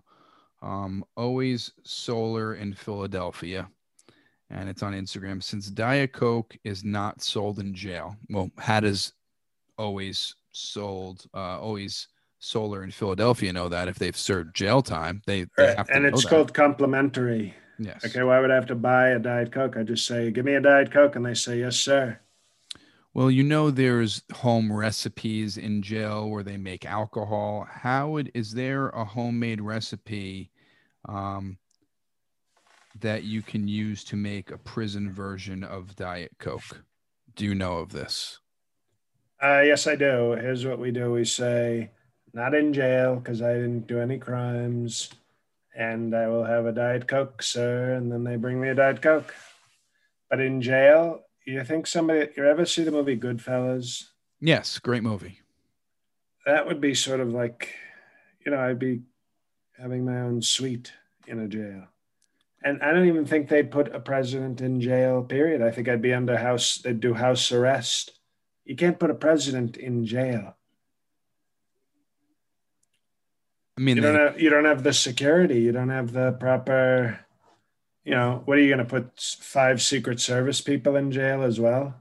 um, 0.61 1.03
Always 1.17 1.71
Solar 1.83 2.55
in 2.55 2.73
Philadelphia. 2.73 3.67
And 4.49 4.69
it's 4.69 4.83
on 4.83 4.93
Instagram. 4.93 5.41
Since 5.41 5.69
Diet 5.69 6.13
Coke 6.13 6.55
is 6.63 6.83
not 6.83 7.21
sold 7.21 7.59
in 7.59 7.73
jail, 7.73 8.15
well, 8.29 8.51
how 8.57 8.81
does 8.81 9.13
Always 9.77 10.35
sold, 10.51 11.25
uh, 11.33 11.59
Always 11.59 12.07
Solar 12.39 12.83
in 12.83 12.91
Philadelphia 12.91 13.53
know 13.53 13.69
that 13.69 13.87
if 13.87 13.97
they've 13.97 14.17
served 14.17 14.55
jail 14.55 14.81
time, 14.81 15.21
they, 15.25 15.45
they 15.57 15.73
have 15.75 15.87
to 15.87 15.95
and 15.95 16.05
it's 16.05 16.23
that. 16.23 16.29
called 16.29 16.53
complimentary. 16.53 17.55
Yes. 17.83 18.05
Okay, 18.05 18.23
why 18.23 18.39
would 18.39 18.51
I 18.51 18.55
have 18.55 18.67
to 18.67 18.75
buy 18.75 19.09
a 19.09 19.19
Diet 19.19 19.51
Coke? 19.51 19.77
I 19.77 19.83
just 19.83 20.05
say, 20.05 20.31
give 20.31 20.45
me 20.45 20.55
a 20.55 20.61
Diet 20.61 20.91
Coke, 20.91 21.15
and 21.15 21.25
they 21.25 21.33
say, 21.33 21.59
yes, 21.59 21.77
sir. 21.77 22.19
Well, 23.13 23.29
you 23.29 23.43
know, 23.43 23.71
there's 23.71 24.23
home 24.33 24.71
recipes 24.71 25.57
in 25.57 25.81
jail 25.81 26.29
where 26.29 26.43
they 26.43 26.55
make 26.57 26.85
alcohol. 26.85 27.67
How 27.69 28.09
would 28.09 28.31
is 28.33 28.53
there 28.53 28.87
a 28.89 29.03
homemade 29.03 29.59
recipe 29.59 30.49
um, 31.09 31.57
that 32.99 33.23
you 33.23 33.41
can 33.41 33.67
use 33.67 34.05
to 34.05 34.15
make 34.15 34.51
a 34.51 34.57
prison 34.57 35.11
version 35.11 35.63
of 35.63 35.95
Diet 35.97 36.31
Coke? 36.39 36.85
Do 37.35 37.43
you 37.43 37.53
know 37.53 37.79
of 37.79 37.91
this? 37.91 38.39
Uh, 39.43 39.61
yes, 39.65 39.87
I 39.87 39.95
do. 39.95 40.31
Here's 40.31 40.65
what 40.65 40.79
we 40.79 40.91
do 40.91 41.11
we 41.11 41.25
say, 41.25 41.91
not 42.33 42.53
in 42.53 42.73
jail 42.73 43.15
because 43.15 43.41
I 43.41 43.53
didn't 43.53 43.87
do 43.87 43.99
any 43.99 44.19
crimes, 44.19 45.09
and 45.75 46.15
I 46.15 46.27
will 46.27 46.43
have 46.43 46.65
a 46.65 46.71
Diet 46.71 47.07
Coke, 47.07 47.41
sir. 47.41 47.93
And 47.93 48.11
then 48.11 48.23
they 48.23 48.35
bring 48.35 48.59
me 48.59 48.69
a 48.69 48.75
Diet 48.75 49.01
Coke. 49.01 49.33
But 50.29 50.39
in 50.39 50.61
jail, 50.61 51.21
you 51.45 51.63
think 51.63 51.87
somebody, 51.87 52.29
you 52.37 52.45
ever 52.45 52.65
see 52.65 52.83
the 52.83 52.91
movie 52.91 53.17
Goodfellas? 53.17 54.05
Yes, 54.39 54.79
great 54.79 55.03
movie. 55.03 55.39
That 56.45 56.65
would 56.65 56.81
be 56.81 56.95
sort 56.95 57.19
of 57.19 57.29
like, 57.29 57.75
you 58.45 58.51
know, 58.51 58.59
I'd 58.59 58.79
be 58.79 59.01
having 59.77 60.05
my 60.05 60.21
own 60.21 60.41
suite 60.41 60.93
in 61.27 61.39
a 61.39 61.47
jail. 61.47 61.87
And 62.63 62.81
I 62.81 62.91
don't 62.91 63.07
even 63.07 63.25
think 63.25 63.47
they'd 63.47 63.71
put 63.71 63.93
a 63.93 63.99
president 63.99 64.61
in 64.61 64.81
jail, 64.81 65.23
period. 65.23 65.61
I 65.61 65.71
think 65.71 65.87
I'd 65.87 66.01
be 66.01 66.13
under 66.13 66.37
house, 66.37 66.77
they'd 66.77 66.99
do 66.99 67.13
house 67.13 67.51
arrest. 67.51 68.19
You 68.65 68.75
can't 68.75 68.99
put 68.99 69.09
a 69.09 69.15
president 69.15 69.77
in 69.77 70.05
jail. 70.05 70.55
I 73.77 73.81
mean, 73.81 73.97
You 73.97 74.03
don't 74.03 74.15
have 74.15 74.41
you 74.41 74.49
don't 74.49 74.65
have 74.65 74.83
the 74.83 74.93
security. 74.93 75.61
You 75.61 75.71
don't 75.71 75.89
have 75.89 76.11
the 76.11 76.33
proper. 76.33 77.19
You 78.03 78.11
know 78.11 78.41
what 78.45 78.57
are 78.57 78.61
you 78.61 78.67
going 78.67 78.79
to 78.79 78.85
put 78.85 79.19
five 79.19 79.81
Secret 79.81 80.19
Service 80.19 80.61
people 80.61 80.95
in 80.95 81.11
jail 81.11 81.43
as 81.43 81.59
well? 81.59 81.95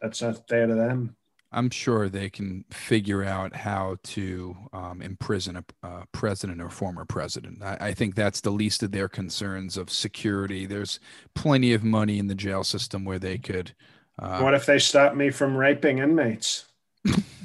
That's 0.00 0.22
not 0.22 0.48
fair 0.48 0.66
to 0.66 0.74
them. 0.74 1.16
I'm 1.52 1.70
sure 1.70 2.08
they 2.08 2.30
can 2.30 2.64
figure 2.70 3.24
out 3.24 3.56
how 3.56 3.96
to 4.04 4.56
um, 4.72 5.02
imprison 5.02 5.64
a, 5.82 6.06
president 6.12 6.62
or 6.62 6.70
former 6.70 7.04
president. 7.04 7.62
I, 7.62 7.76
I 7.80 7.94
think 7.94 8.14
that's 8.14 8.40
the 8.40 8.50
least 8.50 8.84
of 8.84 8.92
their 8.92 9.08
concerns 9.08 9.76
of 9.76 9.90
security. 9.90 10.64
There's 10.64 11.00
plenty 11.34 11.72
of 11.72 11.82
money 11.82 12.18
in 12.18 12.28
the 12.28 12.36
jail 12.36 12.62
system 12.62 13.04
where 13.04 13.18
they 13.18 13.36
could. 13.36 13.72
Uh, 14.18 14.40
what 14.40 14.54
if 14.54 14.64
they 14.64 14.78
stop 14.78 15.14
me 15.14 15.30
from 15.30 15.56
raping 15.56 15.98
inmates? 15.98 16.66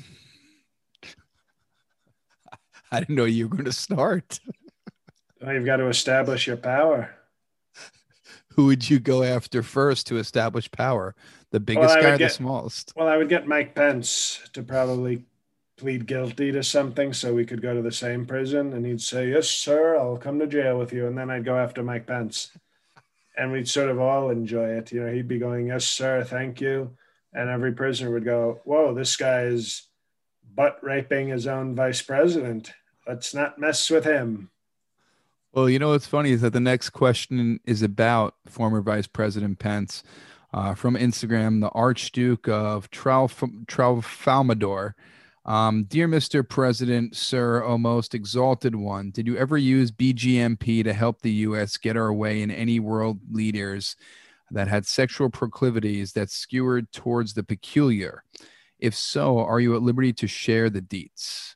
I 2.95 2.99
didn't 2.99 3.15
know 3.15 3.25
you 3.25 3.49
were 3.49 3.57
going 3.57 3.65
to 3.65 3.73
start. 3.73 4.39
Well, 5.41 5.53
you've 5.53 5.65
got 5.65 5.77
to 5.77 5.87
establish 5.87 6.47
your 6.47 6.55
power. 6.55 7.13
Who 8.53 8.67
would 8.67 8.89
you 8.89 8.99
go 8.99 9.21
after 9.21 9.61
first 9.61 10.07
to 10.07 10.17
establish 10.17 10.71
power? 10.71 11.13
The 11.51 11.59
biggest 11.59 11.95
would 11.95 12.03
guy, 12.03 12.11
or 12.11 12.17
the 12.17 12.29
smallest? 12.29 12.93
Well, 12.95 13.09
I 13.09 13.17
would 13.17 13.27
get 13.27 13.47
Mike 13.47 13.75
Pence 13.75 14.39
to 14.53 14.63
probably 14.63 15.25
plead 15.75 16.05
guilty 16.05 16.53
to 16.53 16.63
something 16.63 17.11
so 17.11 17.33
we 17.33 17.45
could 17.45 17.61
go 17.61 17.73
to 17.73 17.81
the 17.81 17.91
same 17.91 18.25
prison 18.25 18.71
and 18.71 18.85
he'd 18.85 19.01
say, 19.01 19.29
Yes, 19.29 19.49
sir, 19.49 19.97
I'll 19.97 20.15
come 20.15 20.39
to 20.39 20.47
jail 20.47 20.79
with 20.79 20.93
you. 20.93 21.05
And 21.05 21.17
then 21.17 21.29
I'd 21.29 21.43
go 21.43 21.57
after 21.57 21.83
Mike 21.83 22.07
Pence. 22.07 22.51
And 23.37 23.51
we'd 23.51 23.67
sort 23.67 23.89
of 23.89 23.99
all 23.99 24.29
enjoy 24.29 24.69
it. 24.69 24.93
You 24.93 25.03
know, 25.03 25.11
he'd 25.11 25.27
be 25.27 25.37
going, 25.37 25.67
Yes, 25.67 25.83
sir, 25.83 26.23
thank 26.23 26.61
you. 26.61 26.95
And 27.33 27.49
every 27.49 27.73
prisoner 27.73 28.09
would 28.11 28.23
go, 28.23 28.61
Whoa, 28.63 28.93
this 28.93 29.17
guy 29.17 29.41
is 29.41 29.89
butt 30.55 30.79
raping 30.81 31.27
his 31.27 31.45
own 31.45 31.75
vice 31.75 32.01
president. 32.01 32.71
Let's 33.07 33.33
not 33.33 33.59
mess 33.59 33.89
with 33.89 34.05
him. 34.05 34.49
Well, 35.53 35.69
you 35.69 35.79
know 35.79 35.89
what's 35.89 36.07
funny 36.07 36.31
is 36.31 36.41
that 36.41 36.53
the 36.53 36.59
next 36.59 36.89
question 36.89 37.59
is 37.63 37.81
about 37.81 38.35
former 38.45 38.81
Vice 38.81 39.07
President 39.07 39.57
Pence 39.59 40.03
uh, 40.53 40.73
from 40.73 40.95
Instagram, 40.95 41.61
the 41.61 41.69
Archduke 41.69 42.47
of 42.47 42.89
Tralf- 42.91 43.65
Tralfamadore. 43.65 44.93
Um, 45.45 45.83
Dear 45.83 46.07
Mr. 46.07 46.47
President, 46.47 47.15
Sir, 47.15 47.63
O 47.63 47.77
most 47.77 48.15
exalted 48.15 48.75
one, 48.75 49.11
did 49.11 49.27
you 49.27 49.37
ever 49.37 49.57
use 49.57 49.91
BGMP 49.91 50.83
to 50.83 50.93
help 50.93 51.21
the 51.21 51.31
U.S. 51.31 51.77
get 51.77 51.95
our 51.95 52.11
way 52.11 52.41
in 52.41 52.49
any 52.49 52.79
world 52.79 53.19
leaders 53.31 53.95
that 54.51 54.67
had 54.67 54.85
sexual 54.85 55.29
proclivities 55.29 56.13
that 56.13 56.31
skewered 56.31 56.91
towards 56.91 57.33
the 57.33 57.43
peculiar? 57.43 58.23
If 58.79 58.95
so, 58.95 59.39
are 59.39 59.59
you 59.59 59.75
at 59.75 59.83
liberty 59.83 60.13
to 60.13 60.27
share 60.27 60.69
the 60.69 60.81
deets? 60.81 61.54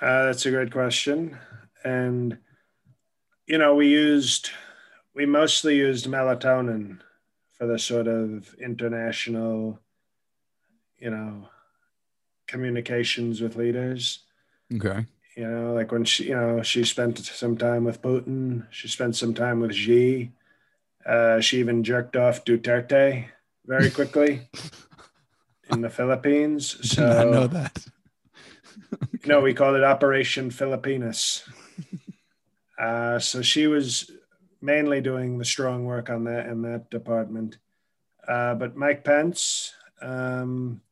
Uh, 0.00 0.26
that's 0.26 0.44
a 0.46 0.50
great 0.50 0.72
question. 0.72 1.38
And, 1.84 2.38
you 3.46 3.58
know, 3.58 3.74
we 3.74 3.88
used 3.88 4.50
we 5.14 5.24
mostly 5.24 5.76
used 5.76 6.06
melatonin 6.06 6.98
for 7.52 7.66
the 7.66 7.78
sort 7.78 8.06
of 8.06 8.54
international, 8.60 9.80
you 10.98 11.10
know, 11.10 11.48
communications 12.46 13.40
with 13.40 13.56
leaders. 13.56 14.20
Okay. 14.74 15.06
You 15.36 15.48
know, 15.48 15.72
like 15.72 15.90
when 15.90 16.04
she, 16.04 16.24
you 16.28 16.34
know, 16.34 16.62
she 16.62 16.84
spent 16.84 17.18
some 17.18 17.56
time 17.56 17.84
with 17.84 18.02
Putin. 18.02 18.66
She 18.70 18.88
spent 18.88 19.16
some 19.16 19.32
time 19.32 19.60
with 19.60 19.74
Xi. 19.74 20.32
Uh, 21.04 21.40
she 21.40 21.60
even 21.60 21.82
jerked 21.82 22.16
off 22.16 22.44
Duterte 22.44 23.26
very 23.64 23.90
quickly 23.90 24.48
in 25.70 25.80
the 25.80 25.90
Philippines. 25.90 26.76
So 26.90 27.06
I 27.06 27.24
know 27.24 27.46
that. 27.46 27.86
no, 29.26 29.40
we 29.40 29.54
called 29.54 29.76
it 29.76 29.84
Operation 29.84 30.50
Filipinas. 30.50 31.44
Uh, 32.78 33.18
so 33.18 33.40
she 33.40 33.66
was 33.66 34.10
mainly 34.60 35.00
doing 35.00 35.38
the 35.38 35.46
strong 35.46 35.86
work 35.86 36.10
on 36.10 36.24
that 36.24 36.44
in 36.44 36.60
that 36.60 36.90
department. 36.90 37.56
Uh, 38.28 38.54
but 38.54 38.76
Mike 38.76 39.02
Pence 39.02 39.72
um, 40.02 40.82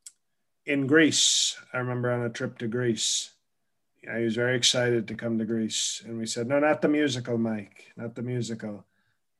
in 0.64 0.86
Greece, 0.86 1.58
I 1.72 1.78
remember 1.78 2.10
on 2.10 2.22
a 2.22 2.30
trip 2.30 2.56
to 2.58 2.68
Greece, 2.68 3.32
yeah, 4.02 4.18
he 4.18 4.24
was 4.24 4.34
very 4.34 4.56
excited 4.56 5.08
to 5.08 5.14
come 5.14 5.38
to 5.38 5.44
Greece. 5.44 6.02
And 6.06 6.18
we 6.18 6.26
said, 6.26 6.46
no, 6.46 6.58
not 6.58 6.82
the 6.82 6.88
musical, 6.88 7.38
Mike, 7.38 7.92
not 7.96 8.14
the 8.14 8.22
musical. 8.22 8.84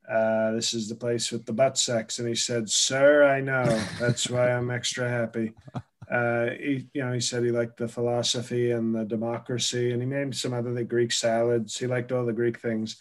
Uh, 0.09 0.53
this 0.53 0.75
is 0.75 0.89
the 0.89 0.95
place 0.95 1.33
with 1.33 1.47
the 1.47 1.53
butt 1.53 1.79
sex. 1.79 2.19
And 2.19 2.29
he 2.29 2.35
said, 2.35 2.71
sir, 2.71 3.25
I 3.25 3.41
know. 3.41 3.65
That's 3.99 4.29
why 4.29 4.53
I'm 4.53 4.71
extra 4.71 5.09
happy. 5.09 5.53
Uh, 6.15 6.51
he, 6.61 6.87
you 6.95 7.03
know, 7.03 7.13
he 7.13 7.19
said 7.19 7.43
he 7.43 7.51
liked 7.51 7.77
the 7.77 7.89
philosophy 7.89 8.71
and 8.71 8.95
the 8.95 9.05
democracy, 9.05 9.91
and 9.91 10.01
he 10.01 10.07
named 10.07 10.37
some 10.37 10.55
other 10.55 10.73
the 10.73 10.85
Greek 10.85 11.11
salads. 11.11 11.77
He 11.77 11.89
liked 11.89 12.13
all 12.13 12.25
the 12.25 12.33
Greek 12.33 12.61
things, 12.61 12.99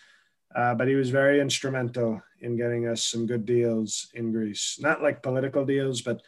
uh, 0.56 0.74
but 0.74 0.88
he 0.88 0.96
was 0.96 1.12
very 1.12 1.40
instrumental 1.40 2.24
in 2.42 2.58
getting 2.58 2.88
us 2.88 3.04
some 3.04 3.28
good 3.28 3.46
deals 3.46 4.08
in 4.16 4.32
Greece. 4.32 4.80
Not 4.82 5.04
like 5.04 5.22
political 5.22 5.64
deals, 5.64 6.02
but 6.02 6.24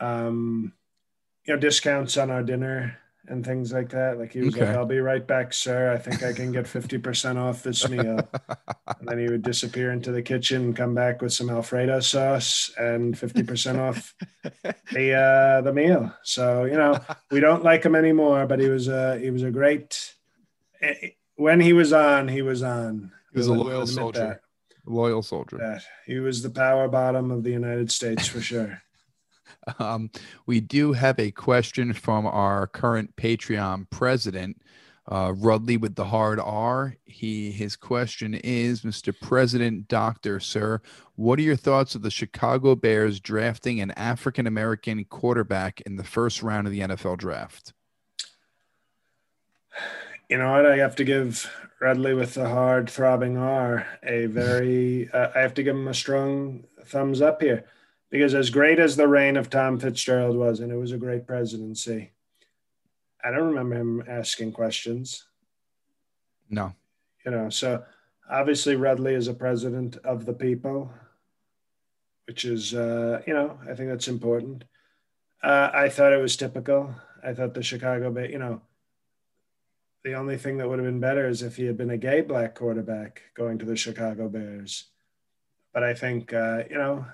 um, 0.00 0.74
you 1.46 1.54
know, 1.54 1.60
discounts 1.60 2.18
on 2.18 2.30
our 2.30 2.42
dinner 2.42 2.98
and 3.28 3.44
things 3.44 3.72
like 3.72 3.90
that. 3.90 4.18
Like 4.18 4.32
he 4.32 4.40
was 4.40 4.54
Okay. 4.54 4.66
like, 4.66 4.76
"I'll 4.76 4.86
be 4.86 4.98
right 5.00 5.26
back, 5.26 5.52
sir. 5.52 5.92
I 5.92 5.98
think 5.98 6.22
I 6.22 6.32
can 6.32 6.52
get 6.52 6.66
fifty 6.78 6.98
percent 6.98 7.38
off 7.38 7.62
this 7.62 7.88
meal." 7.88 8.28
and 8.98 9.08
then 9.08 9.18
he 9.18 9.28
would 9.28 9.42
disappear 9.42 9.92
into 9.92 10.10
the 10.12 10.22
kitchen 10.22 10.62
and 10.62 10.76
come 10.76 10.94
back 10.94 11.20
with 11.22 11.32
some 11.32 11.50
Alfredo 11.50 12.00
sauce 12.00 12.70
and 12.78 13.18
fifty 13.18 13.42
percent 13.42 13.78
off 13.78 14.14
the 14.92 15.12
uh, 15.14 15.60
the 15.62 15.72
meal. 15.72 16.12
So 16.22 16.64
you 16.64 16.76
know, 16.76 16.98
we 17.30 17.40
don't 17.40 17.62
like 17.64 17.84
him 17.84 17.94
anymore, 17.94 18.46
but 18.46 18.60
he 18.60 18.68
was 18.68 18.88
a 18.88 19.18
he 19.18 19.30
was 19.30 19.42
a 19.42 19.50
great. 19.50 20.14
eh, 20.80 21.10
When 21.36 21.60
he 21.60 21.72
was 21.72 21.92
on, 21.92 22.28
he 22.28 22.42
was 22.42 22.62
on. 22.62 23.12
He 23.32 23.38
was 23.38 23.46
a 23.48 23.54
loyal 23.54 23.86
soldier. 23.86 24.40
Loyal 24.86 25.22
soldier. 25.22 25.58
That, 25.58 25.80
that. 25.80 25.84
He 26.06 26.18
was 26.18 26.42
the 26.42 26.48
power 26.50 26.88
bottom 26.88 27.30
of 27.30 27.42
the 27.44 27.50
United 27.50 27.92
States 27.92 28.26
for 28.26 28.40
sure. 28.40 28.80
Um, 29.78 30.10
we 30.46 30.60
do 30.60 30.92
have 30.92 31.18
a 31.18 31.30
question 31.30 31.92
from 31.92 32.26
our 32.26 32.66
current 32.66 33.14
Patreon 33.16 33.88
president, 33.90 34.60
uh, 35.10 35.32
Rudley 35.36 35.76
with 35.76 35.94
the 35.94 36.06
hard 36.06 36.38
R. 36.40 36.96
He 37.04 37.50
his 37.50 37.76
question 37.76 38.34
is, 38.34 38.82
Mr. 38.82 39.14
President, 39.18 39.88
Doctor, 39.88 40.40
Sir, 40.40 40.80
what 41.16 41.38
are 41.38 41.42
your 41.42 41.56
thoughts 41.56 41.94
of 41.94 42.02
the 42.02 42.10
Chicago 42.10 42.74
Bears 42.74 43.20
drafting 43.20 43.80
an 43.80 43.90
African 43.92 44.46
American 44.46 45.04
quarterback 45.04 45.80
in 45.82 45.96
the 45.96 46.04
first 46.04 46.42
round 46.42 46.66
of 46.66 46.72
the 46.72 46.80
NFL 46.80 47.18
draft? 47.18 47.72
You 50.28 50.36
know 50.36 50.52
what? 50.52 50.66
I 50.66 50.76
have 50.76 50.94
to 50.96 51.04
give 51.04 51.50
Rudley 51.80 52.12
with 52.12 52.34
the 52.34 52.48
hard 52.48 52.90
throbbing 52.90 53.38
R 53.38 53.86
a 54.02 54.26
very. 54.26 55.08
Uh, 55.10 55.28
I 55.34 55.40
have 55.40 55.54
to 55.54 55.62
give 55.62 55.74
him 55.74 55.88
a 55.88 55.94
strong 55.94 56.64
thumbs 56.84 57.22
up 57.22 57.40
here, 57.40 57.64
because 58.10 58.34
as 58.34 58.50
great 58.50 58.78
as 58.78 58.96
the 58.96 59.08
reign 59.08 59.36
of 59.36 59.50
Tom 59.50 59.78
Fitzgerald 59.78 60.36
was, 60.36 60.60
and 60.60 60.72
it 60.72 60.76
was 60.76 60.92
a 60.92 60.98
great 60.98 61.26
presidency, 61.26 62.12
I 63.22 63.30
don't 63.30 63.48
remember 63.48 63.76
him 63.76 64.04
asking 64.08 64.52
questions. 64.52 65.26
No. 66.48 66.74
You 67.24 67.32
know, 67.32 67.50
so 67.50 67.84
obviously 68.30 68.76
Rudley 68.76 69.14
is 69.14 69.28
a 69.28 69.34
president 69.34 69.96
of 69.98 70.24
the 70.24 70.32
people, 70.32 70.90
which 72.26 72.44
is, 72.44 72.74
uh, 72.74 73.22
you 73.26 73.34
know, 73.34 73.58
I 73.68 73.74
think 73.74 73.90
that's 73.90 74.08
important. 74.08 74.64
Uh, 75.42 75.70
I 75.72 75.88
thought 75.88 76.12
it 76.12 76.22
was 76.22 76.36
typical. 76.36 76.94
I 77.22 77.34
thought 77.34 77.54
the 77.54 77.62
Chicago 77.62 78.10
Bay, 78.10 78.30
you 78.30 78.38
know, 78.38 78.62
the 80.04 80.14
only 80.14 80.38
thing 80.38 80.58
that 80.58 80.68
would 80.68 80.78
have 80.78 80.86
been 80.86 81.00
better 81.00 81.28
is 81.28 81.42
if 81.42 81.56
he 81.56 81.66
had 81.66 81.76
been 81.76 81.90
a 81.90 81.98
gay 81.98 82.20
black 82.20 82.54
quarterback 82.54 83.22
going 83.34 83.58
to 83.58 83.66
the 83.66 83.76
Chicago 83.76 84.28
Bears. 84.28 84.84
But 85.74 85.82
I 85.82 85.92
think, 85.94 86.32
uh, 86.32 86.62
you 86.70 86.78
know, 86.78 87.04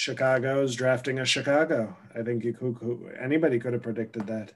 Chicago's 0.00 0.76
drafting 0.76 1.20
a 1.20 1.24
Chicago. 1.24 1.96
I 2.14 2.20
think 2.20 2.44
you 2.44 2.52
could, 2.52 3.16
anybody 3.18 3.58
could 3.58 3.72
have 3.72 3.82
predicted 3.82 4.26
that. 4.26 4.52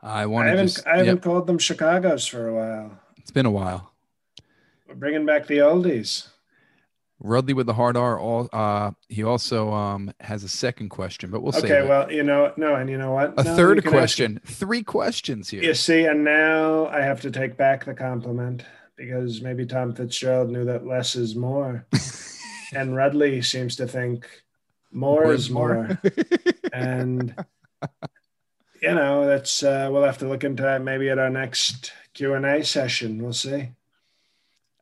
I 0.00 0.22
I 0.22 0.26
want 0.26 0.46
to 0.46 0.50
haven't, 0.50 0.66
just. 0.68 0.86
I 0.86 0.98
haven't 0.98 1.06
yep, 1.16 1.22
called 1.22 1.48
them 1.48 1.58
Chicago's 1.58 2.24
for 2.24 2.46
a 2.46 2.54
while. 2.54 3.00
it's 3.16 3.32
been 3.32 3.44
a 3.44 3.50
while. 3.50 3.92
We're 4.86 4.94
bringing 4.94 5.26
back 5.26 5.48
the 5.48 5.58
oldies. 5.58 6.28
Rudley 7.18 7.54
with 7.54 7.66
the 7.66 7.74
hard 7.74 7.96
R. 7.96 8.20
All 8.20 8.48
uh, 8.52 8.92
he 9.08 9.24
also 9.24 9.72
um 9.72 10.12
has 10.20 10.44
a 10.44 10.48
second 10.48 10.90
question, 10.90 11.30
but 11.32 11.42
we'll 11.42 11.50
see. 11.50 11.64
Okay, 11.66 11.84
well, 11.86 12.10
you 12.10 12.22
know, 12.22 12.52
no, 12.56 12.76
and 12.76 12.88
you 12.88 12.98
know 12.98 13.10
what? 13.10 13.34
a 13.36 13.42
No, 13.42 13.56
third 13.56 13.78
can 13.78 13.86
ask- 13.88 13.92
question. 13.96 14.40
Three 14.46 14.84
questions 14.84 15.48
here. 15.50 15.60
You 15.64 15.74
see, 15.74 16.04
and 16.04 16.22
now 16.22 16.86
I 16.86 17.00
have 17.00 17.20
to 17.22 17.32
take 17.32 17.56
back 17.56 17.84
the 17.84 17.94
compliment 17.94 18.64
because 18.96 19.40
maybe 19.42 19.66
Tom 19.66 19.92
Fitzgerald 19.92 20.50
knew 20.50 20.64
that 20.66 20.86
less 20.86 21.16
is 21.16 21.34
more, 21.34 21.84
and 22.72 22.96
Rudley 22.96 23.42
seems 23.42 23.76
to 23.76 23.86
think 23.86 24.26
more, 24.90 25.24
More 25.24 25.32
is 25.32 25.44
is 25.44 25.50
more. 25.50 25.74
more, 25.74 26.00
and 26.72 27.34
you 28.80 28.94
know 28.94 29.26
that's 29.26 29.62
uh, 29.62 29.88
we'll 29.90 30.04
have 30.04 30.18
to 30.18 30.28
look 30.28 30.44
into 30.44 30.62
that 30.62 30.82
maybe 30.82 31.08
at 31.10 31.18
our 31.18 31.30
next 31.30 31.92
Q 32.14 32.34
and 32.34 32.44
A 32.46 32.64
session. 32.64 33.22
We'll 33.22 33.32
see. 33.32 33.70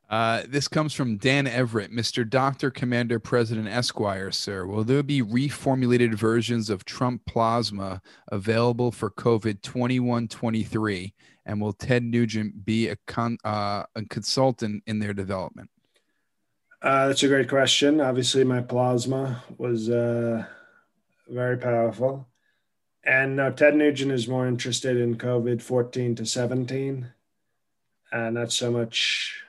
Uh, 0.09 0.43
this 0.45 0.67
comes 0.67 0.93
from 0.93 1.15
Dan 1.15 1.47
Everett, 1.47 1.89
Mr. 1.89 2.29
Doctor 2.29 2.69
Commander 2.69 3.17
President 3.17 3.69
Esquire, 3.69 4.29
sir. 4.29 4.65
Will 4.65 4.83
there 4.83 5.03
be 5.03 5.21
reformulated 5.21 6.15
versions 6.15 6.69
of 6.69 6.83
Trump 6.83 7.25
plasma 7.25 8.01
available 8.29 8.91
for 8.91 9.09
COVID 9.09 9.61
2123? 9.61 11.13
And 11.45 11.61
will 11.61 11.71
Ted 11.71 12.03
Nugent 12.03 12.65
be 12.65 12.89
a, 12.89 12.97
con- 13.07 13.37
uh, 13.45 13.83
a 13.95 14.03
consultant 14.09 14.83
in 14.85 14.99
their 14.99 15.13
development? 15.13 15.69
Uh, 16.81 17.07
that's 17.07 17.23
a 17.23 17.27
great 17.27 17.47
question. 17.47 18.01
Obviously, 18.01 18.43
my 18.43 18.61
plasma 18.61 19.43
was 19.57 19.89
uh, 19.89 20.45
very 21.29 21.57
powerful. 21.57 22.27
And 23.03 23.35
no, 23.35 23.51
Ted 23.51 23.75
Nugent 23.75 24.11
is 24.11 24.27
more 24.27 24.47
interested 24.47 24.97
in 24.97 25.17
COVID 25.17 25.61
14 25.61 26.15
to 26.15 26.25
17, 26.25 27.07
and 28.11 28.35
not 28.35 28.51
so 28.51 28.71
much 28.71 29.43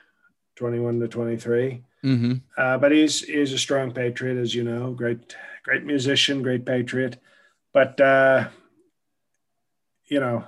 21 0.55 0.99
to 0.99 1.07
23. 1.07 1.83
Mm-hmm. 2.03 2.33
Uh, 2.57 2.77
but 2.77 2.91
he's 2.91 3.21
he's 3.21 3.53
a 3.53 3.57
strong 3.57 3.91
patriot, 3.91 4.37
as 4.37 4.53
you 4.53 4.63
know. 4.63 4.91
Great, 4.91 5.35
great 5.63 5.85
musician, 5.85 6.41
great 6.41 6.65
patriot. 6.65 7.17
But 7.73 7.99
uh, 8.01 8.49
you 10.05 10.19
know, 10.19 10.45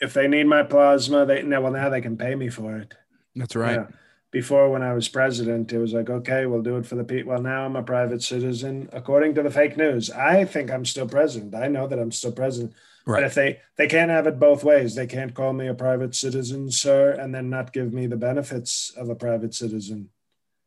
if 0.00 0.14
they 0.14 0.28
need 0.28 0.46
my 0.46 0.62
plasma, 0.62 1.26
they 1.26 1.42
now 1.42 1.60
well 1.60 1.72
now 1.72 1.90
they 1.90 2.00
can 2.00 2.16
pay 2.16 2.34
me 2.34 2.48
for 2.48 2.76
it. 2.76 2.94
That's 3.36 3.54
right. 3.54 3.80
Yeah. 3.80 3.86
Before, 4.34 4.68
when 4.68 4.82
I 4.82 4.94
was 4.94 5.06
president, 5.08 5.72
it 5.72 5.78
was 5.78 5.92
like, 5.92 6.10
okay, 6.10 6.44
we'll 6.46 6.60
do 6.60 6.76
it 6.76 6.86
for 6.86 6.96
the 6.96 7.04
people. 7.04 7.30
Well, 7.30 7.40
now 7.40 7.64
I'm 7.64 7.76
a 7.76 7.84
private 7.84 8.20
citizen, 8.20 8.88
according 8.92 9.36
to 9.36 9.44
the 9.44 9.50
fake 9.50 9.76
news. 9.76 10.10
I 10.10 10.44
think 10.44 10.72
I'm 10.72 10.84
still 10.84 11.06
president. 11.06 11.54
I 11.54 11.68
know 11.68 11.86
that 11.86 12.00
I'm 12.00 12.10
still 12.10 12.32
president. 12.32 12.72
But 13.06 13.12
Right. 13.12 13.22
if 13.22 13.34
they 13.34 13.60
they 13.76 13.86
can't 13.86 14.10
have 14.10 14.26
it 14.26 14.40
both 14.40 14.64
ways, 14.64 14.96
they 14.96 15.06
can't 15.06 15.34
call 15.34 15.52
me 15.52 15.68
a 15.68 15.74
private 15.74 16.16
citizen, 16.16 16.72
sir, 16.72 17.12
and 17.12 17.32
then 17.32 17.48
not 17.48 17.72
give 17.72 17.92
me 17.92 18.08
the 18.08 18.16
benefits 18.16 18.90
of 18.96 19.08
a 19.08 19.14
private 19.14 19.54
citizen. 19.54 20.08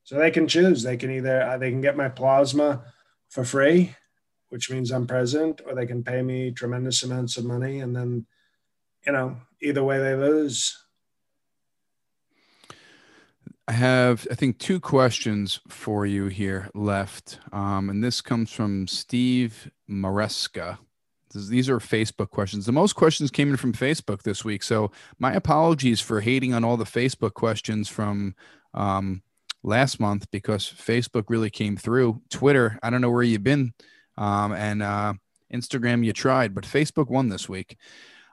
So 0.06 0.16
they 0.18 0.32
can 0.32 0.48
choose. 0.48 0.84
They 0.84 0.96
can 0.96 1.12
either 1.12 1.42
uh, 1.42 1.58
they 1.58 1.70
can 1.70 1.82
get 1.82 1.98
my 1.98 2.08
plasma 2.08 2.86
for 3.28 3.44
free, 3.44 3.96
which 4.48 4.72
means 4.72 4.92
I'm 4.92 5.08
president, 5.08 5.60
or 5.66 5.76
they 5.76 5.86
can 5.86 6.06
pay 6.06 6.22
me 6.22 6.52
tremendous 6.52 7.04
amounts 7.04 7.36
of 7.36 7.44
money, 7.44 7.82
and 7.82 7.94
then, 7.94 8.28
you 9.06 9.12
know, 9.12 9.42
either 9.62 9.84
way 9.84 10.00
they 10.00 10.16
lose. 10.16 10.87
I 13.70 13.74
have, 13.74 14.26
I 14.32 14.36
think, 14.36 14.60
two 14.60 14.80
questions 14.80 15.60
for 15.68 16.06
you 16.06 16.28
here 16.28 16.70
left. 16.74 17.40
Um, 17.52 17.90
and 17.90 18.02
this 18.02 18.22
comes 18.22 18.52
from 18.52 18.88
Steve 18.88 19.70
Maresca. 19.90 20.78
These 21.34 21.70
are 21.70 21.80
Facebook 21.80 22.30
questions. 22.30 22.66
The 22.66 22.72
most 22.72 22.94
questions 22.94 23.30
came 23.30 23.50
in 23.50 23.58
from 23.58 23.74
Facebook 23.74 24.24
this 24.24 24.46
week. 24.46 24.64
So 24.64 24.92
my 25.20 25.34
apologies 25.34 26.00
for 26.00 26.22
hating 26.22 26.54
on 26.54 26.64
all 26.64 26.78
the 26.78 26.86
Facebook 26.86 27.34
questions 27.34 27.90
from 27.90 28.36
um, 28.74 29.22
last 29.64 30.00
month 30.00 30.32
because 30.32 30.64
Facebook 30.64 31.26
really 31.28 31.50
came 31.50 31.76
through. 31.76 32.22
Twitter, 32.30 32.80
I 32.82 32.90
don't 32.90 33.02
know 33.02 33.12
where 33.12 33.24
you've 33.24 33.44
been. 33.44 33.74
Um, 34.18 34.54
and 34.54 34.82
uh, 34.82 35.14
Instagram, 35.54 36.06
you 36.06 36.14
tried, 36.14 36.56
but 36.56 36.64
Facebook 36.64 37.10
won 37.10 37.28
this 37.28 37.50
week. 37.50 37.78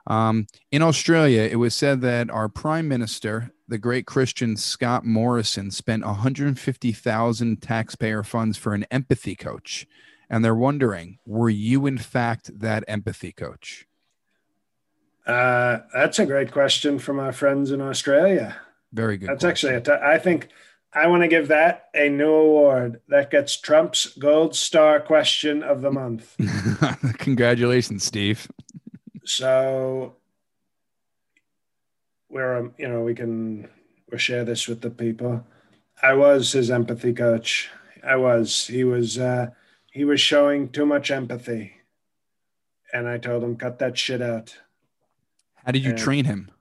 Um, 0.07 0.47
in 0.71 0.81
Australia, 0.81 1.41
it 1.41 1.57
was 1.57 1.75
said 1.75 1.99
that 2.01 2.29
our 2.29 2.47
prime 2.47 2.87
minister 2.87 3.51
the 3.67 3.77
great 3.77 4.05
Christian 4.05 4.55
Scott 4.57 5.05
Morrison 5.05 5.71
spent 5.71 6.05
150,000 6.05 7.61
taxpayer 7.61 8.23
funds 8.23 8.57
for 8.57 8.73
an 8.73 8.85
empathy 8.91 9.35
coach. 9.35 9.87
And 10.29 10.43
they're 10.43 10.55
wondering, 10.55 11.19
were 11.25 11.49
you 11.49 11.85
in 11.85 11.97
fact 11.97 12.59
that 12.59 12.83
empathy 12.87 13.31
coach? 13.31 13.87
Uh, 15.25 15.79
that's 15.93 16.19
a 16.19 16.25
great 16.25 16.51
question 16.51 16.99
from 16.99 17.19
our 17.19 17.31
friends 17.31 17.71
in 17.71 17.81
Australia. 17.81 18.55
Very 18.93 19.17
good. 19.17 19.29
That's 19.29 19.43
question. 19.43 19.75
actually, 19.75 19.93
a 19.93 19.97
t- 19.97 20.03
I 20.03 20.17
think 20.19 20.49
I 20.93 21.07
want 21.07 21.23
to 21.23 21.27
give 21.27 21.49
that 21.49 21.89
a 21.93 22.09
new 22.09 22.31
award 22.31 23.01
that 23.09 23.31
gets 23.31 23.57
Trump's 23.57 24.07
Gold 24.17 24.55
Star 24.55 24.99
question 24.99 25.63
of 25.63 25.81
the 25.81 25.91
month. 25.91 26.35
Congratulations, 27.17 28.03
Steve. 28.03 28.47
So 29.25 30.15
we're, 32.29 32.57
um, 32.57 32.73
you 32.77 32.87
know, 32.87 33.01
we 33.01 33.15
can 33.15 33.67
we 34.11 34.17
share 34.17 34.43
this 34.43 34.67
with 34.67 34.81
the 34.81 34.89
people. 34.89 35.45
I 36.01 36.13
was 36.13 36.51
his 36.51 36.69
empathy 36.69 37.13
coach. 37.13 37.69
I 38.03 38.15
was. 38.15 38.67
He 38.67 38.83
was. 38.83 39.17
Uh, 39.17 39.51
he 39.91 40.03
was 40.03 40.19
showing 40.19 40.69
too 40.69 40.85
much 40.85 41.09
empathy, 41.09 41.77
and 42.93 43.07
I 43.07 43.17
told 43.17 43.43
him 43.43 43.55
cut 43.55 43.79
that 43.79 43.97
shit 43.97 44.21
out. 44.21 44.57
How 45.65 45.71
did 45.71 45.83
you 45.83 45.91
and, 45.91 45.99
train 45.99 46.25
him? 46.25 46.51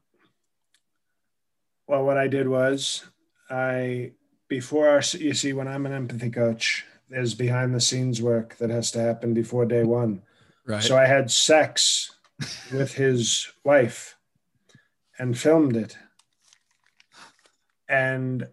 Well, 1.87 2.05
what 2.05 2.17
I 2.17 2.29
did 2.29 2.49
was 2.49 3.05
I 3.51 4.13
before 4.49 4.89
our, 4.89 5.03
you 5.19 5.35
see 5.35 5.53
when 5.53 5.69
I'm 5.69 5.87
an 5.87 5.93
empathy 5.93 6.31
coach, 6.31 6.85
there's 7.09 7.35
behind 7.35 7.75
the 7.75 7.81
scenes 7.81 8.23
work 8.23 8.57
that 8.59 8.71
has 8.71 8.91
to 8.93 9.01
happen 9.01 9.35
before 9.35 9.67
day 9.67 9.85
one. 9.85 10.23
Right. 10.67 10.83
So 10.83 10.97
I 10.97 11.07
had 11.07 11.31
sex 11.31 12.13
with 12.73 12.95
his 12.95 13.49
wife 13.65 14.17
and 15.19 15.39
filmed 15.39 15.77
it. 15.77 15.97
And 17.89 18.49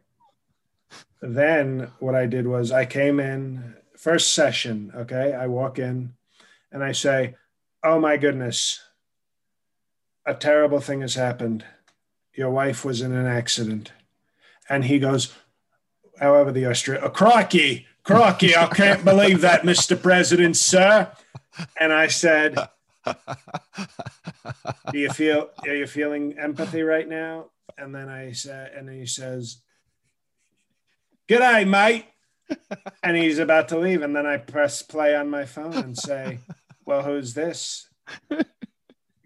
then 1.21 1.91
what 1.99 2.15
I 2.15 2.25
did 2.25 2.47
was 2.47 2.71
I 2.71 2.85
came 2.85 3.19
in 3.19 3.75
first 3.97 4.33
session, 4.33 4.91
okay? 4.95 5.33
I 5.33 5.47
walk 5.47 5.79
in 5.79 6.13
and 6.71 6.83
I 6.83 6.91
say, 6.91 7.35
"Oh 7.83 7.99
my 7.99 8.17
goodness. 8.17 8.81
A 10.25 10.33
terrible 10.33 10.79
thing 10.79 11.01
has 11.01 11.15
happened. 11.15 11.65
Your 12.33 12.49
wife 12.49 12.85
was 12.85 13.01
in 13.01 13.11
an 13.11 13.25
accident." 13.25 13.91
And 14.69 14.85
he 14.85 14.99
goes, 14.99 15.33
however 16.21 16.51
the 16.51 16.67
Australian, 16.67 17.03
oh, 17.05 17.09
crikey, 17.09 17.87
crikey, 18.03 18.55
I 18.55 18.67
can't 18.67 19.03
believe 19.03 19.41
that, 19.41 19.63
Mr. 19.63 20.01
President, 20.01 20.55
sir. 20.55 21.11
And 21.79 21.91
I 21.91 22.07
said, 22.07 22.57
do 23.05 24.97
you 24.99 25.09
feel, 25.09 25.49
are 25.63 25.75
you 25.75 25.87
feeling 25.87 26.37
empathy 26.37 26.81
right 26.81 27.07
now? 27.07 27.47
And 27.77 27.93
then 27.95 28.09
I 28.09 28.31
said, 28.33 28.71
and 28.73 28.89
he 28.89 29.05
says, 29.05 29.57
G'day, 31.27 31.67
mate. 31.67 32.05
and 33.03 33.15
he's 33.15 33.39
about 33.39 33.69
to 33.69 33.79
leave. 33.79 34.01
And 34.01 34.15
then 34.15 34.25
I 34.25 34.37
press 34.37 34.81
play 34.81 35.15
on 35.15 35.29
my 35.29 35.45
phone 35.45 35.77
and 35.77 35.97
say, 35.97 36.39
well, 36.85 37.03
who's 37.03 37.33
this? 37.33 37.87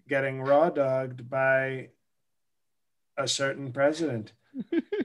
Getting 0.08 0.42
raw 0.42 0.70
dogged 0.70 1.30
by 1.30 1.90
a 3.18 3.28
certain 3.28 3.72
president 3.72 4.34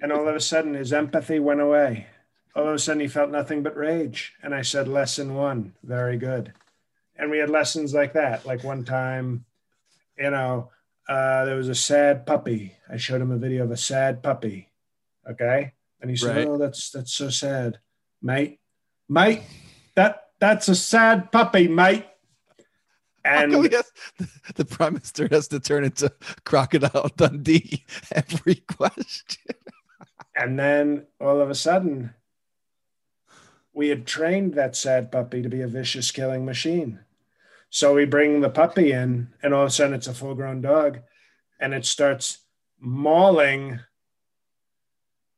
and 0.03 0.13
all 0.13 0.29
of 0.29 0.35
a 0.35 0.41
sudden 0.41 0.75
his 0.75 0.93
empathy 0.93 1.39
went 1.39 1.61
away. 1.61 2.07
All 2.55 2.69
of 2.69 2.75
a 2.75 2.79
sudden 2.79 3.01
he 3.01 3.09
felt 3.09 3.31
nothing 3.31 3.63
but 3.63 3.77
rage. 3.77 4.35
And 4.43 4.55
I 4.55 4.63
said, 4.63 4.89
Lesson 4.89 5.35
one, 5.35 5.75
very 5.83 6.17
good. 6.17 6.53
And 7.21 7.31
we 7.31 7.39
had 7.39 7.51
lessons 7.51 7.93
like 7.93 8.15
that. 8.15 8.47
Like 8.47 8.65
one 8.65 8.83
time, 8.83 9.45
you 10.17 10.31
know, 10.31 10.71
uh, 11.07 11.45
there 11.45 11.57
was 11.57 11.69
a 11.69 11.75
sad 11.75 12.25
puppy. 12.25 12.77
I 12.89 12.97
showed 12.97 13.21
him 13.21 13.31
a 13.31 13.37
video 13.37 13.65
of 13.65 13.71
a 13.71 13.77
sad 13.77 14.23
puppy. 14.23 14.71
Okay. 15.31 15.75
And 16.01 16.11
he 16.11 16.17
said, 16.17 16.37
right. 16.37 16.49
Oh, 16.49 16.57
that's 16.57 16.91
that's 16.91 17.13
so 17.13 17.29
sad, 17.29 17.79
mate. 18.23 18.59
Mate, 19.07 19.43
that 19.97 20.29
that's 20.41 20.69
a 20.69 20.75
sad 20.75 21.31
puppy, 21.31 21.69
mate. 21.69 22.07
And 23.23 23.53
has, 23.53 23.93
the 24.55 24.65
prime 24.65 24.95
minister 24.95 25.29
has 25.31 25.49
to 25.49 25.61
turn 25.61 25.85
into 25.85 26.11
Crocodile 26.45 27.11
Dundee 27.17 27.85
every 28.13 28.55
question. 28.55 29.57
and 30.35 30.59
then 30.59 31.07
all 31.21 31.39
of 31.39 31.51
a 31.51 31.55
sudden, 31.55 32.15
we 33.75 33.91
had 33.91 34.07
trained 34.07 34.55
that 34.55 34.75
sad 34.75 35.13
puppy 35.13 35.43
to 35.43 35.51
be 35.51 35.61
a 35.61 35.69
vicious 35.69 36.11
killing 36.11 36.47
machine. 36.47 37.01
So 37.71 37.95
we 37.95 38.05
bring 38.05 38.41
the 38.41 38.51
puppy 38.51 38.93
in, 38.93 39.29
and 39.43 39.55
all 39.55 39.63
of 39.63 39.69
a 39.69 39.71
sudden 39.71 39.95
it's 39.95 40.07
a 40.07 40.15
full 40.15 40.35
grown 40.35 40.61
dog, 40.61 41.01
and 41.59 41.73
it 41.73 41.87
starts 41.87 42.39
mauling 42.79 43.81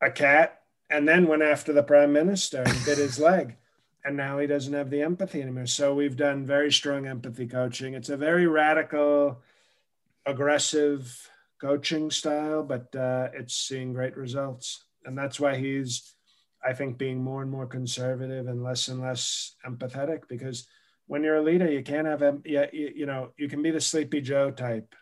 a 0.00 0.10
cat, 0.10 0.62
and 0.90 1.06
then 1.06 1.28
went 1.28 1.42
after 1.42 1.72
the 1.72 1.82
prime 1.82 2.12
minister 2.12 2.62
and 2.62 2.84
bit 2.84 2.98
his 2.98 3.18
leg 3.20 3.56
and 4.04 4.16
now 4.16 4.38
he 4.38 4.46
doesn't 4.46 4.72
have 4.72 4.90
the 4.90 5.02
empathy 5.02 5.40
anymore. 5.40 5.66
So 5.66 5.94
we've 5.94 6.16
done 6.16 6.44
very 6.44 6.72
strong 6.72 7.06
empathy 7.06 7.46
coaching. 7.46 7.94
It's 7.94 8.08
a 8.08 8.16
very 8.16 8.46
radical, 8.46 9.40
aggressive 10.26 11.30
coaching 11.60 12.10
style, 12.10 12.64
but 12.64 12.94
uh, 12.96 13.28
it's 13.32 13.54
seeing 13.54 13.92
great 13.92 14.16
results. 14.16 14.84
And 15.04 15.16
that's 15.16 15.38
why 15.38 15.56
he's, 15.56 16.14
I 16.64 16.72
think, 16.72 16.98
being 16.98 17.22
more 17.22 17.42
and 17.42 17.50
more 17.50 17.66
conservative 17.66 18.48
and 18.48 18.64
less 18.64 18.88
and 18.88 19.00
less 19.00 19.54
empathetic 19.64 20.22
because 20.28 20.66
when 21.12 21.22
you're 21.22 21.36
a 21.36 21.42
leader, 21.42 21.70
you 21.70 21.82
can't 21.82 22.06
have, 22.06 22.22
yeah, 22.46 22.64
you, 22.72 23.04
know, 23.04 23.32
you 23.36 23.46
can 23.46 23.60
be 23.60 23.70
the 23.70 23.82
sleepy 23.82 24.22
Joe 24.22 24.50
type. 24.50 24.94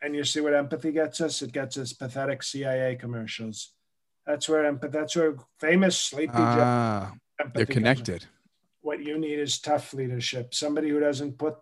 And 0.00 0.14
you 0.14 0.22
see 0.22 0.40
what 0.40 0.54
empathy 0.54 0.92
gets 0.92 1.20
us? 1.20 1.42
It 1.42 1.50
gets 1.50 1.76
us 1.76 1.92
pathetic 1.92 2.44
CIA 2.44 2.94
commercials. 2.94 3.72
That's 4.24 4.48
where 4.48 4.64
empathy, 4.64 4.96
that's 4.96 5.16
where 5.16 5.34
famous 5.58 5.98
sleepy 5.98 6.34
ah. 6.36 7.14
Joe 7.40 7.50
they're 7.52 7.66
connected. 7.66 8.26
What 8.82 9.02
you 9.02 9.18
need 9.18 9.40
is 9.40 9.58
tough 9.58 9.92
leadership. 9.92 10.54
Somebody 10.54 10.88
who 10.88 11.00
doesn't 11.00 11.36
put, 11.36 11.56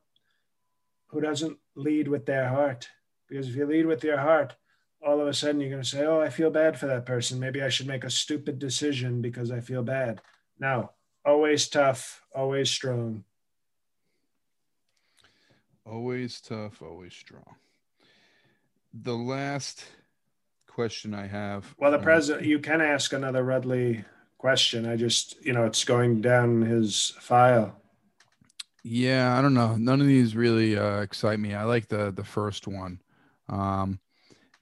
who 1.07 1.23
doesn't 1.23 1.57
lead 1.75 2.09
with 2.09 2.27
their 2.27 2.47
heart. 2.47 2.91
Because 3.27 3.49
if 3.49 3.57
you 3.57 3.65
lead 3.65 3.87
with 3.87 4.05
your 4.05 4.19
heart, 4.19 4.55
all 5.03 5.19
of 5.19 5.29
a 5.29 5.33
sudden 5.33 5.63
you're 5.63 5.71
going 5.71 5.83
to 5.83 5.89
say, 5.89 6.05
"Oh, 6.05 6.21
I 6.21 6.29
feel 6.29 6.51
bad 6.51 6.79
for 6.79 6.89
that 6.89 7.07
person. 7.07 7.41
Maybe 7.41 7.63
I 7.63 7.71
should 7.71 7.87
make 7.87 8.05
a 8.05 8.11
stupid 8.11 8.59
decision 8.59 9.23
because 9.23 9.51
I 9.51 9.61
feel 9.61 9.83
bad." 9.83 10.21
Now, 10.59 10.91
always 11.25 11.69
tough, 11.69 12.21
always 12.35 12.71
strong. 12.71 13.25
Always 15.91 16.41
tough, 16.41 16.83
always 16.83 17.15
strong. 17.15 17.57
The 18.93 19.15
last 19.15 19.85
question 20.67 21.15
I 21.15 21.27
have. 21.27 21.75
Well, 21.79 21.91
the 21.91 21.99
president, 21.99 22.47
you 22.47 22.59
can 22.59 22.81
ask 22.81 23.13
another 23.13 23.43
Rudley 23.43 24.05
question. 24.37 24.87
I 24.87 24.97
just, 24.97 25.43
you 25.45 25.53
know, 25.53 25.65
it's 25.65 25.85
going 25.85 26.21
down 26.21 26.63
his 26.63 27.15
file. 27.21 27.81
Yeah, 28.85 29.39
I 29.39 29.43
don't 29.43 29.55
know. 29.55 29.77
None 29.77 30.01
of 30.01 30.07
these 30.07 30.37
really 30.37 30.77
uh, 30.77 31.01
excite 31.01 31.41
me. 31.41 31.55
I 31.55 31.65
like 31.65 31.89
the 31.89 32.11
the 32.11 32.25
first 32.25 32.67
one. 32.67 33.01
Um, 33.49 33.99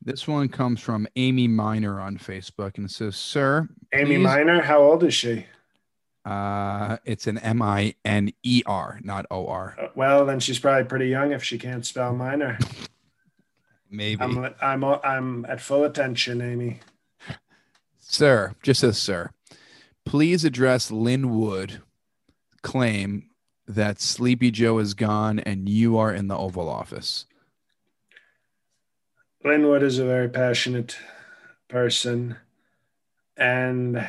this 0.00 0.26
one 0.26 0.48
comes 0.48 0.80
from 0.80 1.06
Amy 1.16 1.48
Miner 1.48 2.00
on 2.00 2.18
Facebook, 2.18 2.76
and 2.76 2.86
it 2.86 2.92
says, 2.92 3.16
"Sir, 3.16 3.68
Amy 3.92 4.16
please... 4.16 4.22
Miner, 4.22 4.62
how 4.62 4.80
old 4.82 5.04
is 5.04 5.14
she?" 5.14 5.46
Uh, 6.26 6.98
it's 7.04 7.26
an 7.26 7.38
M 7.38 7.62
I 7.62 7.94
N 8.04 8.32
E 8.42 8.62
R, 8.66 9.00
not 9.02 9.26
O 9.30 9.46
R. 9.46 9.76
Uh, 9.80 9.88
well, 9.94 10.26
then 10.26 10.40
she's 10.40 10.58
probably 10.58 10.84
pretty 10.84 11.08
young 11.08 11.32
if 11.32 11.44
she 11.44 11.56
can't 11.56 11.86
spell 11.86 12.12
minor. 12.12 12.58
Maybe. 13.90 14.20
I'm 14.20 14.54
I'm 14.60 14.84
I'm 14.84 15.44
at 15.46 15.60
full 15.60 15.84
attention, 15.84 16.40
Amy. 16.40 16.80
Sir, 18.00 18.54
just 18.62 18.82
as 18.82 18.98
sir 18.98 19.30
please 20.06 20.44
address 20.44 20.90
Lin 20.90 21.38
Wood 21.38 21.82
claim 22.62 23.28
that 23.66 24.00
Sleepy 24.00 24.50
Joe 24.50 24.78
is 24.78 24.94
gone 24.94 25.40
and 25.40 25.68
you 25.68 25.98
are 25.98 26.14
in 26.14 26.28
the 26.28 26.38
Oval 26.38 26.68
Office? 26.68 27.26
Lin 29.44 29.66
Wood 29.66 29.82
is 29.82 29.98
a 29.98 30.06
very 30.06 30.28
passionate 30.28 30.96
person 31.68 32.36
and 33.36 34.08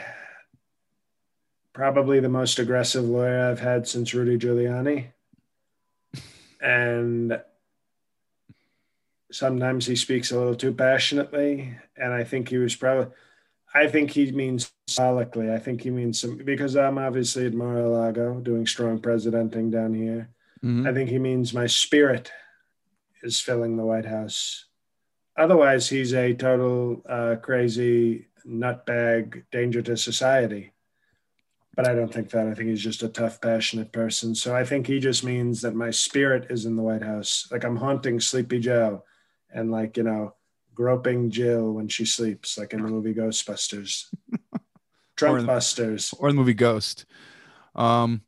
probably 1.78 2.20
the 2.20 2.28
most 2.28 2.58
aggressive 2.58 3.06
lawyer 3.06 3.52
I've 3.52 3.60
had 3.60 3.88
since 3.88 4.12
Rudy 4.12 4.36
Giuliani. 4.36 5.10
and 6.60 7.40
sometimes 9.32 9.86
he 9.86 9.96
speaks 9.96 10.32
a 10.32 10.40
little 10.40 10.56
too 10.56 10.74
passionately. 10.74 11.78
And 11.96 12.12
I 12.12 12.24
think 12.24 12.50
he 12.50 12.58
was 12.58 12.76
probably 12.76 13.14
I 13.76 13.86
think 13.88 14.10
he 14.10 14.32
means 14.32 14.72
symbolically. 14.88 15.54
I 15.54 15.60
think 15.60 15.84
he 15.84 15.92
means 15.92 16.20
some 16.20 16.38
because 16.38 16.76
I'm 16.76 16.98
obviously 16.98 17.46
at 17.46 17.54
Mar-a-Lago 17.54 18.40
doing 18.40 18.66
strong 18.66 18.98
presidenting 18.98 19.70
down 19.70 19.94
here. 19.94 20.30
Mm-hmm. 20.66 20.88
I 20.88 20.94
think 20.94 21.12
he 21.12 21.20
means 21.20 21.54
my 21.54 21.68
spirit 21.68 22.32
is 23.22 23.40
filling 23.40 23.78
the 23.78 23.86
White 23.86 24.06
House. 24.06 24.66
Otherwise, 25.38 25.88
he's 25.88 26.16
a 26.16 26.34
total 26.34 27.04
uh, 27.08 27.36
crazy 27.40 28.30
nutbag, 28.48 29.44
danger 29.52 29.84
to 29.84 29.96
society. 29.96 30.74
But 31.78 31.88
I 31.88 31.94
don't 31.94 32.12
think 32.12 32.32
that. 32.32 32.48
I 32.48 32.56
think 32.56 32.70
he's 32.70 32.84
just 32.84 33.04
a 33.04 33.08
tough, 33.08 33.40
passionate 33.40 33.92
person. 33.94 34.34
So 34.34 34.56
I 34.56 34.66
think 34.66 34.88
he 34.88 35.00
just 35.00 35.24
means 35.24 35.62
that 35.62 35.76
my 35.76 35.92
spirit 35.92 36.48
is 36.50 36.66
in 36.66 36.76
the 36.76 36.82
White 36.82 37.04
House. 37.04 37.48
Like 37.52 37.64
I'm 37.64 37.78
haunting 37.78 38.20
Sleepy 38.20 38.60
Joe 38.60 39.04
and 39.54 39.72
like, 39.72 39.96
you 39.96 40.04
know, 40.04 40.34
groping 40.74 41.30
Jill 41.30 41.74
when 41.74 41.88
she 41.88 42.04
sleeps, 42.04 42.58
like 42.58 42.74
in 42.74 42.82
the 42.82 42.90
movie 42.90 43.14
Ghostbusters. 43.14 44.06
Drunk 45.16 45.46
Busters. 45.46 46.14
Or 46.18 46.30
the 46.30 46.36
movie 46.36 46.56
Ghost. 46.56 47.06
Um, 47.76 48.22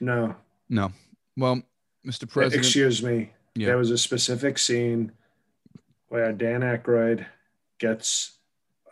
no. 0.00 0.34
No. 0.70 0.90
Well, 1.36 1.62
Mr. 2.06 2.28
President. 2.28 2.64
Excuse 2.64 3.02
me. 3.02 3.32
Yeah. 3.54 3.66
There 3.66 3.78
was 3.78 3.90
a 3.90 3.98
specific 3.98 4.58
scene 4.58 5.12
where 6.08 6.32
Dan 6.32 6.62
Aykroyd 6.62 7.26
gets 7.78 8.38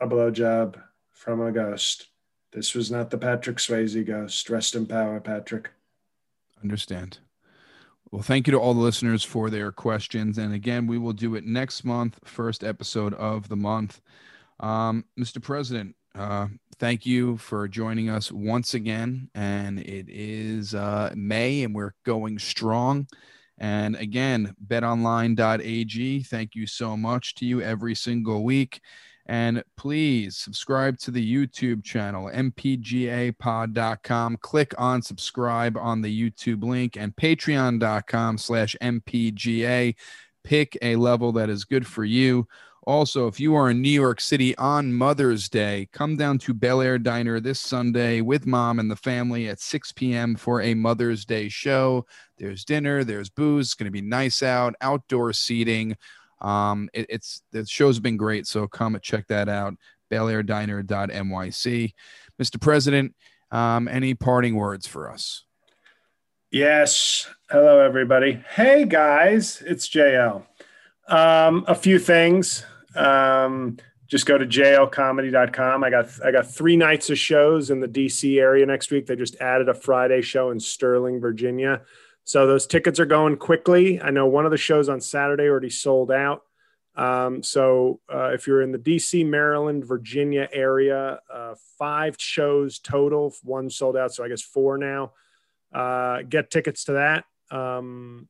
a 0.01 0.07
blowjob 0.07 0.81
from 1.11 1.41
a 1.41 1.51
ghost. 1.51 2.09
This 2.53 2.75
was 2.75 2.91
not 2.91 3.11
the 3.11 3.19
Patrick 3.19 3.57
Swayze 3.57 4.07
ghost. 4.07 4.49
Rest 4.51 4.75
in 4.75 4.87
power, 4.87 5.21
Patrick. 5.21 5.71
Understand. 6.63 7.19
Well, 8.11 8.23
thank 8.23 8.47
you 8.47 8.51
to 8.53 8.59
all 8.59 8.75
the 8.75 8.81
listeners 8.81 9.25
for 9.25 9.49
their 9.49 9.73
questions. 9.73 10.37
And 10.37 10.53
again, 10.53 10.87
we 10.87 10.99
will 10.99 11.15
do 11.15 11.35
it 11.35 11.47
next 11.47 11.83
month, 11.83 12.19
first 12.25 12.63
episode 12.63 13.15
of 13.15 13.49
the 13.49 13.57
month. 13.57 14.03
Um, 14.61 15.07
Mr. 15.19 15.43
President, 15.43 15.97
uh, 16.15 16.49
thank 16.79 17.07
you 17.07 17.39
for 17.39 17.67
joining 17.69 18.11
us 18.11 18.31
once 18.31 18.75
again. 18.75 19.31
And 19.35 19.79
it 19.79 20.11
is 20.11 20.75
uh, 20.75 21.15
May, 21.17 21.63
and 21.63 21.75
we're 21.75 21.95
going 22.05 22.39
strong. 22.39 23.07
And 23.57 23.97
again, 23.97 24.55
betonline.ag, 24.67 26.23
thank 26.25 26.55
you 26.55 26.67
so 26.67 26.99
much 26.99 27.35
to 27.37 27.47
you 27.47 27.63
every 27.63 27.95
single 27.95 28.45
week. 28.45 28.83
And 29.27 29.63
please 29.77 30.37
subscribe 30.37 30.99
to 30.99 31.13
the 31.13 31.35
YouTube 31.35 31.85
channel, 31.85 32.29
mpgapod.com. 32.33 33.37
Click 34.39 34.75
on 34.79 35.01
subscribe 35.03 35.77
on 35.77 36.03
the 36.03 36.31
YouTube 36.31 36.65
link 36.65 36.97
and 36.97 37.15
patreon.com 37.15 38.39
slash 38.39 38.75
mpga. 38.83 39.95
Pick 40.43 40.77
a 40.83 40.97
level 40.97 41.31
that 41.33 41.49
is 41.49 41.65
good 41.65 41.87
for 41.87 42.05
you. 42.05 42.49
Also, 42.85 43.29
if 43.29 43.39
you 43.39 43.55
are 43.55 43.71
in 43.71 43.81
New 43.81 43.89
York 43.89 44.21
City 44.21 44.57
on 44.59 44.93
Mother's 44.93 45.49
Day, 45.49 45.89
come 45.93 46.17
down 46.17 46.39
to 46.39 46.53
Bel 46.53 46.81
Air 46.81 46.99
Diner 46.99 47.39
this 47.39 47.61
Sunday 47.61 48.21
with 48.23 48.45
mom 48.45 48.81
and 48.81 48.91
the 48.91 48.97
family 48.97 49.49
at 49.49 49.61
6 49.61 49.93
p.m. 49.93 50.35
for 50.35 50.61
a 50.61 50.75
Mother's 50.75 51.25
Day 51.25 51.49
show. 51.49 52.05
There's 52.39 52.65
dinner, 52.65 53.05
there's 53.05 53.31
booze, 53.31 53.69
it's 53.69 53.75
going 53.75 53.85
to 53.85 53.93
be 53.93 54.01
nice 54.01 54.43
out, 54.43 54.75
outdoor 54.81 55.33
seating. 55.33 55.97
Um, 56.43 56.91
it, 56.93 57.07
it's 57.09 57.43
the 57.53 57.65
show's 57.65 58.01
been 58.01 58.17
great, 58.17 58.47
so 58.47 58.67
come 58.67 58.95
and 58.95 59.03
check 59.03 59.27
that 59.29 59.49
out. 59.49 59.75
BelAirDiner.nyc. 60.13 61.93
Mr. 62.41 62.61
President, 62.61 63.15
um, 63.51 63.89
any 63.89 64.15
parting 64.15 64.57
words 64.57 64.87
for 64.87 65.11
us? 65.11 65.45
Yes. 66.51 67.29
Hello, 67.51 67.79
everybody. 67.79 68.45
Hey, 68.55 68.85
guys, 68.85 69.63
it's 69.65 69.89
JL. 69.89 70.45
Um, 71.09 71.65
a 71.67 71.75
few 71.75 71.99
things. 71.99 72.65
Um, 72.95 73.79
just 74.07 74.27
go 74.27 74.37
to 74.37 74.45
jlcomedy.com. 74.45 75.83
I 75.83 75.89
got 75.89 76.09
I 76.23 76.31
got 76.31 76.47
three 76.47 76.77
nights 76.77 77.09
of 77.09 77.19
shows 77.19 77.71
in 77.71 77.81
the 77.81 77.89
DC 77.89 78.39
area 78.39 78.67
next 78.67 78.91
week. 78.91 79.07
They 79.07 79.17
just 79.17 79.37
added 79.41 79.71
a 79.71 79.75
Friday 79.75 80.21
show 80.21 80.51
in 80.51 80.61
Sterling, 80.61 81.19
Virginia. 81.19 81.81
So 82.25 82.47
those 82.47 82.67
tickets 82.67 83.01
are 83.01 83.07
going 83.07 83.37
quickly. 83.37 84.01
I 84.01 84.11
know 84.11 84.27
one 84.27 84.45
of 84.45 84.51
the 84.51 84.57
shows 84.57 84.89
on 84.89 85.01
Saturday 85.01 85.45
already 85.45 85.71
sold 85.71 86.11
out. 86.11 86.43
Um, 86.95 87.43
so 87.43 88.01
uh, 88.13 88.29
if 88.29 88.47
you're 88.47 88.63
in 88.63 88.73
the 88.73 88.79
DC, 88.79 89.27
Maryland, 89.27 89.85
Virginia 89.85 90.49
area, 90.53 91.21
uh, 91.33 91.55
five 91.79 92.17
shows 92.19 92.79
total, 92.79 93.35
one 93.43 93.71
sold 93.71 93.97
out. 93.97 94.15
So 94.15 94.25
I 94.25 94.29
guess 94.29 94.43
four 94.43 94.79
now. 94.79 95.13
Uh, 95.73 96.23
get 96.23 96.51
tickets 96.51 96.85
to 96.85 96.93
that. 96.93 97.25
Um, 97.51 98.29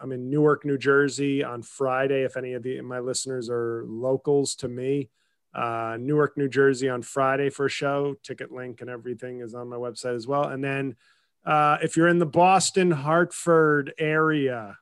I'm 0.00 0.12
in 0.12 0.28
Newark, 0.28 0.64
New 0.64 0.76
Jersey 0.76 1.42
on 1.42 1.62
Friday. 1.62 2.24
If 2.24 2.36
any 2.36 2.52
of 2.52 2.62
the, 2.62 2.80
my 2.82 2.98
listeners 2.98 3.48
are 3.48 3.84
locals 3.86 4.54
to 4.56 4.68
me, 4.68 5.08
uh, 5.54 5.96
Newark, 5.98 6.36
New 6.36 6.48
Jersey 6.48 6.88
on 6.88 7.00
Friday 7.00 7.48
for 7.48 7.66
a 7.66 7.70
show. 7.70 8.16
Ticket 8.22 8.52
link 8.52 8.80
and 8.80 8.90
everything 8.90 9.40
is 9.40 9.54
on 9.54 9.68
my 9.68 9.76
website 9.76 10.14
as 10.14 10.26
well. 10.26 10.44
And 10.44 10.62
then 10.62 10.96
uh, 11.44 11.78
if 11.82 11.96
you're 11.96 12.08
in 12.08 12.18
the 12.18 12.26
Boston, 12.26 12.90
Hartford 12.90 13.92
area, 13.98 14.78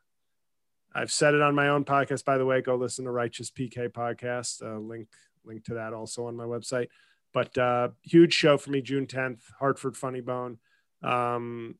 I've 0.94 1.10
said 1.10 1.34
it 1.34 1.42
on 1.42 1.54
my 1.54 1.68
own 1.68 1.84
podcast. 1.84 2.24
By 2.24 2.38
the 2.38 2.46
way, 2.46 2.60
go 2.60 2.76
listen 2.76 3.04
to 3.06 3.10
Righteous 3.10 3.50
PK 3.50 3.88
podcast. 3.88 4.62
Uh, 4.62 4.78
link 4.78 5.08
link 5.44 5.64
to 5.64 5.74
that 5.74 5.92
also 5.92 6.26
on 6.26 6.36
my 6.36 6.44
website. 6.44 6.88
But 7.32 7.56
uh, 7.56 7.88
huge 8.02 8.34
show 8.34 8.58
for 8.58 8.70
me, 8.70 8.82
June 8.82 9.06
10th, 9.06 9.40
Hartford 9.58 9.96
Funny 9.96 10.20
Bone. 10.20 10.58
Um, 11.02 11.76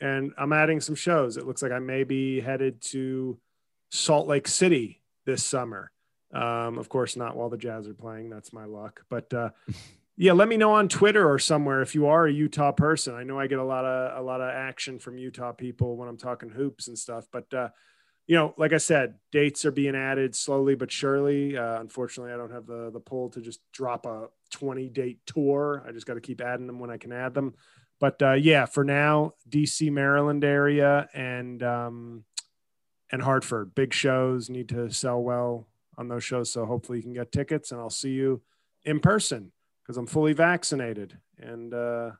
and 0.00 0.32
I'm 0.36 0.52
adding 0.52 0.80
some 0.80 0.94
shows. 0.96 1.36
It 1.36 1.46
looks 1.46 1.62
like 1.62 1.72
I 1.72 1.78
may 1.78 2.04
be 2.04 2.40
headed 2.40 2.80
to 2.88 3.38
Salt 3.90 4.26
Lake 4.26 4.48
City 4.48 5.02
this 5.26 5.44
summer. 5.44 5.92
Um, 6.32 6.78
of 6.78 6.88
course, 6.88 7.16
not 7.16 7.36
while 7.36 7.50
the 7.50 7.56
Jazz 7.56 7.88
are 7.88 7.94
playing. 7.94 8.30
That's 8.30 8.52
my 8.52 8.64
luck. 8.64 9.04
But 9.08 9.32
uh, 9.32 9.50
yeah, 10.20 10.32
let 10.32 10.48
me 10.48 10.58
know 10.58 10.74
on 10.74 10.86
Twitter 10.86 11.26
or 11.26 11.38
somewhere 11.38 11.80
if 11.80 11.94
you 11.94 12.06
are 12.06 12.26
a 12.26 12.32
Utah 12.32 12.72
person. 12.72 13.14
I 13.14 13.22
know 13.22 13.40
I 13.40 13.46
get 13.46 13.58
a 13.58 13.64
lot 13.64 13.86
of 13.86 14.18
a 14.18 14.22
lot 14.22 14.42
of 14.42 14.50
action 14.50 14.98
from 14.98 15.16
Utah 15.16 15.52
people 15.52 15.96
when 15.96 16.10
I'm 16.10 16.18
talking 16.18 16.50
hoops 16.50 16.88
and 16.88 16.98
stuff. 16.98 17.26
But 17.32 17.54
uh, 17.54 17.70
you 18.26 18.36
know, 18.36 18.52
like 18.58 18.74
I 18.74 18.76
said, 18.76 19.14
dates 19.32 19.64
are 19.64 19.70
being 19.70 19.96
added 19.96 20.36
slowly 20.36 20.74
but 20.74 20.92
surely. 20.92 21.56
Uh, 21.56 21.80
unfortunately, 21.80 22.34
I 22.34 22.36
don't 22.36 22.52
have 22.52 22.66
the 22.66 22.90
the 22.92 23.00
pull 23.00 23.30
to 23.30 23.40
just 23.40 23.60
drop 23.72 24.04
a 24.04 24.26
20 24.50 24.90
date 24.90 25.20
tour. 25.24 25.82
I 25.88 25.92
just 25.92 26.04
got 26.04 26.14
to 26.14 26.20
keep 26.20 26.42
adding 26.42 26.66
them 26.66 26.80
when 26.80 26.90
I 26.90 26.98
can 26.98 27.12
add 27.12 27.32
them. 27.32 27.54
But 27.98 28.20
uh, 28.20 28.34
yeah, 28.34 28.66
for 28.66 28.84
now, 28.84 29.32
DC, 29.48 29.90
Maryland 29.90 30.44
area, 30.44 31.08
and 31.14 31.62
um, 31.62 32.24
and 33.10 33.22
Hartford, 33.22 33.74
big 33.74 33.94
shows 33.94 34.50
need 34.50 34.68
to 34.68 34.90
sell 34.90 35.22
well 35.22 35.66
on 35.96 36.08
those 36.08 36.24
shows. 36.24 36.52
So 36.52 36.66
hopefully 36.66 36.98
you 36.98 37.04
can 37.04 37.14
get 37.14 37.32
tickets, 37.32 37.72
and 37.72 37.80
I'll 37.80 37.88
see 37.88 38.10
you 38.10 38.42
in 38.84 39.00
person 39.00 39.52
because 39.90 39.96
I'm 39.96 40.06
fully 40.06 40.34
vaccinated, 40.34 41.18
and 41.36 41.74
uh, 41.74 42.12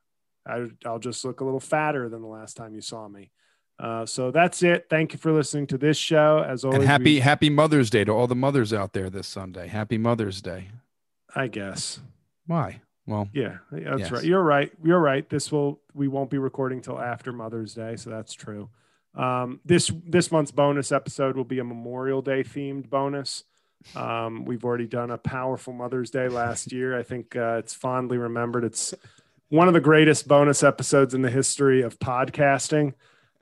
I, 0.45 0.67
will 0.85 0.99
just 0.99 1.25
look 1.25 1.41
a 1.41 1.45
little 1.45 1.61
fatter 1.61 2.09
than 2.09 2.21
the 2.21 2.27
last 2.27 2.57
time 2.57 2.75
you 2.75 2.81
saw 2.81 3.07
me. 3.07 3.31
Uh, 3.79 4.05
so 4.05 4.33
that's 4.33 4.65
it. 4.65 4.87
Thank 4.91 5.13
you 5.13 5.21
for 5.21 5.31
listening 5.31 5.69
to 5.69 5.79
this 5.79 5.97
show. 5.97 6.45
As 6.45 6.65
always, 6.65 6.81
and 6.81 6.89
happy 6.89 7.05
we, 7.05 7.21
Happy 7.21 7.49
Mother's 7.49 7.89
Day 7.89 8.03
to 8.03 8.11
all 8.11 8.27
the 8.27 8.35
mothers 8.35 8.73
out 8.73 8.93
there 8.93 9.09
this 9.09 9.29
Sunday. 9.29 9.69
Happy 9.69 9.99
Mother's 9.99 10.43
Day. 10.43 10.71
I 11.37 11.47
guess. 11.47 12.01
Why? 12.49 12.81
Well, 13.07 13.29
yeah, 13.33 13.59
that's 13.71 14.01
yes. 14.01 14.11
right. 14.11 14.25
You're 14.25 14.43
right. 14.43 14.73
You're 14.83 14.99
right. 14.99 15.29
This 15.29 15.53
will 15.53 15.81
we 15.95 16.09
won't 16.09 16.29
be 16.29 16.39
recording 16.39 16.81
till 16.81 16.99
after 17.01 17.33
Mother's 17.33 17.73
Day, 17.73 17.95
so 17.95 18.11
that's 18.11 18.35
true. 18.35 18.69
Um, 19.15 19.61
this 19.65 19.93
this 20.05 20.33
month's 20.33 20.51
bonus 20.51 20.91
episode 20.91 21.37
will 21.37 21.45
be 21.45 21.61
a 21.61 21.65
Memorial 21.65 22.21
Day 22.21 22.43
themed 22.43 22.91
bonus. 22.91 23.45
Um, 23.95 24.45
we've 24.45 24.65
already 24.65 24.87
done 24.87 25.11
a 25.11 25.19
powerful 25.19 25.73
Mother's 25.73 26.11
Day 26.11 26.29
last 26.29 26.73
year. 26.73 26.99
I 26.99 27.03
think 27.03 27.37
uh, 27.37 27.57
it's 27.59 27.75
fondly 27.75 28.19
remembered. 28.19 28.65
It's 28.65 28.95
one 29.49 29.69
of 29.69 29.75
the 29.75 29.81
greatest 29.81 30.29
bonus 30.29 30.63
episodes 30.63 31.15
in 31.15 31.23
the 31.23 31.31
history 31.31 31.83
of 31.83 31.99
podcasting. 31.99 32.95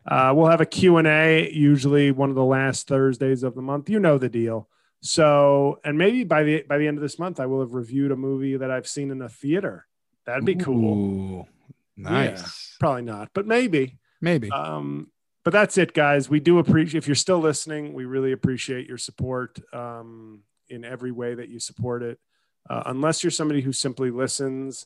Uh, 0.07 0.32
we'll 0.34 0.49
have 0.49 0.61
a 0.61 0.66
Q&A, 0.66 1.51
usually 1.53 2.11
one 2.11 2.30
of 2.30 2.36
the 2.36 2.45
last 2.45 2.89
Thursdays 2.89 3.43
of 3.43 3.55
the 3.55 3.62
month. 3.62 3.91
You 3.91 4.01
know 4.01 4.16
the 4.16 4.28
deal. 4.28 4.68
So, 5.01 5.80
and 5.84 5.99
maybe 5.99 6.24
by 6.24 6.43
the 6.43 6.62
by 6.62 6.78
the 6.78 6.89
end 6.89 6.99
of 6.99 7.03
this 7.03 7.18
month, 7.18 7.39
I 7.39 7.47
will 7.47 7.61
have 7.61 7.72
reviewed 7.72 8.11
a 8.11 8.16
movie 8.16 8.57
that 8.57 8.70
I've 8.70 8.89
seen 8.89 9.11
in 9.11 9.22
a 9.22 9.28
theater. 9.28 9.86
That'd 10.24 10.45
be 10.45 10.57
cool. 10.57 10.95
Ooh, 10.95 11.47
nice. 11.97 12.41
Yeah, 12.41 12.49
probably 12.80 13.03
not, 13.03 13.30
but 13.32 13.47
maybe. 13.47 13.99
Maybe. 14.20 14.51
Um, 14.51 15.11
but 15.49 15.53
that's 15.53 15.78
it, 15.78 15.94
guys. 15.94 16.28
We 16.28 16.40
do 16.40 16.59
appreciate 16.59 16.99
if 16.99 17.09
you're 17.09 17.14
still 17.14 17.38
listening. 17.38 17.94
We 17.94 18.05
really 18.05 18.32
appreciate 18.32 18.86
your 18.86 18.99
support 18.99 19.59
um, 19.72 20.42
in 20.68 20.84
every 20.84 21.11
way 21.11 21.34
that 21.36 21.49
you 21.49 21.59
support 21.59 22.03
it. 22.03 22.18
Uh, 22.68 22.82
unless 22.84 23.24
you're 23.24 23.30
somebody 23.30 23.62
who 23.62 23.72
simply 23.72 24.11
listens, 24.11 24.84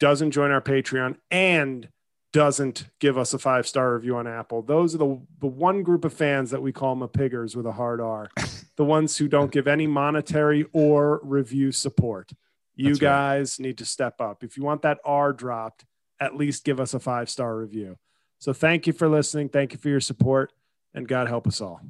doesn't 0.00 0.30
join 0.30 0.50
our 0.50 0.62
Patreon, 0.62 1.16
and 1.30 1.90
doesn't 2.32 2.86
give 3.00 3.18
us 3.18 3.34
a 3.34 3.38
five 3.38 3.68
star 3.68 3.92
review 3.92 4.16
on 4.16 4.26
Apple. 4.26 4.62
Those 4.62 4.94
are 4.94 4.98
the 4.98 5.20
the 5.40 5.46
one 5.46 5.82
group 5.82 6.06
of 6.06 6.14
fans 6.14 6.52
that 6.52 6.62
we 6.62 6.72
call 6.72 6.96
mapiggers 6.96 7.54
with 7.54 7.66
a 7.66 7.72
hard 7.72 8.00
R, 8.00 8.30
the 8.76 8.86
ones 8.86 9.18
who 9.18 9.28
don't 9.28 9.52
give 9.52 9.68
any 9.68 9.86
monetary 9.86 10.64
or 10.72 11.20
review 11.22 11.70
support. 11.70 12.32
You 12.74 12.94
That's 12.94 12.98
guys 12.98 13.56
right. 13.58 13.66
need 13.66 13.76
to 13.76 13.84
step 13.84 14.22
up. 14.22 14.42
If 14.42 14.56
you 14.56 14.62
want 14.62 14.80
that 14.80 15.00
R 15.04 15.34
dropped, 15.34 15.84
at 16.18 16.34
least 16.34 16.64
give 16.64 16.80
us 16.80 16.94
a 16.94 16.98
five 16.98 17.28
star 17.28 17.54
review. 17.54 17.98
So 18.42 18.52
thank 18.52 18.88
you 18.88 18.92
for 18.92 19.08
listening. 19.08 19.50
Thank 19.50 19.72
you 19.72 19.78
for 19.78 19.88
your 19.88 20.00
support, 20.00 20.52
and 20.94 21.06
God 21.06 21.28
help 21.28 21.46
us 21.46 21.60
all. 21.60 21.80